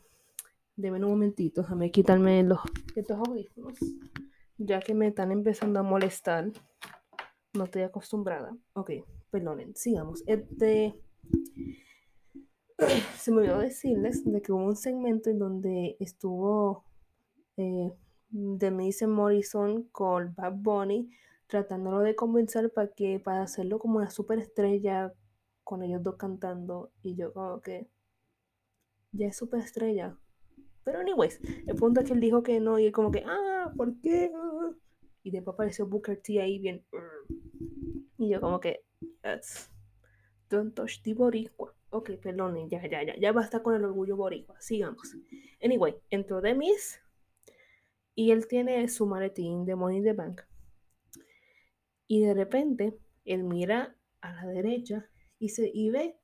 deben 0.77 1.05
un 1.05 1.11
momentito, 1.11 1.63
déjame 1.63 1.91
quitarme 1.91 2.43
los, 2.43 2.61
estos 2.95 3.19
audífonos 3.19 3.79
ya 4.61 4.81
que 4.81 4.95
me 4.95 5.09
están 5.09 5.33
empezando 5.33 5.81
a 5.81 5.83
molestar. 5.83 6.53
No 7.55 7.65
estoy 7.65 7.83
acostumbrada. 7.83 8.57
Ok, 8.75 8.91
perdonen, 9.31 9.75
sigamos. 9.75 10.23
Este. 10.27 10.95
Se 13.17 13.33
me 13.33 13.39
olvidó 13.39 13.59
decirles 13.59 14.25
de 14.25 14.41
que 14.41 14.53
hubo 14.53 14.65
un 14.65 14.77
segmento 14.77 15.31
en 15.31 15.39
donde 15.39 15.97
estuvo 15.99 16.85
eh, 17.57 17.93
Denise 18.31 19.07
Morrison 19.07 19.85
con 19.85 20.35
Bad 20.35 20.55
Bunny 20.57 21.11
tratándolo 21.47 22.01
de 22.01 22.15
convencer 22.15 22.73
para 22.73 22.89
que 22.89 23.19
para 23.19 23.43
hacerlo 23.43 23.79
como 23.79 23.99
una 23.99 24.09
superestrella 24.09 25.13
con 25.71 25.83
ellos 25.83 26.03
dos 26.03 26.17
cantando 26.17 26.93
y 27.03 27.17
yo 27.17 27.33
como 27.33 27.61
que 27.61 27.89
ya 29.13 29.29
es 29.29 29.37
superestrella 29.37 30.19
pero 30.85 31.01
anyways, 31.01 31.41
el 31.67 31.77
punto 31.77 32.01
es 32.01 32.07
que 32.07 32.15
él 32.15 32.21
dijo 32.21 32.43
que 32.43 32.59
no 32.61 32.79
y 32.79 32.87
él 32.87 32.93
como 32.93 33.11
que, 33.11 33.23
ah, 33.27 33.73
¿por 33.77 34.01
qué? 34.01 34.33
Y 35.23 35.31
después 35.31 35.55
apareció 35.55 35.87
Booker 35.87 36.21
T 36.21 36.41
ahí 36.41 36.59
bien. 36.59 36.85
Y 38.19 38.31
yo 38.31 38.41
como 38.41 38.61
que, 38.61 38.85
that's, 39.21 39.71
don't 40.49 40.75
touch 40.75 41.03
the 41.03 41.15
boricua. 41.15 41.75
Ok, 41.91 42.13
perdón, 42.23 42.69
ya, 42.69 42.87
ya, 42.89 43.05
ya, 43.05 43.17
ya 43.17 43.33
basta 43.33 43.63
con 43.63 43.75
el 43.75 43.85
orgullo 43.85 44.17
boricua. 44.17 44.61
Sigamos. 44.61 45.17
Anyway, 45.63 45.97
entró 46.09 46.41
Demis 46.41 47.01
Y 48.15 48.31
él 48.31 48.47
tiene 48.47 48.89
su 48.89 49.07
maletín 49.07 49.65
de 49.65 49.75
Money 49.75 49.99
in 49.99 50.05
the 50.05 50.13
Bank. 50.13 50.43
Y 52.07 52.21
de 52.21 52.35
repente, 52.35 52.99
él 53.25 53.45
mira 53.45 53.97
a 54.21 54.33
la 54.33 54.47
derecha 54.47 55.09
y, 55.41 55.49
se, 55.49 55.71
y 55.73 55.91
ve 55.91 56.17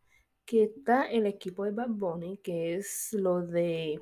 que 0.44 0.62
está 0.64 1.10
el 1.10 1.26
equipo 1.26 1.64
de 1.64 1.72
Bad 1.72 1.88
Bunny, 1.88 2.38
que 2.38 2.76
es 2.76 3.12
lo 3.12 3.42
de. 3.42 4.00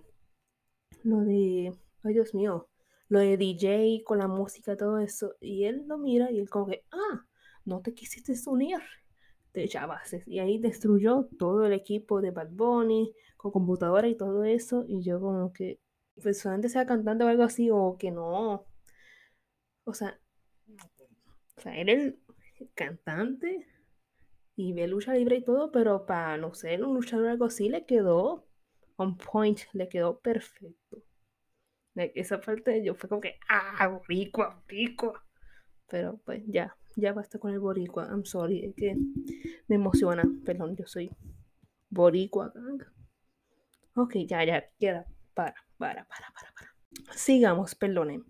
Lo 1.04 1.20
de. 1.20 1.72
Ay, 2.02 2.14
Dios 2.14 2.34
mío. 2.34 2.68
Lo 3.08 3.20
de 3.20 3.36
DJ 3.36 4.02
con 4.04 4.18
la 4.18 4.28
música, 4.28 4.76
todo 4.76 4.98
eso. 4.98 5.36
Y 5.40 5.64
él 5.64 5.84
lo 5.86 5.98
mira 5.98 6.30
y 6.30 6.40
él, 6.40 6.50
como 6.50 6.66
que, 6.66 6.84
ah, 6.92 7.26
no 7.64 7.80
te 7.80 7.94
quisiste 7.94 8.34
unir. 8.46 8.78
Te 9.52 9.68
bases. 9.86 10.26
Y 10.26 10.40
ahí 10.40 10.58
destruyó 10.58 11.28
todo 11.38 11.64
el 11.66 11.72
equipo 11.72 12.20
de 12.20 12.32
Bad 12.32 12.50
Bunny, 12.50 13.14
con 13.36 13.52
computadora 13.52 14.08
y 14.08 14.16
todo 14.16 14.44
eso. 14.44 14.84
Y 14.88 15.02
yo, 15.02 15.20
como 15.20 15.52
que, 15.52 15.80
pues 16.22 16.40
solamente 16.40 16.68
sea 16.68 16.86
cantante 16.86 17.24
o 17.24 17.28
algo 17.28 17.44
así, 17.44 17.70
o 17.70 17.96
que 17.98 18.10
no. 18.10 18.66
O 19.84 19.94
sea, 19.94 20.20
o 21.56 21.60
sea, 21.60 21.76
era 21.76 21.92
el 21.92 22.18
cantante 22.74 23.66
y 24.56 24.72
ve 24.72 24.86
lucha 24.86 25.14
libre 25.14 25.36
y 25.36 25.44
todo, 25.44 25.72
pero 25.72 26.06
para 26.06 26.36
no 26.36 26.54
ser 26.54 26.84
un 26.84 26.94
luchador 26.94 27.28
algo 27.28 27.46
así 27.46 27.68
le 27.68 27.84
quedó 27.86 28.46
on 28.96 29.16
point, 29.16 29.58
le 29.72 29.88
quedó 29.88 30.20
perfecto. 30.20 31.02
Esa 31.94 32.40
parte 32.40 32.82
yo 32.84 32.94
fue 32.94 33.08
como 33.08 33.20
que, 33.20 33.38
ah, 33.48 33.86
boricua, 33.88 34.62
boricua. 34.66 35.24
Pero 35.88 36.20
pues 36.24 36.42
ya, 36.46 36.76
ya 36.96 37.12
basta 37.12 37.38
con 37.38 37.52
el 37.52 37.60
boricua. 37.60 38.08
I'm 38.08 38.24
sorry, 38.24 38.64
es 38.64 38.74
que 38.74 38.96
me 39.68 39.76
emociona. 39.76 40.24
Perdón, 40.44 40.76
yo 40.76 40.86
soy 40.86 41.10
boricua. 41.90 42.52
Ok, 43.94 44.16
ya, 44.26 44.44
ya, 44.44 44.68
queda. 44.78 45.06
Para, 45.34 45.54
para, 45.78 46.06
para, 46.06 46.32
para, 46.32 46.52
para. 46.52 47.16
Sigamos, 47.16 47.74
perdonen. 47.74 48.24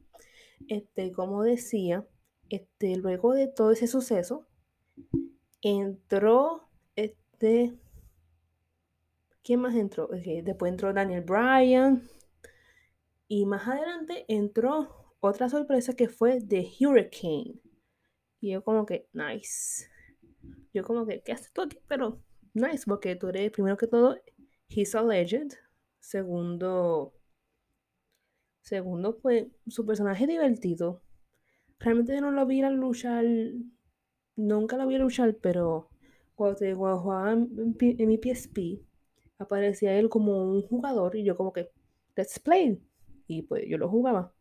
Este, 0.68 1.12
como 1.12 1.42
decía, 1.42 2.06
este, 2.50 2.96
luego 2.96 3.32
de 3.32 3.48
todo 3.48 3.72
ese 3.72 3.86
suceso, 3.86 4.46
entró 5.64 6.68
este. 6.94 7.74
¿Quién 9.42 9.60
más 9.60 9.74
entró? 9.74 10.08
después 10.08 10.70
entró 10.70 10.92
Daniel 10.92 11.22
Bryan. 11.22 12.02
Y 13.26 13.46
más 13.46 13.66
adelante 13.66 14.26
entró 14.28 15.16
otra 15.20 15.48
sorpresa 15.48 15.94
que 15.94 16.08
fue 16.08 16.40
The 16.40 16.70
Hurricane. 16.80 17.60
Y 18.40 18.52
yo 18.52 18.62
como 18.62 18.84
que, 18.84 19.08
nice. 19.12 19.88
Yo 20.72 20.84
como 20.84 21.06
que, 21.06 21.22
¿qué 21.22 21.32
haces 21.32 21.52
tú 21.52 21.62
aquí? 21.62 21.78
Pero 21.88 22.22
nice, 22.52 22.84
porque 22.86 23.16
tú 23.16 23.28
eres, 23.28 23.50
primero 23.50 23.76
que 23.76 23.86
todo, 23.86 24.16
he's 24.68 24.94
a 24.94 25.02
legend. 25.02 25.54
Segundo, 25.98 27.14
segundo, 28.60 29.18
pues, 29.18 29.46
su 29.66 29.86
personaje 29.86 30.26
divertido. 30.26 31.02
Realmente 31.78 32.14
yo 32.14 32.20
no 32.20 32.30
lo 32.30 32.44
vi 32.44 32.60
a 32.62 32.70
luchar 32.70 33.24
nunca 34.36 34.76
la 34.76 34.84
voy 34.84 34.96
a 34.96 34.98
luchar, 34.98 35.36
pero 35.40 35.90
cuando, 36.34 36.58
jugaba 36.76 37.32
en, 37.32 37.76
mi 38.08 38.18
PSP, 38.18 38.80
aparecía 39.38 39.96
él 39.98 40.08
como 40.08 40.44
un 40.44 40.62
jugador 40.62 41.16
y 41.16 41.24
yo 41.24 41.36
como 41.36 41.52
que, 41.52 41.70
let's 42.16 42.38
play. 42.38 42.82
Y 43.26 43.42
pues 43.42 43.64
yo 43.68 43.78
lo 43.78 43.88
jugaba. 43.88 44.34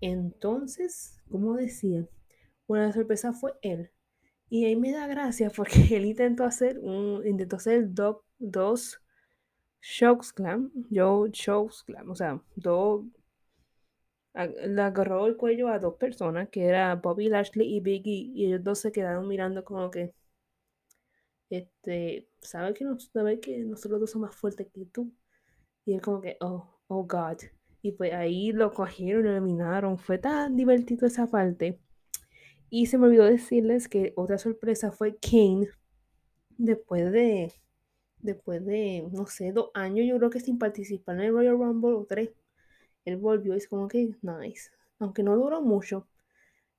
Entonces, 0.00 1.20
como 1.30 1.54
decía, 1.56 2.08
una 2.66 2.92
sorpresa 2.92 3.32
fue 3.32 3.54
él. 3.62 3.90
Y 4.48 4.64
ahí 4.64 4.76
me 4.76 4.92
da 4.92 5.06
gracia 5.06 5.50
porque 5.54 5.72
él 5.96 6.06
intentó 6.06 6.44
hacer 6.44 6.78
un, 6.78 7.26
intentó 7.26 7.56
hacer 7.56 7.88
dos 8.38 9.00
shocks 9.80 10.32
glam, 10.34 10.70
yo 10.90 11.26
shocks 11.28 11.84
glam, 11.86 12.10
o 12.10 12.14
sea, 12.14 12.42
dos 12.56 13.04
le 14.34 14.82
agarró 14.82 15.26
el 15.26 15.36
cuello 15.36 15.68
a 15.68 15.78
dos 15.78 15.96
personas, 15.96 16.48
que 16.48 16.64
era 16.64 16.94
Bobby 16.96 17.28
Lashley 17.28 17.76
y 17.76 17.80
Biggie, 17.80 18.30
y 18.34 18.46
ellos 18.46 18.62
dos 18.64 18.78
se 18.80 18.92
quedaron 18.92 19.26
mirando 19.28 19.64
como 19.64 19.90
que, 19.90 20.14
este, 21.50 22.28
¿sabe 22.40 22.74
que, 22.74 22.86
que 23.40 23.58
nosotros 23.64 24.00
dos 24.00 24.10
somos 24.10 24.28
más 24.30 24.36
fuertes 24.36 24.68
que 24.72 24.86
tú? 24.86 25.12
Y 25.84 25.94
él 25.94 26.00
como 26.00 26.20
que, 26.20 26.36
oh, 26.40 26.78
oh 26.88 27.04
God. 27.06 27.38
Y 27.82 27.92
pues 27.92 28.12
ahí 28.12 28.52
lo 28.52 28.72
cogieron, 28.72 29.24
lo 29.24 29.32
eliminaron. 29.32 29.98
Fue 29.98 30.18
tan 30.18 30.56
divertido 30.56 31.06
esa 31.06 31.26
parte. 31.26 31.80
Y 32.70 32.86
se 32.86 32.98
me 32.98 33.06
olvidó 33.06 33.24
decirles 33.24 33.88
que 33.88 34.12
otra 34.16 34.38
sorpresa 34.38 34.92
fue 34.92 35.16
Kane. 35.18 35.68
Después 36.58 37.10
de, 37.12 37.52
después 38.18 38.64
de, 38.64 39.08
no 39.12 39.26
sé, 39.26 39.52
dos 39.52 39.70
años, 39.74 40.06
yo 40.06 40.18
creo 40.18 40.30
que 40.30 40.40
sin 40.40 40.58
participar 40.58 41.16
en 41.16 41.22
el 41.22 41.32
Royal 41.32 41.58
Rumble 41.58 41.94
o 41.94 42.06
tres 42.06 42.30
él 43.04 43.16
volvió 43.16 43.54
y 43.54 43.58
es 43.58 43.68
como 43.68 43.88
que 43.88 44.16
nice. 44.22 44.70
Aunque 44.98 45.22
no 45.22 45.36
duró 45.36 45.62
mucho, 45.62 46.08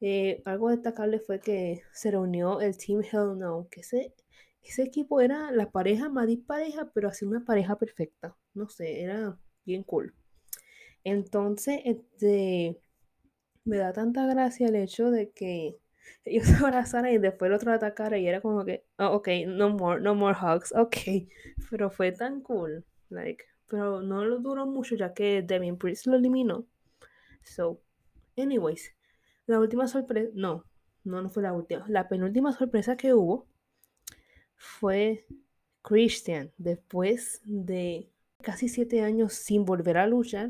eh, 0.02 0.42
algo 0.46 0.70
destacable 0.70 1.20
fue 1.20 1.40
que 1.40 1.84
se 1.94 2.12
reunió 2.12 2.62
el 2.62 2.78
Team 2.78 3.02
Hell 3.04 3.38
No, 3.38 3.68
que 3.72 3.82
ese, 3.82 4.14
ese 4.64 4.84
equipo 4.84 5.22
era 5.22 5.52
la 5.52 5.72
pareja 5.72 6.10
más 6.10 6.28
dispareja, 6.28 6.92
pero 6.94 7.10
así 7.10 7.26
una 7.26 7.46
pareja 7.46 7.78
perfecta. 7.78 8.36
No 8.54 8.70
sé, 8.70 9.02
era 9.04 9.38
bien 9.66 9.84
cool. 9.84 10.14
Entonces, 11.04 11.82
este, 11.86 12.80
me 13.66 13.78
da 13.78 13.94
tanta 13.94 14.26
gracia 14.28 14.68
el 14.68 14.76
hecho 14.76 15.12
de 15.12 15.32
que 15.32 15.78
ellos 16.26 16.48
se 16.48 16.56
abrazaran 16.56 17.14
y 17.14 17.18
después 17.18 17.50
el 17.50 17.56
otro 17.56 17.74
atacara 17.74 18.18
y 18.18 18.28
era 18.28 18.42
como 18.42 18.66
que, 18.66 18.86
oh, 18.98 19.08
ok, 19.18 19.30
no 19.48 19.70
more, 19.72 20.02
no 20.02 20.16
more 20.16 20.38
hugs, 20.40 20.74
ok. 20.76 20.96
Pero 21.70 21.90
fue 21.92 22.12
tan 22.12 22.42
cool, 22.42 22.86
like, 23.10 23.46
pero 23.72 24.02
no 24.02 24.26
lo 24.26 24.40
duró 24.40 24.66
mucho 24.66 24.96
ya 24.96 25.14
que 25.14 25.42
Devin 25.42 25.78
Priest 25.78 26.06
lo 26.06 26.18
eliminó. 26.18 26.68
So, 27.42 27.82
anyways, 28.36 28.94
la 29.46 29.62
última 29.62 29.88
sorpresa, 29.88 30.30
no, 30.34 30.66
no, 31.06 31.22
no 31.22 31.30
fue 31.30 31.42
la 31.42 31.54
última, 31.54 31.86
la 31.88 32.10
penúltima 32.10 32.52
sorpresa 32.52 32.98
que 32.98 33.14
hubo 33.14 33.48
fue 34.58 35.26
Christian, 35.82 36.52
después 36.58 37.42
de 37.46 38.12
casi 38.42 38.68
siete 38.68 39.04
años 39.04 39.34
sin 39.34 39.64
volver 39.64 39.98
a 39.98 40.06
luchar, 40.06 40.50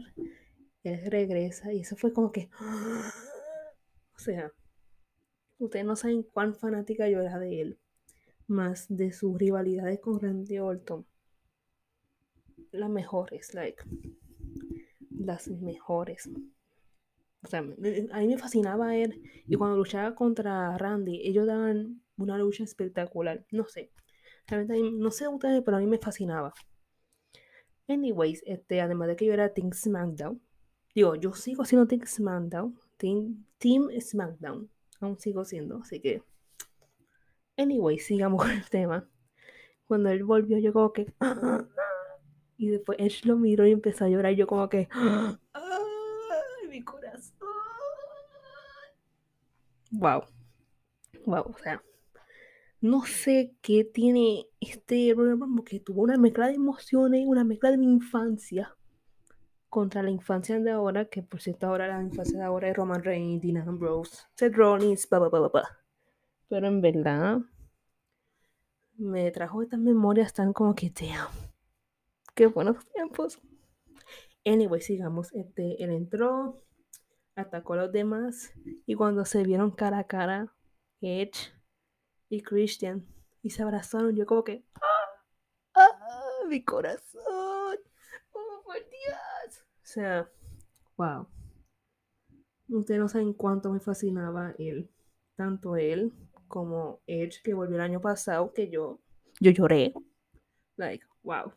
él 0.84 1.02
regresa 1.06 1.72
y 1.72 1.82
eso 1.82 1.96
fue 1.96 2.14
como 2.14 2.32
que, 2.32 2.50
o 4.16 4.20
sea, 4.20 4.52
ustedes 5.60 5.86
no 5.86 5.96
saben 5.96 6.24
cuán 6.24 6.56
fanática 6.56 7.08
yo 7.08 7.22
era 7.22 7.38
de 7.38 7.62
él, 7.62 7.80
más 8.48 8.88
de 8.90 9.12
sus 9.12 9.38
rivalidades 9.38 10.00
con 10.00 10.20
Randy 10.20 10.58
Orton 10.58 11.06
las 12.72 12.90
mejores, 12.90 13.54
like, 13.54 13.84
las 15.10 15.48
mejores. 15.50 16.30
O 17.44 17.48
sea, 17.48 17.60
a 17.60 17.64
mí 17.64 18.28
me 18.28 18.38
fascinaba 18.38 18.96
él. 18.96 19.22
Y 19.48 19.56
cuando 19.56 19.78
luchaba 19.78 20.14
contra 20.16 20.78
Randy, 20.78 21.22
ellos 21.28 21.48
daban 21.48 22.02
una 22.18 22.38
lucha 22.38 22.64
espectacular. 22.64 23.46
No 23.52 23.68
sé. 23.68 23.92
Realmente, 24.48 24.92
no 24.92 25.12
sé 25.12 25.28
ustedes, 25.28 25.62
pero 25.64 25.78
a 25.78 25.80
mí 25.80 25.88
me 25.88 25.98
fascinaba. 25.98 26.54
Anyways, 27.88 28.44
este, 28.46 28.82
además 28.82 29.08
de 29.10 29.16
que 29.16 29.26
yo 29.26 29.34
era 29.34 29.54
Team 29.54 29.72
SmackDown. 29.74 30.42
Digo, 30.94 31.16
yo 31.16 31.34
sigo 31.34 31.66
siendo 31.66 31.88
Team 31.88 32.06
SmackDown. 32.06 32.78
Team, 32.98 33.46
team 33.58 33.90
SmackDown. 34.00 34.70
Aún 35.00 35.18
sigo 35.20 35.44
siendo. 35.46 35.80
Así 35.82 36.00
que. 36.00 36.24
Anyways, 37.58 38.06
sigamos 38.06 38.42
con 38.44 38.52
el 38.52 38.70
tema. 38.70 39.10
Cuando 39.88 40.10
él 40.10 40.24
volvió, 40.24 40.60
yo 40.60 40.72
como 40.74 40.94
que. 40.94 41.12
Y 42.62 42.70
después 42.70 43.00
Edge 43.00 43.26
lo 43.26 43.38
miró 43.38 43.66
y 43.66 43.72
empezó 43.72 44.06
a 44.06 44.08
llorar. 44.08 44.34
Y 44.34 44.36
yo 44.36 44.46
como 44.46 44.70
que... 44.70 44.88
¡Ay, 44.92 46.68
mi 46.70 46.84
corazón! 46.84 47.34
Wow. 49.90 50.26
Wow, 51.26 51.46
o 51.48 51.58
sea... 51.58 51.84
No 52.80 53.04
sé 53.06 53.56
qué 53.62 53.84
tiene 53.84 54.46
este 54.60 55.12
Royal 55.16 55.40
que 55.66 55.80
tuvo 55.80 56.04
una 56.04 56.18
mezcla 56.18 56.50
de 56.50 56.54
emociones, 56.54 57.26
una 57.26 57.44
mezcla 57.44 57.72
de 57.72 57.80
mi 57.80 57.88
infancia 57.88 58.76
contra 59.68 60.04
la 60.04 60.12
infancia 60.12 60.60
de 60.60 60.70
ahora, 60.70 61.06
que 61.06 61.24
por 61.24 61.42
cierto 61.42 61.66
ahora 61.66 61.88
la 61.88 62.04
infancia 62.04 62.38
de 62.38 62.46
ahora 62.46 62.70
es 62.70 62.76
Roman 62.76 63.04
Reigns, 63.04 63.42
Dean 63.42 63.58
Ambrose, 63.58 64.26
Seth 64.36 64.54
Rollins, 64.54 65.10
bla, 65.10 65.18
bla, 65.18 65.30
bla, 65.30 65.48
bla. 65.48 65.80
Pero 66.48 66.68
en 66.68 66.80
verdad 66.80 67.40
me 68.98 69.32
trajo 69.32 69.64
estas 69.64 69.80
memorias 69.80 70.32
tan 70.32 70.54
como 70.54 70.76
que, 70.76 70.92
damn, 70.92 71.51
Qué 72.36 72.48
buenos 72.48 72.86
tiempos. 72.94 73.42
Anyway, 74.46 74.82
sigamos. 74.82 75.34
Este, 75.34 75.84
él 75.84 75.92
entró, 75.92 76.64
atacó 77.36 77.74
a 77.74 77.78
los 77.78 77.92
demás 77.92 78.54
y 78.86 78.96
cuando 78.96 79.26
se 79.26 79.44
vieron 79.44 79.72
cara 79.72 80.00
a 80.00 80.08
cara, 80.08 80.56
Edge 81.02 81.54
y 82.30 82.42
Christian, 82.42 83.06
y 83.44 83.50
se 83.50 83.64
abrazaron, 83.64 84.16
yo 84.16 84.26
como 84.26 84.44
que, 84.44 84.64
¡ah! 84.76 85.24
¡Ah! 85.76 86.46
¡Mi 86.48 86.64
corazón! 86.64 87.78
¡Oh, 88.32 88.62
por 88.64 88.76
Dios! 88.76 89.66
O 89.84 89.86
sea, 89.86 90.32
wow. 90.96 91.28
Ustedes 92.70 93.00
no 93.00 93.10
saben 93.10 93.34
cuánto 93.34 93.72
me 93.72 93.80
fascinaba 93.80 94.56
él. 94.58 94.90
Tanto 95.36 95.76
él 95.76 96.14
como 96.48 97.02
Edge, 97.08 97.42
que 97.44 97.54
volvió 97.54 97.76
el 97.76 97.82
año 97.82 98.00
pasado, 98.00 98.54
que 98.54 98.70
yo, 98.70 99.02
yo 99.40 99.52
lloré. 99.52 99.94
Like, 100.78 101.06
wow. 101.24 101.52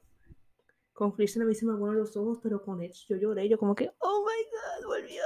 Con 0.95 1.11
Christian 1.11 1.43
a 1.43 1.47
mí 1.47 1.57
se 1.57 1.67
me 1.67 1.73
los 1.93 2.17
ojos, 2.17 2.39
pero 2.41 2.63
con 2.63 2.81
Edge 2.81 3.07
yo 3.09 3.17
lloré. 3.17 3.49
Yo 3.49 3.59
como 3.59 3.75
que, 3.75 3.91
oh 3.99 4.25
my 4.25 4.45
god, 4.51 4.87
volvió. 4.87 5.23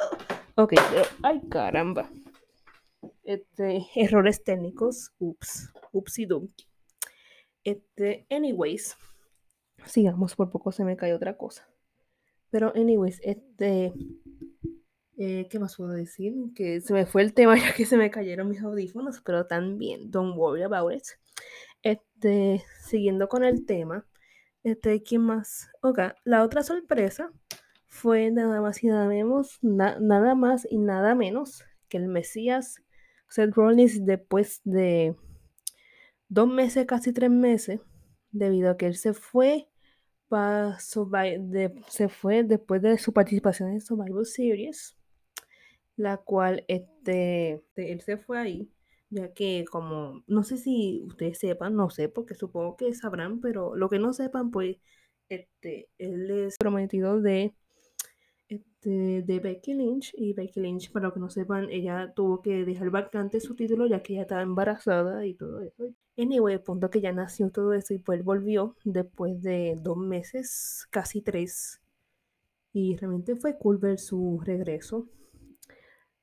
Ok, 0.55 0.75
pero, 0.91 1.05
ay 1.23 1.43
caramba. 1.51 2.11
Este, 3.23 3.87
errores 3.95 4.43
técnicos. 4.43 5.13
Ups, 5.19 5.71
ups 5.93 6.19
y. 6.21 6.29
Este, 7.65 8.27
anyways, 8.31 8.97
sigamos, 9.85 10.35
por 10.35 10.51
poco 10.51 10.73
se 10.73 10.85
me 10.85 10.97
cae 10.97 11.13
otra 11.13 11.37
cosa. 11.37 11.69
Pero, 12.49 12.73
anyways, 12.75 13.21
este, 13.23 13.93
eh, 15.19 15.49
¿qué 15.51 15.59
más 15.59 15.77
puedo 15.77 15.91
decir? 15.91 16.33
Que 16.55 16.81
se 16.81 16.95
me 16.95 17.05
fue 17.05 17.21
el 17.21 17.35
tema 17.35 17.57
ya 17.61 17.75
que 17.75 17.85
se 17.85 17.99
me 17.99 18.11
cayeron 18.11 18.49
mis 18.49 18.63
audífonos, 18.63 19.21
pero 19.21 19.47
también, 19.47 20.11
don't 20.11 20.35
worry 20.35 20.63
about 20.63 20.95
it. 20.95 21.05
Este, 21.83 22.65
siguiendo 22.87 23.29
con 23.29 23.45
el 23.45 23.67
tema, 23.67 24.07
este, 24.63 25.03
¿quién 25.03 25.23
más? 25.23 25.71
Ok, 25.83 26.01
la 26.25 26.43
otra 26.43 26.63
sorpresa 26.63 27.33
fue 27.87 28.31
nada 28.31 28.61
más 28.61 28.83
y 28.83 28.89
nada 28.89 29.07
menos, 29.07 29.59
nada 29.63 30.35
más 30.35 30.67
y 30.71 30.79
nada 30.79 31.15
menos 31.15 31.65
que 31.89 31.97
el 31.97 32.09
Mesías 32.09 32.83
Seth 33.29 33.55
Rollins 33.55 34.05
después 34.05 34.61
de 34.65 35.17
dos 36.29 36.49
meses, 36.49 36.87
casi 36.87 37.13
tres 37.13 37.31
meses, 37.31 37.81
debido 38.31 38.71
a 38.71 38.77
que 38.77 38.87
él 38.87 38.97
se 38.97 39.15
fue 39.15 39.69
para 40.29 40.79
se 40.79 42.09
fue 42.09 42.45
después 42.45 42.83
de 42.83 42.99
su 42.99 43.13
participación 43.13 43.71
en 43.71 43.81
Survival 43.81 44.27
Series, 44.27 44.97
la 45.97 46.19
cual 46.19 46.65
este, 46.69 47.65
él 47.77 48.01
se 48.03 48.19
fue 48.19 48.39
ahí, 48.39 48.71
ya 49.11 49.33
que 49.33 49.65
como, 49.71 50.23
no 50.27 50.43
sé 50.43 50.59
si 50.59 51.05
ustedes 51.07 51.39
sepan, 51.39 51.75
no 51.77 51.91
sé, 51.91 52.09
porque 52.09 52.35
supongo 52.35 52.77
que 52.77 52.95
sabrán, 52.95 53.41
pero 53.41 53.77
lo 53.77 53.89
que 53.89 53.99
no 53.99 54.13
sepan, 54.13 54.51
pues, 54.51 54.79
este, 55.29 55.89
él 55.99 56.31
es 56.31 56.57
prometido 56.59 57.21
de 57.21 57.55
este, 58.49 59.23
de 59.23 59.41
Becky 59.41 59.75
Lynch. 59.75 60.13
Y 60.17 60.33
Becky 60.33 60.61
Lynch, 60.61 60.91
para 60.93 61.07
los 61.07 61.15
que 61.15 61.21
no 61.21 61.31
sepan, 61.31 61.69
ella 61.71 62.13
tuvo 62.15 62.41
que 62.43 62.65
dejar 62.65 62.91
vacante 62.91 63.41
su 63.41 63.55
título 63.55 63.87
ya 63.87 64.03
que 64.03 64.15
ella 64.15 64.23
estaba 64.23 64.43
embarazada 64.43 65.27
y 65.27 65.35
todo 65.35 65.61
eso. 65.63 65.93
Anyway, 66.17 66.55
el 66.55 66.63
punto 66.63 66.91
que 66.91 67.01
ya 67.01 67.13
nació 67.13 67.51
todo 67.51 67.73
eso 67.75 67.95
y 67.95 67.99
pues 67.99 68.25
volvió 68.25 68.77
después 68.85 69.41
de 69.43 69.77
dos 69.81 69.97
meses, 69.97 70.87
casi 70.91 71.23
tres. 71.23 71.81
Y 72.73 72.97
realmente 72.97 73.37
fue 73.37 73.59
cool 73.59 73.79
ver 73.79 73.99
su 73.99 74.41
regreso. 74.45 75.09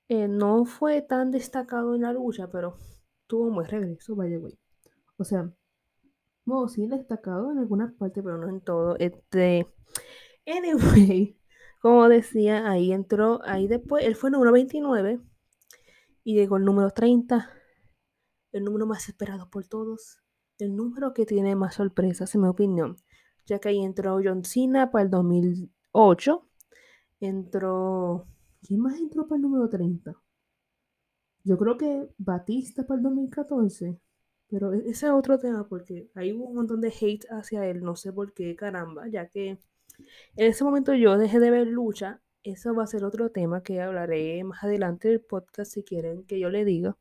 Eh, 0.08 0.28
no 0.28 0.66
fue 0.66 1.02
tan 1.02 1.32
destacado 1.32 1.96
en 1.96 2.02
la 2.02 2.14
lucha, 2.14 2.50
pero 2.52 2.78
tuvo 3.28 3.48
un 3.48 3.56
buen 3.56 3.68
regreso, 3.68 4.16
by 4.16 4.30
the 4.30 4.38
way. 4.38 4.60
O 5.18 5.24
sea, 5.24 5.52
bueno, 6.46 6.68
sí 6.68 6.88
destacado 6.88 7.52
en 7.52 7.58
algunas 7.58 7.92
partes, 7.94 8.24
pero 8.24 8.38
no 8.38 8.48
en 8.50 8.62
todo. 8.62 8.98
Este, 9.00 9.68
anyway, 10.46 11.40
como 11.82 12.08
decía, 12.08 12.70
ahí 12.70 12.92
entró, 12.92 13.42
ahí 13.46 13.68
después, 13.68 14.06
él 14.06 14.16
fue 14.16 14.30
número 14.30 14.52
29 14.52 15.20
y 16.24 16.36
llegó 16.36 16.58
el 16.58 16.66
número 16.66 16.92
30, 16.92 17.50
el 18.52 18.64
número 18.64 18.86
más 18.86 19.10
esperado 19.10 19.50
por 19.50 19.68
todos, 19.68 20.20
el 20.60 20.76
número 20.76 21.14
que 21.14 21.26
tiene 21.26 21.56
más 21.56 21.76
sorpresas, 21.76 22.34
en 22.36 22.42
mi 22.42 22.48
opinión, 22.48 22.98
ya 23.46 23.60
que 23.60 23.70
ahí 23.70 23.84
entró 23.84 24.20
John 24.24 24.44
Cena 24.46 24.92
para 24.92 25.04
el 25.04 25.10
2008, 25.10 26.48
entró, 27.20 28.28
¿quién 28.66 28.80
más 28.82 28.98
entró 29.00 29.28
para 29.28 29.38
el 29.38 29.44
número 29.44 29.70
30? 29.70 30.16
Yo 31.44 31.58
creo 31.58 31.78
que 31.78 32.10
Batista 32.18 32.86
para 32.86 32.98
el 32.98 33.04
2014. 33.04 34.00
Pero 34.50 34.74
e-, 34.74 34.90
ese 34.90 35.08
es 35.08 35.12
otro 35.12 35.40
tema 35.40 35.68
porque 35.68 36.10
hay 36.16 36.32
un 36.32 36.54
montón 36.56 36.82
de 36.82 36.90
hate 36.90 37.26
hacia 37.30 37.66
él, 37.68 37.82
no 37.84 37.96
sé 37.96 38.12
por 38.14 38.34
qué, 38.34 38.56
caramba, 38.56 39.08
ya 39.08 39.28
que 39.30 39.60
en 40.36 40.48
ese 40.48 40.64
momento 40.64 40.94
yo 40.94 41.18
dejé 41.18 41.40
de 41.40 41.52
ver 41.52 41.68
lucha. 41.68 42.22
Eso 42.44 42.76
va 42.76 42.84
a 42.84 42.88
ser 42.88 43.04
otro 43.04 43.32
tema 43.32 43.64
que 43.64 43.82
hablaré 43.82 44.44
más 44.44 44.64
adelante 44.64 45.08
del 45.10 45.22
podcast 45.22 45.72
si 45.74 45.84
quieren 45.84 46.24
que 46.26 46.40
yo 46.40 46.50
le 46.50 46.64
diga. 46.66 46.96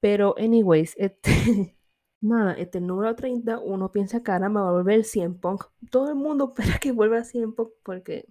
Pero, 0.00 0.34
anyways, 0.38 0.94
este, 0.98 1.30
nada, 2.20 2.54
este 2.54 2.80
número 2.80 3.14
30, 3.16 3.58
uno 3.60 3.92
piensa, 3.92 4.22
cara, 4.22 4.48
me 4.48 4.60
va 4.60 4.68
a 4.70 4.72
volver 4.72 5.04
100 5.04 5.40
Punk. 5.40 5.64
Todo 5.90 6.10
el 6.10 6.14
mundo 6.16 6.54
espera 6.56 6.78
que 6.78 6.92
vuelva 6.92 7.18
a 7.18 7.24
100 7.24 7.54
Punk 7.54 7.70
porque, 7.82 8.26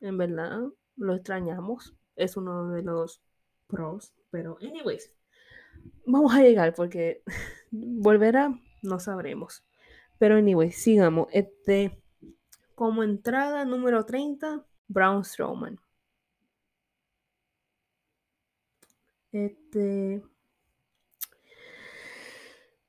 en 0.00 0.18
verdad, 0.18 0.62
lo 0.96 1.14
extrañamos. 1.14 1.94
Es 2.16 2.36
uno 2.36 2.70
de 2.70 2.82
los 2.82 3.22
pros. 3.66 4.14
Pero, 4.30 4.58
anyways, 4.60 5.12
vamos 6.06 6.34
a 6.34 6.42
llegar 6.42 6.74
porque 6.74 7.22
volverá, 7.70 8.58
no 8.82 9.00
sabremos. 9.00 9.64
Pero, 10.18 10.36
anyways, 10.36 10.76
sigamos. 10.76 11.28
Este. 11.32 12.02
Como 12.74 13.02
entrada 13.02 13.64
número 13.64 14.04
30, 14.04 14.66
Braun 14.88 15.24
Strowman. 15.24 15.80
Este. 19.32 20.22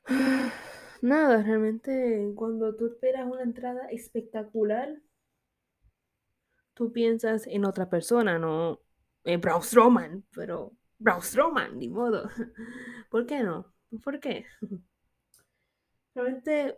Nada, 1.01 1.43
realmente 1.43 2.31
cuando 2.35 2.75
tú 2.75 2.87
esperas 2.87 3.27
una 3.29 3.43
entrada 3.43 3.87
espectacular, 3.89 5.01
tú 6.77 6.91
piensas 6.93 7.47
en 7.47 7.65
otra 7.65 7.89
persona, 7.89 8.37
no 8.37 8.79
en 9.23 9.41
Braun 9.41 9.63
Strowman, 9.63 10.23
pero 10.31 10.73
Braun 10.99 11.23
Strowman, 11.23 11.79
ni 11.79 11.89
modo. 11.89 12.29
¿Por 13.09 13.25
qué 13.25 13.41
no? 13.43 13.73
¿Por 14.03 14.19
qué? 14.19 14.45
Realmente 16.15 16.77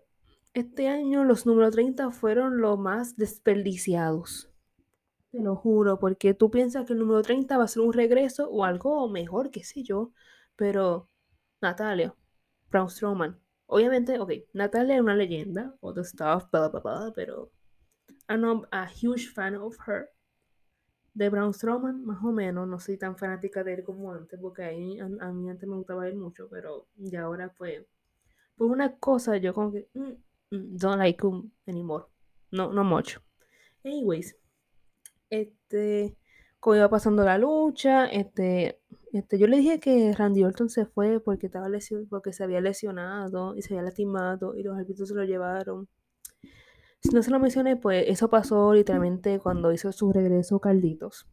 este 0.54 0.88
año 0.88 1.26
los 1.26 1.46
números 1.46 1.72
30 1.72 2.12
fueron 2.12 2.62
los 2.62 2.80
más 2.80 3.18
desperdiciados. 3.18 4.50
Te 5.32 5.42
lo 5.42 5.56
juro, 5.58 6.00
porque 6.00 6.34
tú 6.34 6.50
piensas 6.50 6.86
que 6.86 6.94
el 6.94 7.00
número 7.00 7.22
30 7.22 7.58
va 7.58 7.66
a 7.66 7.68
ser 7.68 7.84
un 7.84 7.94
regreso 7.94 8.50
o 8.50 8.64
algo 8.64 9.10
mejor, 9.10 9.52
qué 9.52 9.64
sé 9.66 9.84
yo. 9.84 10.14
Pero 10.56 11.10
Natalia, 11.62 12.16
Braun 12.70 12.90
Strowman. 12.90 13.38
Obviamente, 13.68 14.18
ok, 14.18 14.32
Natalia 14.54 14.96
es 14.96 15.02
una 15.02 15.16
leyenda, 15.16 15.76
other 15.82 16.06
stuff, 16.06 16.50
bla, 16.52 16.70
bla, 16.70 16.80
bla, 16.80 17.12
pero 17.14 17.52
I'm 18.30 18.66
a 18.72 18.88
huge 18.88 19.28
fan 19.34 19.56
of 19.56 19.76
her. 19.88 20.10
De 21.14 21.28
Braun 21.30 21.54
Strowman, 21.54 22.06
más 22.06 22.24
o 22.24 22.32
menos, 22.32 22.68
no 22.68 22.80
soy 22.80 22.98
tan 22.98 23.18
fanática 23.18 23.64
de 23.64 23.74
él 23.74 23.84
como 23.84 24.14
antes, 24.14 24.40
porque 24.40 24.64
a 24.64 24.72
mí, 24.72 25.00
a, 25.00 25.32
mí 25.32 25.50
antes 25.50 25.68
me 25.68 25.76
gustaba 25.76 26.08
él 26.08 26.16
mucho, 26.16 26.48
pero 26.50 26.88
ya 26.96 27.24
ahora 27.24 27.52
pues, 27.58 27.86
pues 28.56 28.70
una 28.70 28.96
cosa, 28.98 29.36
yo 29.38 29.54
como 29.54 29.72
que, 29.74 29.90
mm, 29.94 30.14
Mm, 30.52 30.78
don't 30.78 30.98
like 30.98 31.22
him 31.22 31.52
anymore. 31.68 32.06
No, 32.52 32.72
no 32.74 32.84
mucho. 32.84 33.22
Anyways, 33.84 34.36
este, 35.30 36.18
como 36.60 36.76
iba 36.76 36.90
pasando 36.90 37.24
la 37.24 37.38
lucha, 37.38 38.08
este, 38.08 38.82
este, 39.14 39.38
yo 39.38 39.48
le 39.48 39.58
dije 39.58 39.80
que 39.80 40.14
Randy 40.14 40.44
Orton 40.44 40.70
se 40.70 40.86
fue 40.86 41.20
porque 41.20 41.48
estaba 41.48 41.70
lesionado, 41.70 42.08
porque 42.10 42.34
se 42.34 42.44
había 42.44 42.62
lesionado 42.62 43.56
y 43.56 43.62
se 43.62 43.74
había 43.74 43.84
lastimado 43.84 44.56
y 44.56 44.64
los 44.64 44.78
árbitros 44.78 45.10
se 45.10 45.16
lo 45.16 45.24
llevaron. 45.24 45.88
Si 47.02 47.10
no 47.10 47.24
se 47.24 47.32
lo 47.32 47.40
mencioné, 47.40 47.76
pues 47.78 48.06
eso 48.08 48.30
pasó 48.30 48.74
literalmente 48.74 49.40
cuando 49.40 49.72
hizo 49.72 49.92
su 49.92 50.12
regreso 50.12 50.60
Calditos. 50.60 51.28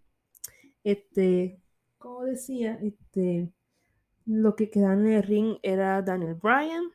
Este, 0.85 1.61
como 1.99 2.25
decía, 2.25 2.79
este, 2.83 3.53
lo 4.27 4.57
que 4.57 4.71
quedaba 4.71 4.95
en 4.95 5.07
el 5.09 5.23
ring 5.23 5.59
era 5.63 6.03
Daniel 6.03 6.35
Bryan, 6.35 6.93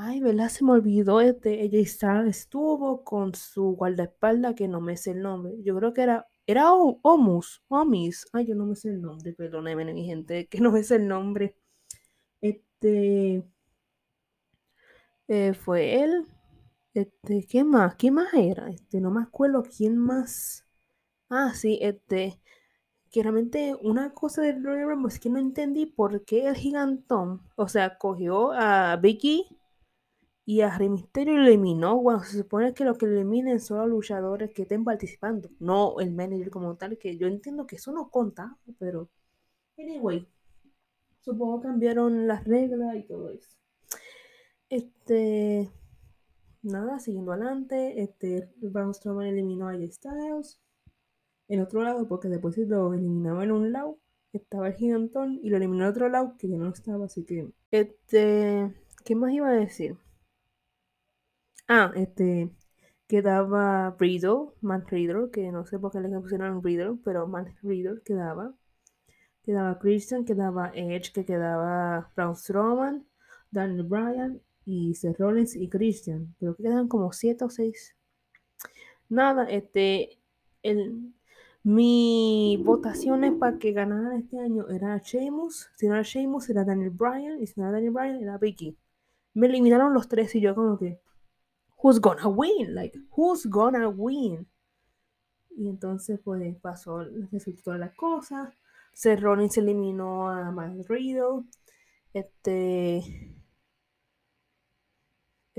Ay, 0.00 0.20
¿verdad? 0.20 0.48
Se 0.48 0.64
me 0.64 0.72
olvidó 0.72 1.20
este. 1.20 1.62
Ella 1.62 1.80
estuvo 1.80 3.02
con 3.02 3.34
su 3.34 3.72
guardaespaldas, 3.76 4.54
que 4.54 4.68
no 4.68 4.80
me 4.80 4.96
sé 4.96 5.10
el 5.10 5.22
nombre. 5.22 5.54
Yo 5.64 5.76
creo 5.76 5.92
que 5.92 6.02
era. 6.02 6.28
Era 6.46 6.72
Omus. 6.72 7.62
Omis. 7.68 8.26
Ay, 8.32 8.46
yo 8.46 8.54
no 8.54 8.64
me 8.66 8.76
sé 8.76 8.90
el 8.90 9.02
nombre. 9.02 9.32
Perdóneme, 9.32 9.92
mi 9.92 10.04
gente, 10.06 10.46
que 10.46 10.60
no 10.60 10.70
me 10.70 10.84
sé 10.84 10.96
el 10.96 11.08
nombre. 11.08 11.56
Este. 12.40 13.44
Eh, 15.28 15.54
fue 15.54 16.02
él. 16.02 16.26
Este, 16.98 17.46
¿qué 17.46 17.62
más? 17.62 17.94
¿Qué 17.96 18.10
más 18.10 18.34
era? 18.34 18.70
Este, 18.70 19.00
no 19.00 19.10
me 19.12 19.22
acuerdo 19.22 19.62
quién 19.62 19.96
más. 19.96 20.66
Ah, 21.30 21.52
sí, 21.54 21.78
este. 21.82 22.40
Que 23.10 23.22
realmente 23.22 23.76
una 23.82 24.14
cosa 24.14 24.42
del 24.42 24.64
Royal 24.64 24.88
Rumble 24.88 25.08
es 25.12 25.20
que 25.20 25.30
no 25.30 25.38
entendí 25.38 25.86
por 25.86 26.24
qué 26.24 26.48
el 26.48 26.56
gigantón, 26.56 27.42
o 27.56 27.68
sea, 27.68 27.98
cogió 27.98 28.52
a 28.52 28.96
Vicky 28.96 29.46
y 30.44 30.62
a 30.62 30.76
Rey 30.76 30.88
Misterio 30.88 31.36
lo 31.36 31.42
eliminó. 31.46 31.96
Bueno, 32.00 32.22
se 32.24 32.38
supone 32.38 32.74
que 32.74 32.84
lo 32.84 32.96
que 32.96 33.06
eliminen 33.06 33.60
son 33.60 33.78
los 33.80 33.88
luchadores 33.90 34.52
que 34.52 34.62
estén 34.62 34.84
participando, 34.84 35.50
no 35.60 36.00
el 36.00 36.12
manager 36.12 36.50
como 36.50 36.76
tal, 36.76 36.98
que 36.98 37.16
yo 37.18 37.28
entiendo 37.28 37.66
que 37.66 37.76
eso 37.76 37.92
no 37.92 38.10
conta, 38.10 38.58
pero 38.78 39.08
anyway, 39.78 40.26
supongo 41.20 41.60
cambiaron 41.62 42.26
las 42.28 42.44
reglas 42.44 42.96
y 42.96 43.02
todo 43.04 43.30
eso. 43.30 43.56
Este, 44.70 45.70
nada, 46.62 46.98
siguiendo 46.98 47.32
adelante, 47.32 48.02
este, 48.02 48.50
Braun 48.56 48.94
Strowman 48.94 49.26
eliminó 49.26 49.68
a 49.68 49.72
AJ 49.72 49.92
Styles. 49.92 50.60
En 51.48 51.60
otro 51.60 51.82
lado, 51.82 52.06
porque 52.08 52.28
después 52.28 52.58
lo 52.58 52.92
eliminaba 52.92 53.44
en 53.44 53.52
un 53.52 53.72
lado, 53.72 53.98
estaba 54.32 54.68
el 54.68 54.74
gigantón 54.74 55.40
y 55.42 55.50
lo 55.50 55.56
eliminó 55.56 55.84
en 55.84 55.90
otro 55.90 56.08
lado 56.08 56.36
que 56.38 56.48
ya 56.48 56.56
no 56.56 56.68
estaba, 56.68 57.06
así 57.06 57.24
que, 57.24 57.50
este, 57.70 58.74
¿qué 59.04 59.14
más 59.14 59.32
iba 59.32 59.48
a 59.48 59.52
decir? 59.52 59.96
Ah, 61.68 61.92
este, 61.94 62.50
quedaba 63.06 63.96
Riddle, 63.98 64.52
Matt 64.60 64.90
Riddle, 64.90 65.30
que 65.30 65.50
no 65.52 65.64
sé 65.66 65.78
por 65.78 65.92
qué 65.92 66.00
le 66.00 66.20
pusieron 66.20 66.62
Riddle, 66.62 66.98
pero 67.04 67.26
Matt 67.26 67.48
Riddle 67.62 68.02
quedaba. 68.04 68.54
Quedaba 69.42 69.78
Christian, 69.78 70.24
quedaba 70.24 70.70
Edge, 70.74 71.12
que 71.12 71.24
quedaba 71.24 72.12
Braun 72.14 72.36
Strowman, 72.36 73.06
Daniel 73.50 73.84
Bryan 73.84 74.42
y 74.68 74.94
Seth 74.94 75.18
Rollins 75.18 75.56
y 75.56 75.66
Christian. 75.68 76.34
Creo 76.38 76.54
que 76.54 76.64
quedan 76.64 76.88
como 76.88 77.10
siete 77.12 77.42
o 77.42 77.48
seis. 77.48 77.96
Nada, 79.08 79.44
este, 79.44 80.18
el, 80.62 81.14
mi 81.62 82.62
votaciones 82.62 83.32
para 83.32 83.58
que 83.58 83.72
ganara 83.72 84.18
este 84.18 84.38
año 84.38 84.68
era 84.68 84.98
Sheamus, 84.98 85.70
si 85.74 85.88
no 85.88 85.94
era 85.94 86.02
Sheamus 86.02 86.50
era 86.50 86.64
Daniel 86.64 86.90
Bryan 86.90 87.40
y 87.40 87.46
si 87.46 87.58
no 87.58 87.66
era 87.66 87.76
Daniel 87.76 87.94
Bryan 87.94 88.22
era 88.22 88.36
Vicky. 88.36 88.76
Me 89.32 89.46
eliminaron 89.46 89.94
los 89.94 90.06
tres 90.06 90.34
y 90.34 90.42
yo 90.42 90.54
como 90.54 90.78
que, 90.78 91.00
who's 91.82 91.98
gonna 91.98 92.28
win? 92.28 92.74
Like, 92.74 92.98
who's 93.16 93.46
gonna 93.46 93.88
win? 93.88 94.46
Y 95.56 95.70
entonces 95.70 96.20
pues 96.22 96.56
pasó, 96.60 97.04
resultó 97.32 97.62
toda 97.62 97.78
la 97.78 97.94
cosa. 97.94 98.54
Seth 98.92 99.20
Rollins 99.20 99.56
eliminó 99.56 100.28
a 100.28 100.50
Matt 100.50 100.86
Riddle. 100.88 101.44
Este, 102.12 103.37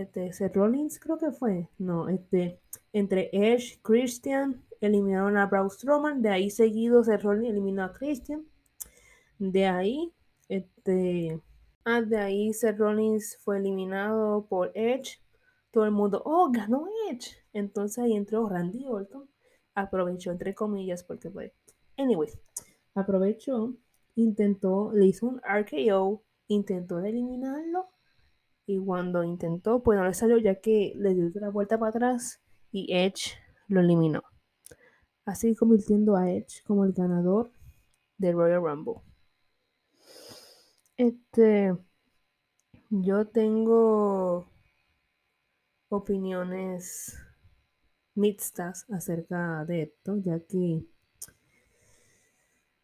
este, 0.01 0.31
Seth 0.33 0.55
Rollins 0.55 0.99
creo 0.99 1.17
que 1.17 1.31
fue, 1.31 1.69
no, 1.77 2.09
este, 2.09 2.59
entre 2.93 3.29
Edge, 3.33 3.79
Christian, 3.81 4.63
eliminaron 4.81 5.37
a 5.37 5.45
Braun 5.45 5.69
Strowman, 5.69 6.21
de 6.21 6.29
ahí 6.29 6.49
seguido 6.49 7.03
Seth 7.03 7.21
Rollins 7.21 7.49
eliminó 7.49 7.83
a 7.83 7.91
Christian, 7.91 8.45
de 9.37 9.67
ahí, 9.67 10.13
este, 10.47 11.41
ah, 11.85 12.01
de 12.01 12.17
ahí 12.17 12.53
Seth 12.53 12.77
Rollins 12.77 13.37
fue 13.43 13.57
eliminado 13.57 14.45
por 14.47 14.71
Edge, 14.73 15.21
todo 15.71 15.85
el 15.85 15.91
mundo, 15.91 16.21
oh, 16.25 16.49
ganó 16.51 16.87
Edge, 17.09 17.37
entonces 17.53 17.99
ahí 18.03 18.13
entró 18.13 18.47
Randy 18.47 18.85
Orton, 18.85 19.29
aprovechó 19.75 20.31
entre 20.31 20.55
comillas 20.55 21.03
porque 21.03 21.29
fue, 21.29 21.53
anyway, 21.97 22.29
aprovechó, 22.95 23.75
intentó, 24.15 24.91
le 24.93 25.07
hizo 25.07 25.27
un 25.27 25.41
RKO, 25.41 26.23
intentó 26.47 26.99
eliminarlo 26.99 27.89
y 28.69 28.77
cuando 28.77 29.23
intentó, 29.23 29.81
pues 29.81 29.97
no 29.97 30.05
le 30.05 30.13
salió 30.13 30.37
ya 30.37 30.61
que 30.61 30.93
le 30.95 31.15
dio 31.15 31.31
la 31.41 31.49
vuelta 31.49 31.79
para 31.79 31.89
atrás 31.89 32.39
y 32.71 32.93
Edge 32.95 33.31
lo 33.67 33.81
eliminó. 33.81 34.21
Así 35.25 35.55
convirtiendo 35.55 36.15
a 36.15 36.29
Edge 36.29 36.61
como 36.67 36.85
el 36.85 36.93
ganador 36.93 37.51
del 38.19 38.35
Royal 38.35 38.61
Rumble. 38.61 39.01
Este, 40.97 41.75
yo 42.91 43.25
tengo 43.25 44.45
opiniones 45.87 47.17
mixtas 48.13 48.85
acerca 48.91 49.65
de 49.65 49.81
esto, 49.81 50.17
ya 50.17 50.39
que 50.41 50.85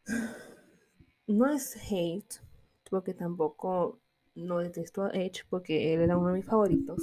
no 1.28 1.46
es 1.46 1.78
hate, 1.92 2.42
porque 2.90 3.14
tampoco 3.14 4.02
no 4.36 4.60
detesto 4.60 5.04
a 5.04 5.10
Edge 5.10 5.46
porque 5.50 5.94
él 5.94 6.02
era 6.02 6.18
uno 6.18 6.30
de 6.30 6.36
mis 6.36 6.46
favoritos, 6.46 7.00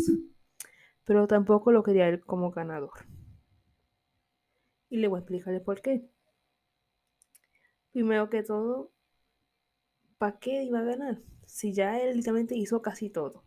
pero 1.04 1.26
tampoco 1.26 1.72
lo 1.72 1.82
quería 1.82 2.08
él 2.08 2.20
como 2.20 2.50
ganador. 2.50 3.06
Y 4.90 4.98
le 4.98 5.08
voy 5.08 5.18
a 5.18 5.20
explicarle 5.20 5.60
por 5.60 5.80
qué. 5.80 6.06
Primero 7.92 8.30
que 8.30 8.42
todo, 8.42 8.92
¿para 10.18 10.38
qué 10.38 10.62
iba 10.62 10.80
a 10.80 10.84
ganar? 10.84 11.22
Si 11.46 11.72
ya 11.72 11.98
él 12.00 12.16
literalmente 12.16 12.54
hizo 12.56 12.80
casi 12.82 13.10
todo. 13.10 13.44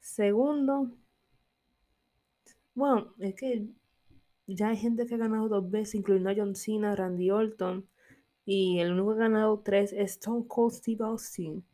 Segundo, 0.00 0.90
bueno, 2.74 3.14
es 3.18 3.34
que 3.34 3.68
ya 4.46 4.68
hay 4.68 4.76
gente 4.76 5.06
que 5.06 5.14
ha 5.14 5.18
ganado 5.18 5.48
dos 5.48 5.70
veces, 5.70 5.94
incluyendo 5.94 6.30
a 6.30 6.34
John 6.34 6.54
Cena, 6.54 6.96
Randy 6.96 7.30
Orton, 7.30 7.88
y 8.44 8.80
el 8.80 8.92
único 8.92 9.14
que 9.14 9.20
ha 9.20 9.28
ganado 9.28 9.60
tres 9.60 9.92
es 9.92 10.12
Stone 10.12 10.46
Cold 10.48 10.72
Steve 10.74 11.04
Austin. 11.04 11.64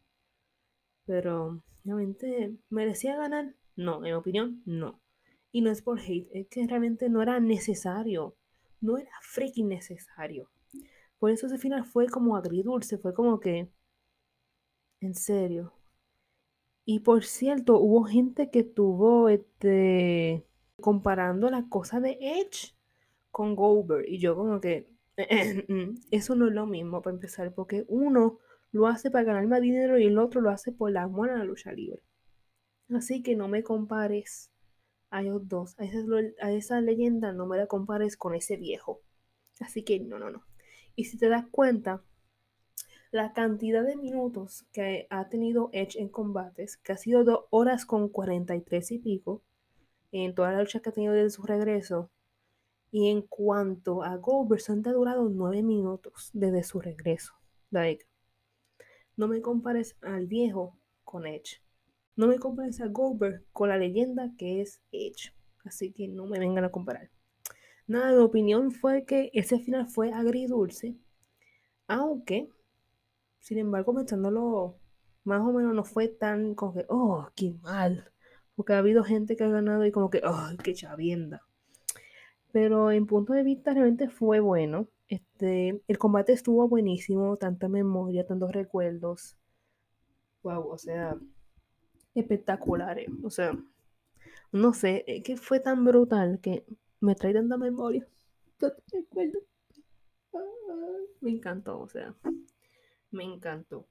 Pero, 1.09 1.62
realmente, 1.86 2.54
¿merecía 2.68 3.16
ganar? 3.16 3.54
No, 3.76 3.96
en 3.96 4.02
mi 4.02 4.12
opinión, 4.12 4.62
no. 4.66 5.00
Y 5.50 5.62
no 5.62 5.70
es 5.70 5.80
por 5.80 5.98
hate, 5.98 6.28
es 6.34 6.48
que 6.48 6.66
realmente 6.66 7.09
no 7.09 7.22
era 7.22 7.40
necesario. 7.40 8.36
No 8.82 8.98
era 8.98 9.11
freaking 9.22 9.68
necesario. 9.68 10.50
Por 11.18 11.30
eso 11.30 11.46
ese 11.46 11.56
final 11.56 11.86
fue 11.86 12.09
como 12.09 12.36
agridulce, 12.36 12.98
fue 12.98 13.14
como 13.14 13.40
que. 13.40 13.70
En 15.00 15.14
serio. 15.14 15.72
Y 16.84 17.00
por 17.00 17.24
cierto, 17.24 17.78
hubo 17.78 18.04
gente 18.04 18.50
que 18.50 18.62
tuvo 18.62 19.30
este. 19.30 20.46
comparando 20.82 21.48
la 21.50 21.70
cosa 21.70 22.00
de 22.00 22.18
Edge 22.20 22.74
con 23.30 23.56
Goldberg. 23.56 24.06
Y 24.06 24.18
yo, 24.18 24.36
como 24.36 24.61
que. 24.61 24.90
eso 26.11 26.34
no 26.34 26.48
es 26.48 26.52
lo 26.52 26.66
mismo 26.66 27.00
para 27.00 27.14
empezar, 27.14 27.54
porque 27.54 27.86
uno 27.88 28.40
lo 28.72 28.86
hace 28.86 29.10
para 29.10 29.24
ganar 29.24 29.46
más 29.46 29.60
dinero 29.60 29.98
y 29.98 30.04
el 30.04 30.18
otro 30.18 30.40
lo 30.40 30.50
hace 30.50 30.72
por 30.72 30.90
la 30.92 31.02
amor 31.02 31.30
a 31.30 31.38
la 31.38 31.44
lucha 31.44 31.72
libre. 31.72 32.02
Así 32.94 33.22
que 33.22 33.36
no 33.36 33.48
me 33.48 33.62
compares 33.62 34.50
a 35.10 35.22
ellos 35.22 35.48
dos, 35.48 35.76
a 35.78 36.52
esa, 36.52 36.80
leyenda 36.80 37.32
no 37.32 37.46
me 37.46 37.56
la 37.56 37.66
compares 37.66 38.16
con 38.16 38.34
ese 38.34 38.56
viejo. 38.56 39.00
Así 39.60 39.82
que 39.82 40.00
no, 40.00 40.18
no, 40.18 40.30
no. 40.30 40.44
Y 40.96 41.04
si 41.04 41.18
te 41.18 41.28
das 41.28 41.46
cuenta, 41.50 42.02
la 43.10 43.32
cantidad 43.32 43.84
de 43.84 43.96
minutos 43.96 44.66
que 44.72 45.06
ha 45.10 45.28
tenido 45.28 45.70
Edge 45.72 45.98
en 45.98 46.08
combates, 46.08 46.76
que 46.76 46.92
ha 46.92 46.96
sido 46.96 47.24
2 47.24 47.46
horas 47.50 47.86
con 47.86 48.08
43 48.08 48.92
y 48.92 48.98
pico, 48.98 49.42
en 50.12 50.34
toda 50.34 50.52
la 50.52 50.60
lucha 50.60 50.80
que 50.80 50.90
ha 50.90 50.92
tenido 50.92 51.14
desde 51.14 51.30
su 51.30 51.42
regreso, 51.42 52.10
y 52.90 53.10
en 53.10 53.22
cuanto 53.22 54.02
a 54.02 54.16
Goldberg, 54.16 54.62
ha 54.68 54.92
durado 54.92 55.28
9 55.28 55.62
minutos 55.62 56.30
desde 56.32 56.62
su 56.62 56.80
regreso. 56.80 57.34
Like, 57.70 58.06
no 59.18 59.26
me 59.26 59.42
compares 59.42 59.96
al 60.00 60.26
viejo 60.26 60.78
con 61.02 61.26
Edge. 61.26 61.60
No 62.14 62.28
me 62.28 62.38
compares 62.38 62.80
a 62.80 62.86
Goldberg 62.86 63.44
con 63.52 63.68
la 63.68 63.76
leyenda 63.76 64.30
que 64.38 64.60
es 64.60 64.80
Edge. 64.92 65.34
Así 65.64 65.92
que 65.92 66.06
no 66.06 66.26
me 66.26 66.38
vengan 66.38 66.64
a 66.64 66.70
comparar. 66.70 67.10
Nada, 67.88 68.12
mi 68.12 68.22
opinión 68.22 68.70
fue 68.70 69.04
que 69.04 69.30
ese 69.34 69.58
final 69.58 69.88
fue 69.88 70.12
agridulce. 70.12 70.96
Aunque, 71.88 72.48
sin 73.40 73.58
embargo, 73.58 73.92
pensándolo 73.92 74.78
más 75.24 75.40
o 75.40 75.52
menos 75.52 75.74
no 75.74 75.84
fue 75.84 76.06
tan 76.06 76.54
como 76.54 76.74
que, 76.74 76.86
oh, 76.88 77.28
qué 77.34 77.54
mal. 77.60 78.12
Porque 78.54 78.74
ha 78.74 78.78
habido 78.78 79.02
gente 79.02 79.34
que 79.34 79.42
ha 79.42 79.48
ganado 79.48 79.84
y 79.84 79.90
como 79.90 80.10
que, 80.10 80.22
oh, 80.24 80.50
qué 80.62 80.74
chavienda. 80.74 81.42
Pero 82.52 82.92
en 82.92 83.06
punto 83.06 83.32
de 83.32 83.42
vista 83.42 83.74
realmente 83.74 84.08
fue 84.08 84.38
bueno. 84.38 84.86
Este, 85.09 85.82
el 85.88 85.98
combate 85.98 86.32
estuvo 86.32 86.68
buenísimo, 86.68 87.36
tanta 87.36 87.68
memoria, 87.68 88.26
tantos 88.26 88.52
recuerdos. 88.52 89.36
Wow, 90.42 90.68
o 90.68 90.78
sea, 90.78 91.16
espectaculares. 92.14 93.09
O 93.22 93.30
sea, 93.30 93.59
no 94.52 94.72
sé, 94.74 95.04
es 95.06 95.22
que 95.22 95.36
fue 95.36 95.61
tan 95.61 95.84
brutal 95.84 96.40
que 96.40 96.64
me 97.00 97.14
trae 97.14 97.32
tanta 97.32 97.56
memoria. 97.56 98.06
recuerdo. 98.92 99.40
Me 101.20 101.30
encantó, 101.30 101.80
o 101.80 101.88
sea, 101.88 102.14
me 103.11 103.24
encantó. 103.24 103.86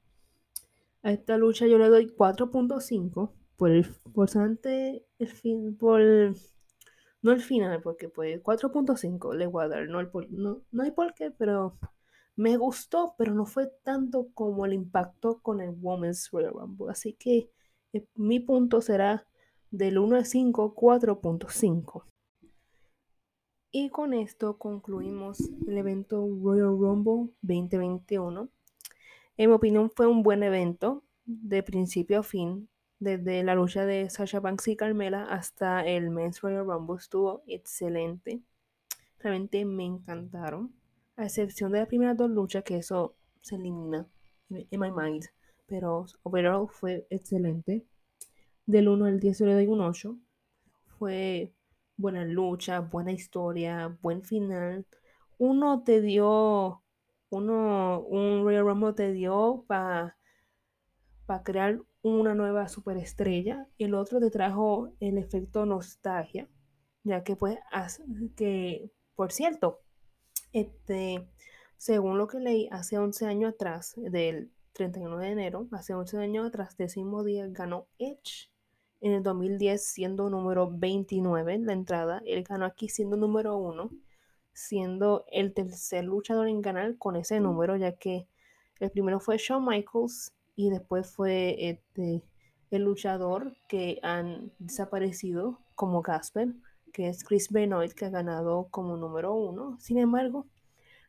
A 1.01 1.11
esta 1.11 1.37
lucha 1.37 1.67
yo 1.67 1.77
le 1.77 1.89
doy 1.89 2.07
4.5 2.07 3.31
por 3.57 3.71
el 3.71 3.85
por 4.13 4.29
el 4.29 5.75
por 5.77 6.01
no 7.27 7.33
el 7.33 7.41
final, 7.41 7.81
porque 7.81 8.07
pues 8.07 8.41
4.5 8.41 9.35
le 9.35 9.47
voy 9.47 9.65
a 9.65 9.67
dar, 9.67 9.89
no, 9.89 9.99
el 9.99 10.09
no, 10.29 10.61
no 10.71 10.83
hay 10.83 10.91
por 10.91 11.13
qué, 11.13 11.29
pero 11.29 11.77
me 12.37 12.55
gustó, 12.55 13.15
pero 13.17 13.33
no 13.33 13.45
fue 13.45 13.67
tanto 13.83 14.29
como 14.33 14.65
el 14.65 14.71
impacto 14.71 15.41
con 15.41 15.59
el 15.59 15.75
Women's 15.81 16.29
Royal 16.31 16.53
Rumble. 16.53 16.89
Así 16.89 17.13
que 17.13 17.51
eh, 17.91 18.07
mi 18.15 18.39
punto 18.39 18.79
será 18.79 19.27
del 19.71 19.97
1 19.97 20.15
al 20.15 20.25
5, 20.25 20.73
4.5. 20.73 22.05
Y 23.71 23.89
con 23.89 24.13
esto 24.13 24.57
concluimos 24.57 25.49
el 25.67 25.77
evento 25.77 26.25
Royal 26.41 26.77
Rumble 26.79 27.33
2021. 27.41 28.49
En 29.35 29.49
mi 29.49 29.53
opinión 29.53 29.91
fue 29.93 30.07
un 30.07 30.23
buen 30.23 30.43
evento 30.43 31.03
de 31.25 31.61
principio 31.61 32.21
a 32.21 32.23
fin 32.23 32.69
desde 32.99 33.43
la 33.43 33.55
lucha 33.55 33.85
de 33.85 34.09
Sasha 34.09 34.39
Banks 34.39 34.67
y 34.67 34.75
Carmela 34.75 35.23
hasta 35.23 35.85
el 35.85 36.09
Men's 36.09 36.41
Royal 36.41 36.65
Rumble 36.65 36.97
estuvo 36.97 37.43
excelente. 37.47 38.41
Realmente 39.19 39.65
me 39.65 39.85
encantaron. 39.85 40.73
A 41.15 41.25
excepción 41.25 41.71
de 41.71 41.79
las 41.79 41.87
primeras 41.87 42.15
dos 42.15 42.29
luchas, 42.29 42.63
que 42.63 42.77
eso 42.77 43.15
se 43.41 43.55
elimina 43.55 44.07
en 44.49 44.79
my 44.79 44.91
mind. 44.91 45.25
Pero 45.65 46.05
overall 46.23 46.67
fue 46.69 47.07
excelente. 47.09 47.85
Del 48.65 48.87
1 48.87 49.05
al 49.05 49.19
10 49.19 49.39
yo 49.39 49.45
le 49.45 49.53
doy 49.53 49.67
un 49.67 49.81
8. 49.81 50.17
Fue 50.99 51.53
buena 51.97 52.25
lucha, 52.25 52.79
buena 52.81 53.11
historia, 53.11 53.97
buen 54.01 54.23
final. 54.23 54.85
Uno 55.39 55.83
te 55.83 56.01
dio, 56.01 56.83
uno, 57.29 58.01
un 58.01 58.43
Royal 58.43 58.65
Rumble 58.65 58.93
te 58.93 59.11
dio 59.11 59.65
para 59.67 60.17
para 61.27 61.43
crear 61.43 61.81
una 62.07 62.35
nueva 62.35 62.67
superestrella. 62.67 63.67
El 63.77 63.93
otro 63.93 64.19
te 64.19 64.29
trajo 64.29 64.91
el 64.99 65.17
efecto 65.17 65.65
nostalgia, 65.65 66.49
ya 67.03 67.23
que 67.23 67.35
pues, 67.35 67.57
que, 68.35 68.91
por 69.15 69.31
cierto, 69.31 69.81
este, 70.53 71.27
según 71.77 72.17
lo 72.17 72.27
que 72.27 72.39
leí 72.39 72.67
hace 72.71 72.97
11 72.97 73.25
años 73.25 73.53
atrás, 73.53 73.93
del 73.97 74.51
31 74.73 75.17
de 75.17 75.29
enero, 75.29 75.67
hace 75.71 75.93
11 75.93 76.17
años 76.17 76.47
atrás, 76.47 76.77
décimo 76.77 77.23
día, 77.23 77.47
ganó 77.49 77.87
Edge 77.97 78.51
en 79.01 79.13
el 79.13 79.23
2010 79.23 79.83
siendo 79.85 80.29
número 80.29 80.69
29 80.71 81.53
en 81.53 81.65
la 81.65 81.73
entrada. 81.73 82.21
Él 82.25 82.43
ganó 82.43 82.65
aquí 82.65 82.89
siendo 82.89 83.17
número 83.17 83.57
1, 83.57 83.91
siendo 84.53 85.25
el 85.31 85.53
tercer 85.53 86.05
luchador 86.05 86.47
en 86.47 86.61
ganar 86.61 86.97
con 86.97 87.15
ese 87.15 87.39
número, 87.39 87.75
ya 87.77 87.93
que 87.93 88.27
el 88.79 88.91
primero 88.91 89.19
fue 89.19 89.37
Shawn 89.37 89.65
Michaels 89.65 90.33
y 90.57 90.71
después 90.71 91.11
fue 91.15 91.69
este, 91.69 92.23
el 92.71 92.83
luchador 92.83 93.55
que 93.69 93.99
han 94.01 94.51
desaparecido 94.57 95.61
como 95.75 96.01
Gasper, 96.01 96.55
que 96.91 97.07
es 97.07 97.23
Chris 97.23 97.49
Benoit, 97.51 97.93
que 97.93 98.05
ha 98.05 98.09
ganado 98.09 98.67
como 98.71 98.97
número 98.97 99.35
uno. 99.35 99.77
Sin 99.79 99.99
embargo, 99.99 100.47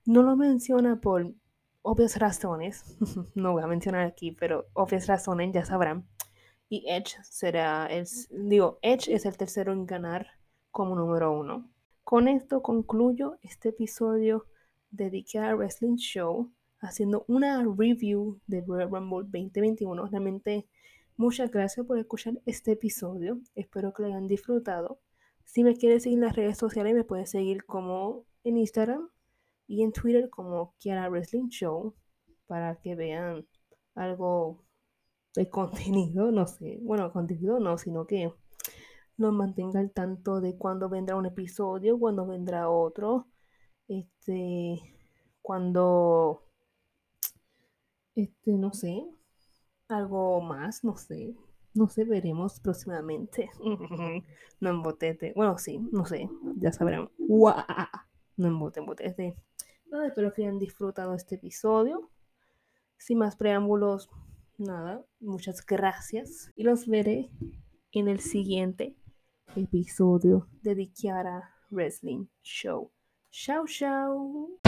no 0.05 0.23
lo 0.23 0.37
menciona 0.37 1.01
por 1.01 1.33
obvias 1.81 2.19
razones. 2.19 2.85
no 3.35 3.53
voy 3.53 3.63
a 3.63 3.67
mencionar 3.67 4.07
aquí, 4.07 4.33
pero 4.33 4.67
obvias 4.75 5.07
razones 5.07 5.51
ya 5.55 5.65
sabrán. 5.65 6.07
Y 6.69 6.85
Edge 6.87 7.17
será 7.23 7.87
el, 7.87 8.07
digo, 8.31 8.79
Edge 8.83 9.09
es 9.15 9.25
el 9.25 9.39
tercero 9.39 9.73
en 9.73 9.87
ganar 9.87 10.27
como 10.71 10.95
número 10.95 11.33
uno. 11.33 11.71
Con 12.05 12.29
esto 12.29 12.61
concluyo 12.61 13.39
este 13.43 13.71
episodio 13.71 14.45
dedicado 14.91 15.47
a 15.47 15.55
Wrestling 15.55 15.97
Show 15.97 16.53
haciendo 16.81 17.25
una 17.29 17.63
review 17.65 18.41
de 18.47 18.61
Royal 18.63 18.91
Rumble 18.91 19.25
2021. 19.25 20.07
Realmente 20.07 20.67
muchas 21.17 21.51
gracias 21.51 21.87
por 21.87 21.99
escuchar 21.99 22.35
este 22.47 22.73
episodio. 22.73 23.41
Espero 23.55 23.93
que 23.93 24.03
lo 24.03 24.09
hayan 24.09 24.29
disfrutado. 24.29 25.01
Si 25.45 25.65
me 25.65 25.77
quieres 25.77 26.03
seguir 26.03 26.19
en 26.19 26.25
las 26.25 26.37
redes 26.37 26.59
sociales, 26.59 26.95
me 26.95 27.05
puedes 27.05 27.31
seguir 27.31 27.65
como 27.65 28.25
en 28.45 28.57
Instagram 28.59 29.09
y 29.67 29.83
en 29.83 29.93
Twitter 29.93 30.31
como 30.31 30.75
Kiara 30.79 31.09
Wrestling 31.09 31.49
Show 31.49 31.95
para 32.47 32.77
que 32.77 32.95
vean 32.95 33.47
algo 33.95 34.65
de 35.35 35.49
contenido, 35.51 36.31
no 36.33 36.47
sé, 36.47 36.79
bueno, 36.83 37.13
contenido 37.13 37.61
no, 37.61 37.79
sino 37.79 38.07
que 38.07 38.33
nos 39.17 39.33
mantenga 39.33 39.81
al 39.81 39.91
tanto 39.91 40.41
de 40.41 40.57
cuándo 40.57 40.89
vendrá 40.89 41.17
un 41.17 41.27
episodio, 41.27 41.99
cuándo 41.99 42.27
vendrá 42.27 42.71
otro, 42.71 43.27
este, 43.89 44.81
cuando 45.43 46.48
este, 48.19 48.53
no 48.53 48.73
sé, 48.73 49.05
algo 49.87 50.41
más, 50.41 50.83
no 50.83 50.97
sé, 50.97 51.37
no 51.73 51.89
sé, 51.89 52.05
veremos 52.05 52.59
próximamente. 52.59 53.49
no 54.61 54.71
en 54.71 54.83
botete, 54.83 55.33
bueno, 55.37 55.57
sí, 55.59 55.79
no 55.93 56.05
sé, 56.05 56.29
ya 56.57 56.73
sabrán. 56.73 57.11
No 58.37 58.49
en 58.49 58.59
bote, 58.59 58.81
en 58.81 58.87
botete. 58.87 59.37
Nada, 59.91 60.09
espero 60.09 60.33
que 60.33 60.43
hayan 60.43 60.59
disfrutado 60.59 61.15
este 61.15 61.37
episodio. 61.37 62.11
Sin 62.97 63.19
más 63.19 63.37
preámbulos, 63.37 64.11
nada, 64.57 65.05
muchas 65.21 65.65
gracias. 65.65 66.51
Y 66.57 66.65
los 66.65 66.89
veré 66.89 67.31
en 67.93 68.09
el 68.09 68.19
siguiente 68.19 68.97
episodio 69.55 70.49
de 70.63 70.75
The 70.75 71.21
Wrestling 71.71 72.27
Show. 72.43 72.91
Chao, 73.31 73.65
chao. 73.67 74.59